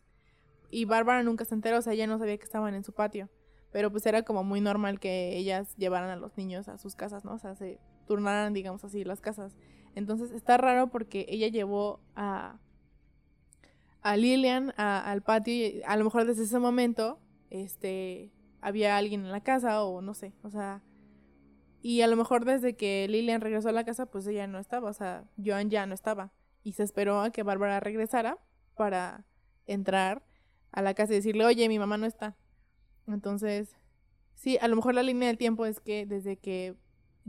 Y 0.71 0.87
Bárbara 0.87 1.23
nunca 1.23 1.45
se 1.45 1.55
enteró, 1.55 1.79
o 1.79 1.83
sea, 1.83 1.93
ella 1.93 2.07
no 2.07 2.19
sabía 2.19 2.37
que 2.39 2.45
estaban 2.45 2.75
en 2.75 2.85
su 2.85 2.93
patio. 2.93 3.29
Pero 3.71 3.91
pues 3.91 4.05
era 4.07 4.23
como 4.23 4.45
muy 4.45 4.61
normal 4.61 5.01
que 5.01 5.37
ellas 5.37 5.77
llevaran 5.77 6.11
a 6.11 6.17
los 6.17 6.37
niños 6.37 6.69
a 6.69 6.79
sus 6.79 6.95
casas, 6.95 7.25
¿no? 7.25 7.35
O 7.35 7.39
sea, 7.39 7.55
se 7.55 7.79
turnaran, 8.07 8.53
digamos 8.53 8.85
así, 8.85 9.05
las 9.05 9.21
casas. 9.21 9.55
Entonces 9.95 10.31
está 10.33 10.57
raro 10.57 10.89
porque 10.89 11.27
ella 11.29 11.49
llevó 11.49 12.01
a, 12.17 12.59
a 14.03 14.17
Lilian 14.17 14.73
al 14.77 15.23
patio 15.23 15.55
y 15.55 15.83
a 15.87 15.97
lo 15.97 16.05
mejor 16.05 16.27
desde 16.27 16.45
ese 16.45 16.59
momento, 16.59 17.19
este, 17.51 18.33
había 18.61 18.97
alguien 18.97 19.25
en 19.25 19.33
la 19.33 19.43
casa 19.43 19.83
o 19.85 20.01
no 20.01 20.15
sé, 20.15 20.33
o 20.43 20.51
sea, 20.51 20.83
y 21.83 22.03
a 22.03 22.07
lo 22.07 22.17
mejor 22.17 22.45
desde 22.45 22.77
que 22.77 23.07
Lilian 23.09 23.41
regresó 23.41 23.69
a 23.69 23.73
la 23.73 23.85
casa, 23.85 24.07
pues 24.07 24.27
ella 24.29 24.47
no 24.47 24.61
estaba, 24.61 24.89
o 24.89 24.93
sea, 24.93 25.25
Joan 25.45 25.69
ya 25.69 25.85
no 25.85 25.95
estaba. 25.95 26.33
Y 26.63 26.75
se 26.75 26.85
esperó 26.85 27.21
a 27.21 27.33
que 27.33 27.43
Bárbara 27.43 27.81
regresara 27.81 28.39
para 28.77 29.27
entrar 29.67 30.25
a 30.71 30.81
la 30.81 30.95
casa 30.95 31.13
y 31.13 31.17
decirle, 31.17 31.45
oye, 31.45 31.69
mi 31.69 31.81
mamá 31.81 31.99
no 31.99 32.07
está. 32.07 32.37
Entonces, 33.09 33.77
sí, 34.35 34.59
a 34.61 34.69
lo 34.69 34.77
mejor 34.77 34.95
la 34.95 35.03
línea 35.03 35.27
del 35.27 35.39
tiempo 35.39 35.67
es 35.67 35.81
que 35.81 36.07
desde 36.07 36.37
que 36.37 36.77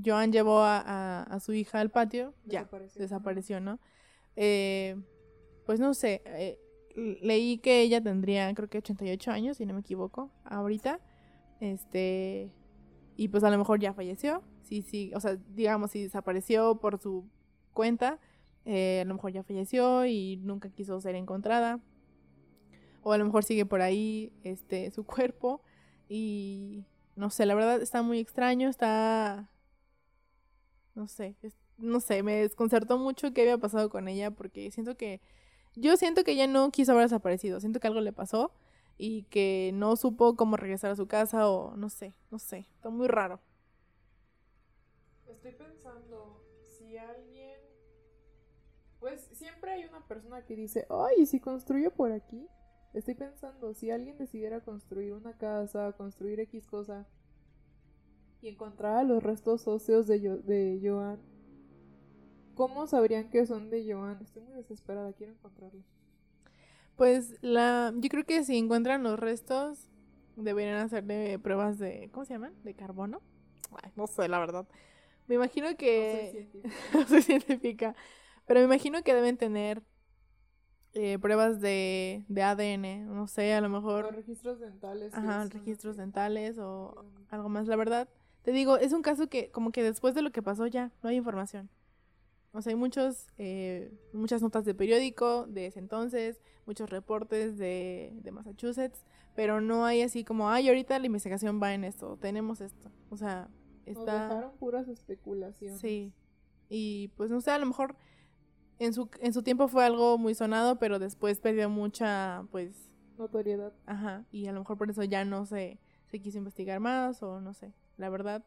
Joan 0.04 0.32
llevó 0.32 0.60
a, 0.62 1.38
su 1.42 1.54
hija 1.54 1.80
al 1.80 1.90
patio, 1.90 2.34
ya, 2.46 2.68
desapareció, 2.96 3.60
¿no? 3.60 3.80
Eh, 4.36 4.96
pues 5.66 5.80
no 5.80 5.94
sé, 5.94 6.22
eh, 6.26 6.60
leí 6.96 7.58
que 7.60 7.82
ella 7.82 8.02
tendría 8.02 8.54
creo 8.54 8.70
que 8.70 8.80
88 8.80 9.32
años, 9.32 9.58
si 9.58 9.66
no 9.66 9.74
me 9.74 9.82
equivoco, 9.82 10.32
ahorita. 10.46 11.00
Este, 11.60 12.52
y 13.16 13.28
pues 13.30 13.44
a 13.44 13.50
lo 13.50 13.58
mejor 13.58 13.80
ya 13.80 13.94
falleció. 13.94 14.44
Sí, 14.64 14.82
sí, 14.82 15.12
o 15.16 15.20
sea, 15.20 15.38
digamos, 15.54 15.92
si 15.92 16.04
desapareció 16.04 16.80
por 16.80 17.00
su 17.00 17.26
cuenta, 17.74 18.20
eh, 18.66 19.02
a 19.02 19.06
lo 19.06 19.16
mejor 19.16 19.32
ya 19.32 19.44
falleció 19.44 20.06
y 20.06 20.38
nunca 20.38 20.70
quiso 20.70 21.00
ser 21.02 21.16
encontrada. 21.16 21.80
O 23.02 23.12
a 23.12 23.18
lo 23.18 23.26
mejor 23.26 23.44
sigue 23.44 23.66
por 23.66 23.82
ahí 23.82 24.32
este 24.44 24.92
su 24.92 25.06
cuerpo 25.06 25.62
y 26.08 26.86
no 27.16 27.30
sé, 27.30 27.46
la 27.46 27.56
verdad 27.56 27.82
está 27.82 28.02
muy 28.02 28.20
extraño, 28.20 28.70
está 28.70 29.50
no 30.96 31.08
sé, 31.08 31.36
no 31.78 32.00
sé, 32.00 32.24
me 32.24 32.36
desconcertó 32.38 32.98
mucho 32.98 33.34
qué 33.34 33.42
había 33.42 33.58
pasado 33.58 33.90
con 33.90 34.08
ella 34.08 34.32
porque 34.32 34.72
siento 34.72 34.96
que 34.96 35.22
yo 35.76 35.98
siento 35.98 36.24
que 36.24 36.32
ella 36.32 36.48
no 36.48 36.72
quiso 36.72 36.92
haber 36.92 37.06
desaparecido, 37.06 37.60
siento 37.60 37.80
que 37.80 37.88
algo 37.88 38.02
le 38.02 38.14
pasó 38.14 38.52
y 38.98 39.24
que 39.24 39.72
no 39.74 39.96
supo 39.96 40.36
cómo 40.36 40.56
regresar 40.56 40.92
a 40.92 40.96
su 40.96 41.08
casa 41.08 41.50
o 41.50 41.76
no 41.76 41.90
sé, 41.90 42.14
no 42.30 42.40
sé, 42.40 42.68
está 42.76 42.90
muy 42.90 43.08
raro. 43.08 43.40
Estoy 45.28 45.54
pensando 45.54 46.42
si 46.78 46.98
alguien 46.98 47.60
pues 49.00 49.30
siempre 49.34 49.72
hay 49.72 49.86
una 49.86 50.08
persona 50.08 50.46
que 50.46 50.56
dice, 50.56 50.86
"Ay, 50.90 51.26
si 51.26 51.40
construyo 51.40 51.92
por 51.92 52.12
aquí?" 52.12 52.48
Estoy 52.94 53.16
pensando 53.16 53.74
si 53.74 53.90
alguien 53.90 54.18
decidiera 54.18 54.62
construir 54.62 55.14
una 55.14 55.36
casa, 55.36 55.92
construir 55.94 56.40
X 56.40 56.68
cosa 56.68 57.08
y 58.44 58.50
encontrara 58.50 59.04
los 59.04 59.24
restos 59.24 59.68
óseos 59.68 60.06
de, 60.06 60.20
de 60.20 60.80
Joan 60.84 61.20
¿Cómo 62.56 62.86
sabrían 62.86 63.30
que 63.30 63.46
son 63.46 63.70
de 63.70 63.92
Joan? 63.92 64.22
Estoy 64.22 64.44
muy 64.44 64.54
desesperada, 64.54 65.12
quiero 65.14 65.34
encontrarlos. 65.34 65.84
Pues 66.96 67.36
la, 67.42 67.92
yo 67.96 68.10
creo 68.10 68.26
que 68.26 68.44
si 68.44 68.58
encuentran 68.58 69.02
los 69.02 69.20
restos, 69.20 69.90
deberían 70.36 70.78
hacerle 70.78 71.40
pruebas 71.40 71.80
de, 71.80 72.10
¿cómo 72.12 72.26
se 72.26 72.34
llaman? 72.34 72.54
¿De 72.64 72.76
carbono? 72.76 73.22
no 73.96 74.06
sé, 74.06 74.28
la 74.28 74.38
verdad. 74.38 74.68
Me 75.26 75.36
imagino 75.36 75.76
que... 75.78 76.48
No 76.94 77.08
soy 77.08 77.24
científica. 77.24 77.96
Pero 78.46 78.60
me 78.60 78.66
imagino 78.66 79.02
que 79.02 79.16
deben 79.16 79.38
tener 79.38 79.82
eh, 80.94 81.18
pruebas 81.18 81.60
de, 81.60 82.24
de 82.28 82.44
ADN, 82.44 83.08
no 83.08 83.26
sé, 83.26 83.54
a 83.54 83.62
lo 83.62 83.70
mejor... 83.70 84.06
O 84.06 84.12
registros 84.12 84.60
dentales. 84.60 85.12
Ajá, 85.16 85.46
registros 85.46 85.98
dentales 85.98 86.60
o 86.60 87.04
algo 87.30 87.50
más. 87.50 87.68
La 87.68 87.78
verdad, 87.78 88.08
te 88.44 88.52
digo, 88.52 88.78
es 88.78 88.94
un 88.94 89.02
caso 89.02 89.28
que 89.28 89.50
como 89.52 89.72
que 89.72 89.84
después 89.84 90.14
de 90.14 90.22
lo 90.22 90.32
que 90.32 90.42
pasó 90.42 90.68
ya 90.68 90.92
no 91.02 91.10
hay 91.10 91.16
información. 91.16 91.70
O 92.52 92.62
sea, 92.62 92.70
hay 92.70 92.76
muchos, 92.76 93.32
eh, 93.38 93.92
muchas 94.14 94.42
notas 94.44 94.64
de 94.64 94.76
periódico 94.76 95.48
de 95.48 95.66
ese 95.66 95.80
entonces, 95.80 96.40
muchos 96.68 96.90
reportes 96.90 97.58
de, 97.58 98.14
de 98.22 98.32
Massachusetts, 98.32 99.06
pero 99.36 99.60
no 99.60 99.86
hay 99.86 100.04
así 100.04 100.24
como, 100.24 100.50
ay, 100.50 100.68
ahorita 100.68 101.00
la 101.00 101.08
investigación 101.08 101.60
va 101.62 101.74
en 101.74 101.84
esto, 101.84 102.18
tenemos 102.18 102.62
esto. 102.62 102.92
O 103.10 103.18
sea, 103.18 103.50
está... 103.86 104.20
Nos 104.20 104.30
dejaron 104.30 104.52
puras 104.60 104.88
especulaciones. 104.88 105.80
Sí. 105.80 106.14
Y 106.70 107.08
pues 107.16 107.32
no 107.32 107.42
sé, 107.42 107.50
a 107.50 107.58
lo 107.58 107.66
mejor 107.66 107.96
en 108.78 108.94
su, 108.94 109.10
en 109.20 109.34
su 109.34 109.42
tiempo 109.42 109.68
fue 109.68 109.86
algo 109.86 110.20
muy 110.20 110.36
sonado, 110.36 110.78
pero 110.78 111.00
después 111.00 111.40
perdió 111.40 111.70
mucha, 111.70 112.46
pues... 112.52 112.92
Notoriedad. 113.18 113.74
Ajá. 113.86 114.26
Y 114.32 114.46
a 114.48 114.52
lo 114.52 114.60
mejor 114.60 114.78
por 114.78 114.90
eso 114.90 115.04
ya 115.04 115.26
no 115.26 115.46
se, 115.48 115.80
se 116.08 116.20
quiso 116.20 116.38
investigar 116.38 116.80
más 116.80 117.24
o 117.24 117.42
no 117.42 117.54
sé. 117.54 117.74
La 117.98 118.10
verdad, 118.10 118.46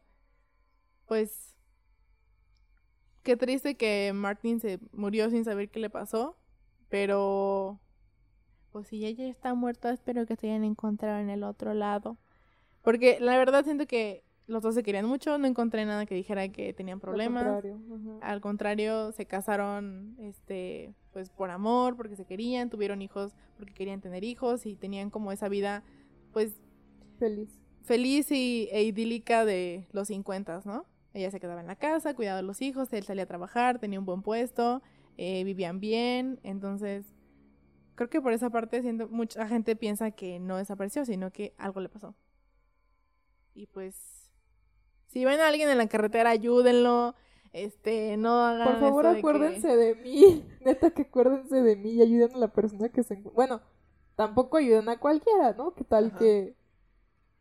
pues 1.05 1.57
Qué 3.27 3.35
triste 3.35 3.75
que 3.75 4.13
Martin 4.13 4.61
se 4.61 4.79
murió 4.93 5.29
sin 5.29 5.43
saber 5.43 5.69
qué 5.69 5.81
le 5.81 5.89
pasó, 5.89 6.37
pero 6.87 7.77
pues 8.71 8.87
si 8.87 9.05
ella 9.05 9.27
está 9.27 9.53
muerta, 9.53 9.91
espero 9.91 10.25
que 10.25 10.37
se 10.37 10.47
hayan 10.47 10.63
encontrado 10.63 11.19
en 11.19 11.29
el 11.29 11.43
otro 11.43 11.73
lado. 11.73 12.17
Porque 12.83 13.19
la 13.19 13.37
verdad 13.37 13.65
siento 13.65 13.85
que 13.85 14.23
los 14.45 14.63
dos 14.63 14.75
se 14.75 14.81
querían 14.81 15.07
mucho, 15.07 15.37
no 15.39 15.45
encontré 15.45 15.83
nada 15.83 16.05
que 16.05 16.15
dijera 16.15 16.47
que 16.47 16.71
tenían 16.71 17.01
problemas. 17.01 17.43
Al 17.43 17.51
contrario, 17.51 18.19
Al 18.21 18.39
contrario 18.39 19.11
se 19.11 19.25
casaron 19.25 20.15
este 20.19 20.95
pues 21.11 21.29
por 21.29 21.51
amor, 21.51 21.97
porque 21.97 22.15
se 22.15 22.23
querían, 22.23 22.69
tuvieron 22.69 23.01
hijos 23.01 23.35
porque 23.57 23.73
querían 23.73 23.99
tener 23.99 24.23
hijos 24.23 24.65
y 24.65 24.77
tenían 24.77 25.09
como 25.09 25.33
esa 25.33 25.49
vida 25.49 25.83
pues 26.31 26.61
feliz. 27.19 27.59
Feliz 27.87 28.31
y, 28.31 28.67
e 28.73 28.83
idílica 28.83 29.45
de 29.45 29.87
los 29.93 30.09
50, 30.09 30.61
¿no? 30.65 30.85
Ella 31.13 31.31
se 31.31 31.39
quedaba 31.39 31.61
en 31.61 31.67
la 31.67 31.77
casa, 31.77 32.13
cuidaba 32.13 32.35
de 32.35 32.43
los 32.43 32.61
hijos, 32.61 32.91
él 32.91 33.05
salía 33.05 33.23
a 33.23 33.27
trabajar, 33.27 33.79
tenía 33.79 33.97
un 33.97 34.05
buen 34.05 34.23
puesto, 34.23 34.81
eh, 35.15 35.45
vivían 35.45 35.79
bien, 35.79 36.37
entonces 36.43 37.05
creo 37.95 38.09
que 38.09 38.19
por 38.19 38.33
esa 38.33 38.49
parte 38.49 38.81
siento, 38.81 39.07
mucha 39.07 39.47
gente 39.47 39.77
piensa 39.77 40.11
que 40.11 40.37
no 40.37 40.57
desapareció, 40.57 41.05
sino 41.05 41.31
que 41.31 41.55
algo 41.57 41.79
le 41.79 41.87
pasó. 41.87 42.13
Y 43.55 43.67
pues, 43.67 43.95
si 45.07 45.23
ven 45.23 45.39
a 45.39 45.47
alguien 45.47 45.69
en 45.69 45.77
la 45.77 45.87
carretera, 45.87 46.31
ayúdenlo. 46.31 47.15
Este, 47.53 48.17
no 48.17 48.43
hagan 48.43 48.67
Por 48.67 48.79
favor, 48.81 49.07
acuérdense 49.07 49.77
de, 49.77 49.95
mí. 49.95 50.45
Neta, 50.65 50.91
que 50.91 51.03
acuérdense 51.03 51.61
de 51.61 51.77
mí 51.77 51.91
y 51.91 52.01
ayuden 52.01 52.35
a 52.35 52.37
la 52.37 52.49
persona 52.49 52.89
que 52.89 53.01
se 53.03 53.15
Bueno, 53.15 53.61
tampoco 54.17 54.57
ayuden 54.57 54.89
a 54.89 54.99
cualquiera, 54.99 55.53
¿no? 55.53 55.73
¿Qué 55.73 55.85
tal 55.85 56.13
que 56.17 56.53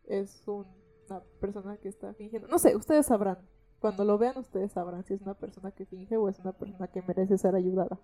es 0.06 0.42
una 0.46 1.20
persona 1.40 1.76
que 1.76 1.88
está 1.88 2.14
fingiendo? 2.14 2.48
No 2.48 2.58
sé, 2.58 2.76
ustedes 2.76 3.06
sabrán. 3.06 3.38
Cuando 3.78 4.04
lo 4.04 4.18
vean 4.18 4.38
ustedes 4.38 4.72
sabrán 4.72 5.04
si 5.04 5.14
es 5.14 5.20
una 5.20 5.34
persona 5.34 5.70
que 5.70 5.84
finge 5.86 6.16
o 6.16 6.28
es 6.28 6.38
una 6.38 6.52
persona 6.52 6.88
que 6.88 7.02
merece 7.02 7.38
ser 7.38 7.54
ayudada. 7.54 7.98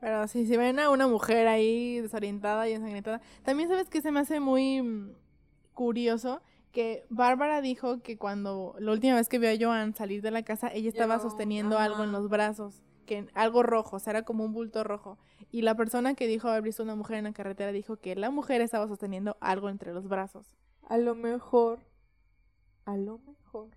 Pero 0.00 0.26
si 0.28 0.46
se 0.46 0.56
ven 0.56 0.78
a 0.80 0.90
una 0.90 1.06
mujer 1.06 1.46
ahí 1.46 2.00
desorientada 2.00 2.68
y 2.68 2.72
ensangrentada, 2.72 3.20
también 3.44 3.68
sabes 3.68 3.88
que 3.88 4.02
se 4.02 4.10
me 4.10 4.20
hace 4.20 4.40
muy 4.40 4.82
mm, 4.82 5.12
curioso 5.74 6.42
que 6.72 7.04
Bárbara 7.10 7.60
dijo 7.60 8.00
que 8.00 8.16
cuando 8.16 8.74
la 8.78 8.92
última 8.92 9.14
vez 9.14 9.28
que 9.28 9.38
vio 9.38 9.50
a 9.50 9.56
Joan 9.60 9.94
salir 9.94 10.22
de 10.22 10.30
la 10.30 10.42
casa, 10.42 10.68
ella 10.72 10.88
estaba 10.88 11.20
sosteniendo 11.20 11.78
algo 11.78 12.02
en 12.02 12.12
los 12.12 12.28
brazos, 12.28 12.82
que 13.06 13.28
algo 13.34 13.62
rojo, 13.62 13.96
o 13.96 13.98
sea, 13.98 14.12
era 14.12 14.22
como 14.22 14.44
un 14.44 14.52
bulto 14.52 14.82
rojo. 14.82 15.18
Y 15.50 15.62
la 15.62 15.76
persona 15.76 16.14
que 16.14 16.26
dijo 16.26 16.48
haber 16.48 16.62
visto 16.62 16.82
una 16.82 16.94
mujer 16.94 17.18
en 17.18 17.24
la 17.24 17.32
carretera 17.32 17.72
dijo 17.72 17.98
que 17.98 18.16
la 18.16 18.30
mujer 18.30 18.62
estaba 18.62 18.88
sosteniendo 18.88 19.36
algo 19.40 19.68
entre 19.68 19.92
los 19.92 20.08
brazos. 20.08 20.56
A 20.92 20.98
lo 20.98 21.14
mejor, 21.14 21.78
a 22.84 22.98
lo 22.98 23.16
mejor 23.16 23.70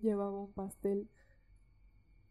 llevaba 0.00 0.40
un 0.40 0.52
pastel 0.52 1.08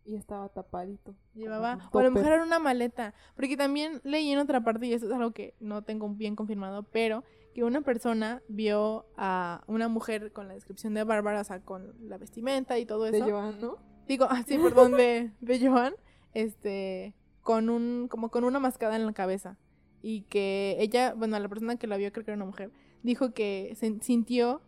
y 0.04 0.18
estaba 0.18 0.50
tapadito. 0.50 1.16
Llevaba, 1.34 1.80
o 1.94 2.00
a 2.00 2.04
lo 2.04 2.12
mejor 2.12 2.34
era 2.34 2.44
una 2.44 2.60
maleta, 2.60 3.14
porque 3.38 3.56
también 3.56 4.02
leí 4.04 4.30
en 4.34 4.40
otra 4.40 4.66
parte, 4.66 4.86
y 4.86 4.92
eso 4.92 5.06
es 5.06 5.14
algo 5.14 5.32
que 5.32 5.56
no 5.62 5.82
tengo 5.82 6.10
bien 6.10 6.36
confirmado, 6.36 6.84
pero 6.84 7.24
que 7.54 7.64
una 7.64 7.80
persona 7.80 8.42
vio 8.50 9.06
a 9.16 9.64
una 9.66 9.88
mujer 9.88 10.34
con 10.34 10.50
la 10.50 10.54
descripción 10.54 10.94
de 10.94 11.06
Bárbara, 11.06 11.40
o 11.40 11.46
sea, 11.46 11.62
con 11.62 11.96
la 12.10 12.18
vestimenta 12.18 12.80
y 12.80 12.86
todo 12.86 13.06
eso. 13.06 13.24
De 13.24 13.32
Joan, 13.32 13.62
¿no? 13.62 13.78
Digo, 14.10 14.28
ah, 14.30 14.44
sí, 14.46 14.58
perdón, 14.58 14.92
de, 14.98 15.32
de 15.40 15.66
Joan, 15.66 15.94
este, 16.34 17.16
con 17.44 17.70
un, 17.70 18.10
como 18.10 18.30
con 18.30 18.44
una 18.44 18.60
mascada 18.60 18.98
en 18.98 19.06
la 19.06 19.14
cabeza. 19.14 19.58
Y 20.02 20.24
que 20.24 20.76
ella, 20.80 21.14
bueno, 21.14 21.40
la 21.40 21.48
persona 21.48 21.78
que 21.78 21.88
la 21.88 21.96
vio, 21.96 22.12
creo 22.12 22.26
que 22.26 22.32
era 22.32 22.36
una 22.36 22.46
mujer, 22.46 22.72
dijo 23.04 23.34
que 23.34 23.74
se 23.76 24.00
sintió 24.02 24.62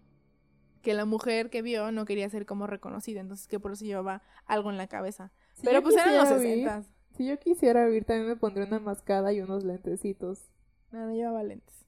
que 0.81 0.93
la 0.93 1.05
mujer 1.05 1.49
que 1.49 1.61
vio 1.61 1.91
no 1.91 2.05
quería 2.05 2.29
ser 2.29 2.45
como 2.45 2.67
reconocida, 2.67 3.21
entonces 3.21 3.47
que 3.47 3.59
por 3.59 3.71
eso 3.71 3.85
llevaba 3.85 4.21
algo 4.45 4.69
en 4.69 4.77
la 4.77 4.87
cabeza. 4.87 5.31
Pero 5.63 5.81
pues 5.81 5.95
eran 5.95 6.17
los 6.17 6.27
60. 6.27 6.83
Si 7.15 7.25
yo 7.25 7.39
quisiera 7.39 7.85
vivir, 7.85 8.05
también 8.05 8.27
me 8.27 8.35
pondría 8.35 8.65
una 8.65 8.79
mascada 8.79 9.31
y 9.31 9.39
unos 9.39 9.63
lentecitos. 9.63 10.49
No, 10.91 11.05
no 11.05 11.13
llevaba 11.13 11.43
lentes. 11.43 11.85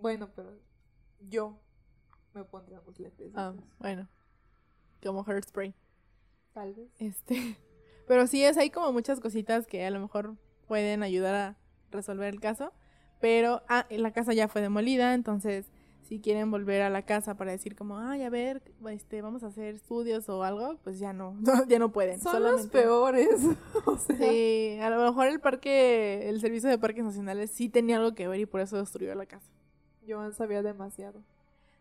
Bueno, 0.00 0.30
pero 0.34 0.58
yo 1.20 1.58
me 2.32 2.44
pondría 2.44 2.80
unos 2.80 2.98
lentecitos. 2.98 3.36
Ah, 3.36 3.54
bueno. 3.78 4.08
Como 5.02 5.24
Hairspray. 5.26 5.74
Tal 6.52 6.74
vez. 6.74 6.90
Este. 6.98 7.58
Pero 8.06 8.26
sí 8.28 8.44
es, 8.44 8.56
hay 8.56 8.70
como 8.70 8.92
muchas 8.92 9.20
cositas 9.20 9.66
que 9.66 9.84
a 9.84 9.90
lo 9.90 10.00
mejor 10.00 10.36
pueden 10.68 11.02
ayudar 11.02 11.34
a 11.34 11.56
resolver 11.90 12.32
el 12.32 12.40
caso. 12.40 12.72
Pero, 13.20 13.62
ah, 13.68 13.86
la 13.90 14.12
casa 14.12 14.32
ya 14.34 14.48
fue 14.48 14.60
demolida, 14.60 15.14
entonces 15.14 15.66
si 16.06 16.20
quieren 16.20 16.50
volver 16.50 16.82
a 16.82 16.90
la 16.90 17.02
casa 17.02 17.34
para 17.34 17.50
decir 17.50 17.74
como, 17.74 17.98
ay, 17.98 18.22
a 18.22 18.30
ver, 18.30 18.62
este, 18.90 19.22
vamos 19.22 19.42
a 19.42 19.48
hacer 19.48 19.74
estudios 19.74 20.28
o 20.28 20.44
algo, 20.44 20.76
pues 20.84 20.98
ya 20.98 21.12
no, 21.12 21.36
ya 21.68 21.78
no 21.78 21.92
pueden. 21.92 22.20
Son 22.20 22.42
los 22.42 22.66
peores. 22.68 23.40
Sí, 24.18 24.78
a 24.80 24.90
lo 24.90 25.02
mejor 25.04 25.26
el 25.26 25.40
parque, 25.40 26.28
el 26.28 26.40
servicio 26.40 26.68
de 26.68 26.78
parques 26.78 27.04
nacionales 27.04 27.50
sí 27.50 27.68
tenía 27.68 27.96
algo 27.96 28.14
que 28.14 28.28
ver 28.28 28.40
y 28.40 28.46
por 28.46 28.60
eso 28.60 28.76
destruyó 28.76 29.14
la 29.14 29.26
casa. 29.26 29.50
Joan 30.06 30.32
sabía 30.32 30.62
demasiado. 30.62 31.22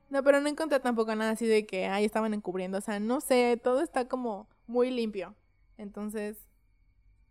No, 0.10 0.24
pero 0.24 0.40
no 0.40 0.48
encontré 0.50 0.80
tampoco 0.80 1.16
nada 1.16 1.32
así 1.32 1.46
de 1.46 1.66
que, 1.66 1.86
ay, 1.88 2.06
estaban 2.06 2.34
encubriendo, 2.34 2.78
o 2.78 2.82
sea, 2.82 3.00
no 3.00 3.22
sé, 3.22 3.60
todo 3.62 3.82
está 3.82 4.08
como 4.08 4.48
muy 4.68 4.92
limpio. 4.92 5.36
Entonces, 5.78 6.38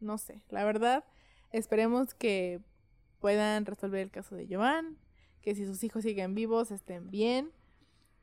no 0.00 0.18
sé, 0.18 0.42
la 0.50 0.64
verdad, 0.64 1.04
esperemos 1.50 2.14
que 2.14 2.60
puedan 3.24 3.64
resolver 3.64 4.00
el 4.00 4.10
caso 4.10 4.34
de 4.36 4.46
Joan, 4.54 4.98
que 5.40 5.54
si 5.54 5.64
sus 5.64 5.82
hijos 5.82 6.02
siguen 6.02 6.34
vivos 6.34 6.70
estén 6.70 7.10
bien 7.10 7.50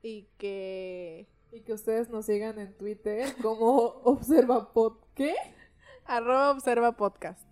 y 0.03 0.27
que 0.37 1.27
y 1.51 1.61
que 1.61 1.73
ustedes 1.73 2.11
nos 2.11 2.27
sigan 2.27 2.59
en 2.59 2.77
Twitter 2.77 3.25
como 3.41 3.77
observa 4.03 4.71
pod 4.71 4.97
¿qué? 5.15 5.33
arroba 6.05 6.51
observa 6.51 6.95
podcast. 6.97 7.47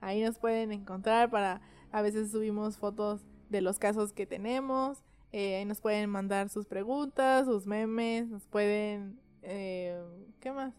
Ahí 0.00 0.24
nos 0.24 0.40
pueden 0.40 0.72
encontrar 0.72 1.30
para 1.30 1.60
a 1.92 2.02
veces 2.02 2.32
subimos 2.32 2.78
fotos 2.78 3.20
de 3.48 3.60
los 3.60 3.78
casos 3.78 4.12
que 4.12 4.26
tenemos. 4.26 5.04
Eh, 5.30 5.54
ahí 5.54 5.64
nos 5.66 5.80
pueden 5.80 6.10
mandar 6.10 6.48
sus 6.48 6.66
preguntas, 6.66 7.44
sus 7.46 7.64
memes, 7.64 8.26
nos 8.26 8.44
pueden 8.48 9.20
eh, 9.42 10.02
¿qué 10.40 10.50
más? 10.50 10.74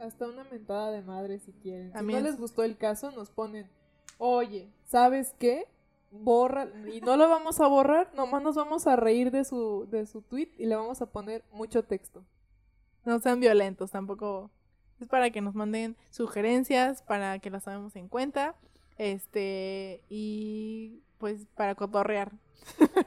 Hasta 0.00 0.26
una 0.26 0.42
mentada 0.50 0.90
de 0.90 1.02
madre 1.02 1.38
si 1.38 1.52
quieren. 1.52 1.92
También 1.92 2.18
si 2.18 2.22
no 2.24 2.28
es- 2.28 2.34
les 2.34 2.40
gustó 2.40 2.64
el 2.64 2.76
caso, 2.76 3.12
nos 3.12 3.30
ponen, 3.30 3.70
oye, 4.18 4.70
¿sabes 4.84 5.34
qué? 5.38 5.66
Borra, 6.10 6.68
y 6.92 7.00
no 7.02 7.16
lo 7.16 7.28
vamos 7.28 7.60
a 7.60 7.66
borrar, 7.66 8.10
nomás 8.14 8.42
nos 8.42 8.56
vamos 8.56 8.86
a 8.86 8.96
reír 8.96 9.30
de 9.30 9.44
su, 9.44 9.86
de 9.90 10.06
su 10.06 10.22
tweet 10.22 10.50
y 10.56 10.66
le 10.66 10.74
vamos 10.74 11.02
a 11.02 11.06
poner 11.06 11.44
mucho 11.52 11.82
texto. 11.84 12.24
No 13.04 13.20
sean 13.20 13.40
violentos, 13.40 13.90
tampoco 13.90 14.50
es 15.00 15.08
para 15.08 15.30
que 15.30 15.40
nos 15.40 15.54
manden 15.54 15.96
sugerencias, 16.10 17.02
para 17.02 17.38
que 17.38 17.50
las 17.50 17.64
tomemos 17.64 17.94
en 17.96 18.08
cuenta, 18.08 18.54
este 18.96 20.02
y 20.08 21.02
pues 21.18 21.46
para 21.54 21.74
cotorrear, 21.74 22.32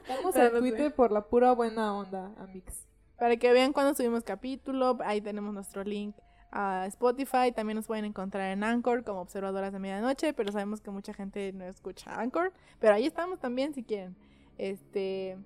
Vamos 0.08 0.36
a. 0.36 0.50
Twitter 0.50 0.94
por 0.94 1.12
la 1.12 1.22
pura 1.26 1.52
buena 1.52 1.94
onda, 1.94 2.32
amix. 2.38 2.86
para 3.18 3.36
que 3.36 3.52
vean 3.52 3.72
cuando 3.72 3.94
subimos 3.94 4.24
capítulo, 4.24 4.98
ahí 5.04 5.20
tenemos 5.20 5.52
nuestro 5.52 5.84
link 5.84 6.16
a 6.52 6.86
Spotify, 6.86 7.50
también 7.54 7.76
nos 7.76 7.86
pueden 7.86 8.04
encontrar 8.04 8.52
en 8.52 8.62
Anchor 8.62 9.04
como 9.04 9.20
observadoras 9.20 9.72
de 9.72 9.78
medianoche, 9.78 10.34
pero 10.34 10.52
sabemos 10.52 10.80
que 10.80 10.90
mucha 10.90 11.14
gente 11.14 11.52
no 11.52 11.64
escucha 11.64 12.20
Anchor, 12.20 12.52
pero 12.78 12.94
ahí 12.94 13.06
estamos 13.06 13.40
también 13.40 13.74
si 13.74 13.82
quieren. 13.82 14.14
Este 14.58 15.38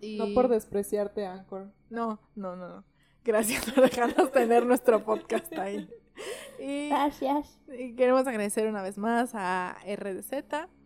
y... 0.00 0.18
No 0.18 0.32
por 0.34 0.48
despreciarte, 0.48 1.26
Anchor. 1.26 1.72
No, 1.90 2.20
no, 2.34 2.56
no, 2.56 2.68
no. 2.68 2.84
Gracias 3.24 3.70
por 3.70 3.82
dejarnos 3.82 4.32
tener 4.32 4.64
nuestro 4.64 5.04
podcast 5.04 5.52
ahí. 5.58 5.88
Y, 6.58 6.88
Gracias. 6.88 7.58
y 7.68 7.94
queremos 7.94 8.26
agradecer 8.26 8.66
una 8.66 8.82
vez 8.82 8.98
más 8.98 9.30
a 9.34 9.76
RDZ. 9.86 10.30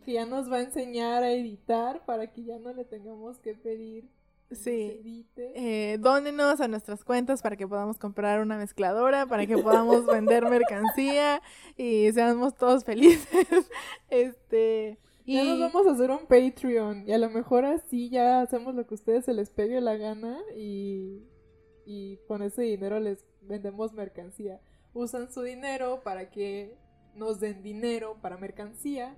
Que 0.05 0.13
ya 0.13 0.27
nos 0.27 0.51
va 0.51 0.57
a 0.57 0.63
enseñar 0.63 1.23
a 1.23 1.33
editar 1.33 2.05
para 2.05 2.33
que 2.33 2.45
ya 2.45 2.59
no 2.59 2.73
le 2.73 2.85
tengamos 2.85 3.39
que 3.39 3.55
pedir. 3.55 4.09
Sí. 4.51 5.27
Eh, 5.37 5.99
dónenos 6.01 6.61
a 6.61 6.69
nuestras 6.69 7.03
cuentas 7.05 7.43
para 7.43 7.57
que 7.57 7.67
podamos 7.67 7.99
comprar 7.99 8.41
una 8.41 8.57
mezcladora, 8.57 9.27
para 9.27 9.47
que 9.47 9.59
podamos 9.59 10.07
vender 10.07 10.49
mercancía 10.49 11.43
y 11.77 12.13
seamos 12.13 12.55
todos 12.55 12.85
felices. 12.85 13.27
Este. 14.11 14.99
Y 15.27 15.37
Ya 15.37 15.45
nos 15.45 15.59
vamos 15.59 15.87
a 15.87 15.93
hacer 15.93 16.11
un 16.11 16.27
Patreon 16.27 17.09
y 17.09 17.13
a 17.13 17.19
lo 17.19 17.31
mejor 17.31 17.65
así 17.65 18.11
ya 18.11 18.43
hacemos 18.43 18.75
lo 18.75 18.87
que 18.87 18.95
a 18.95 18.97
ustedes 18.97 19.25
se 19.25 19.33
les 19.33 19.49
pegue 19.51 19.81
la 19.81 19.97
gana 19.97 20.39
y, 20.55 21.23
y 21.87 22.19
con 22.29 22.43
ese 22.43 22.63
dinero 22.63 23.01
les 23.01 23.25
vendemos 23.41 23.95
mercancía. 23.95 24.61
Usan 24.93 25.33
su 25.33 25.41
dinero 25.43 26.03
para 26.05 26.31
que 26.31 26.77
nos 27.15 27.41
den 27.41 27.63
dinero 27.63 28.19
para 28.21 28.37
mercancía 28.37 29.17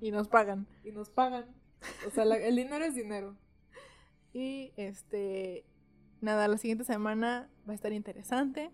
y 0.00 0.12
nos 0.12 0.28
pagan. 0.28 0.66
y 0.84 0.92
nos 0.92 1.10
pagan. 1.10 1.46
O 2.06 2.10
sea, 2.10 2.24
la- 2.24 2.36
el 2.38 2.54
dinero 2.56 2.84
es 2.84 2.94
dinero. 2.94 3.36
Y 4.34 4.72
este. 4.76 5.64
Nada, 6.20 6.48
la 6.48 6.58
siguiente 6.58 6.84
semana 6.84 7.48
va 7.66 7.72
a 7.72 7.74
estar 7.76 7.92
interesante. 7.92 8.70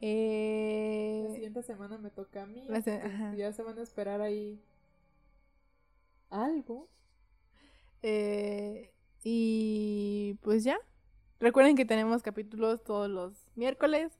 La 0.00 0.06
Eh, 0.08 1.28
siguiente 1.34 1.62
semana 1.64 1.98
me 1.98 2.10
toca 2.10 2.42
a 2.42 2.46
mí. 2.46 2.64
La 2.68 2.80
se- 2.82 2.94
entonces 2.94 3.14
ajá. 3.20 3.34
ya 3.34 3.52
se 3.52 3.62
van 3.64 3.78
a 3.78 3.82
esperar 3.82 4.20
ahí 4.20 4.60
algo. 6.30 6.88
Eh, 8.02 8.92
y 9.24 10.34
pues 10.42 10.64
ya. 10.64 10.78
Recuerden 11.40 11.76
que 11.76 11.84
tenemos 11.84 12.22
capítulos 12.22 12.82
todos 12.84 13.08
los 13.08 13.46
miércoles, 13.54 14.12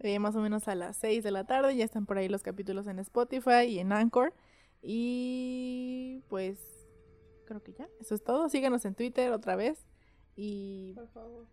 eh, 0.00 0.18
más 0.18 0.34
o 0.36 0.40
menos 0.40 0.66
a 0.68 0.74
las 0.74 0.96
6 0.96 1.22
de 1.24 1.30
la 1.30 1.44
tarde. 1.44 1.76
Ya 1.76 1.84
están 1.84 2.06
por 2.06 2.18
ahí 2.18 2.28
los 2.28 2.42
capítulos 2.42 2.86
en 2.86 2.98
Spotify 2.98 3.64
y 3.68 3.78
en 3.78 3.92
Anchor. 3.92 4.34
Y 4.82 6.22
pues 6.28 6.58
creo 7.48 7.62
que 7.62 7.72
ya. 7.72 7.88
Eso 7.98 8.14
es 8.14 8.22
todo. 8.22 8.48
Síganos 8.48 8.84
en 8.84 8.94
Twitter 8.94 9.32
otra 9.32 9.56
vez. 9.56 9.86
Y, 10.36 10.92
Por 10.94 11.08
favor. 11.08 11.46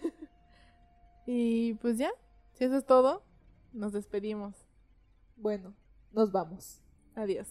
y 1.26 1.74
pues 1.74 1.98
ya. 1.98 2.10
Si 2.52 2.64
eso 2.64 2.76
es 2.76 2.86
todo, 2.86 3.24
nos 3.72 3.92
despedimos. 3.92 4.54
Bueno, 5.36 5.74
nos 6.12 6.30
vamos. 6.30 6.80
Adiós. 7.16 7.48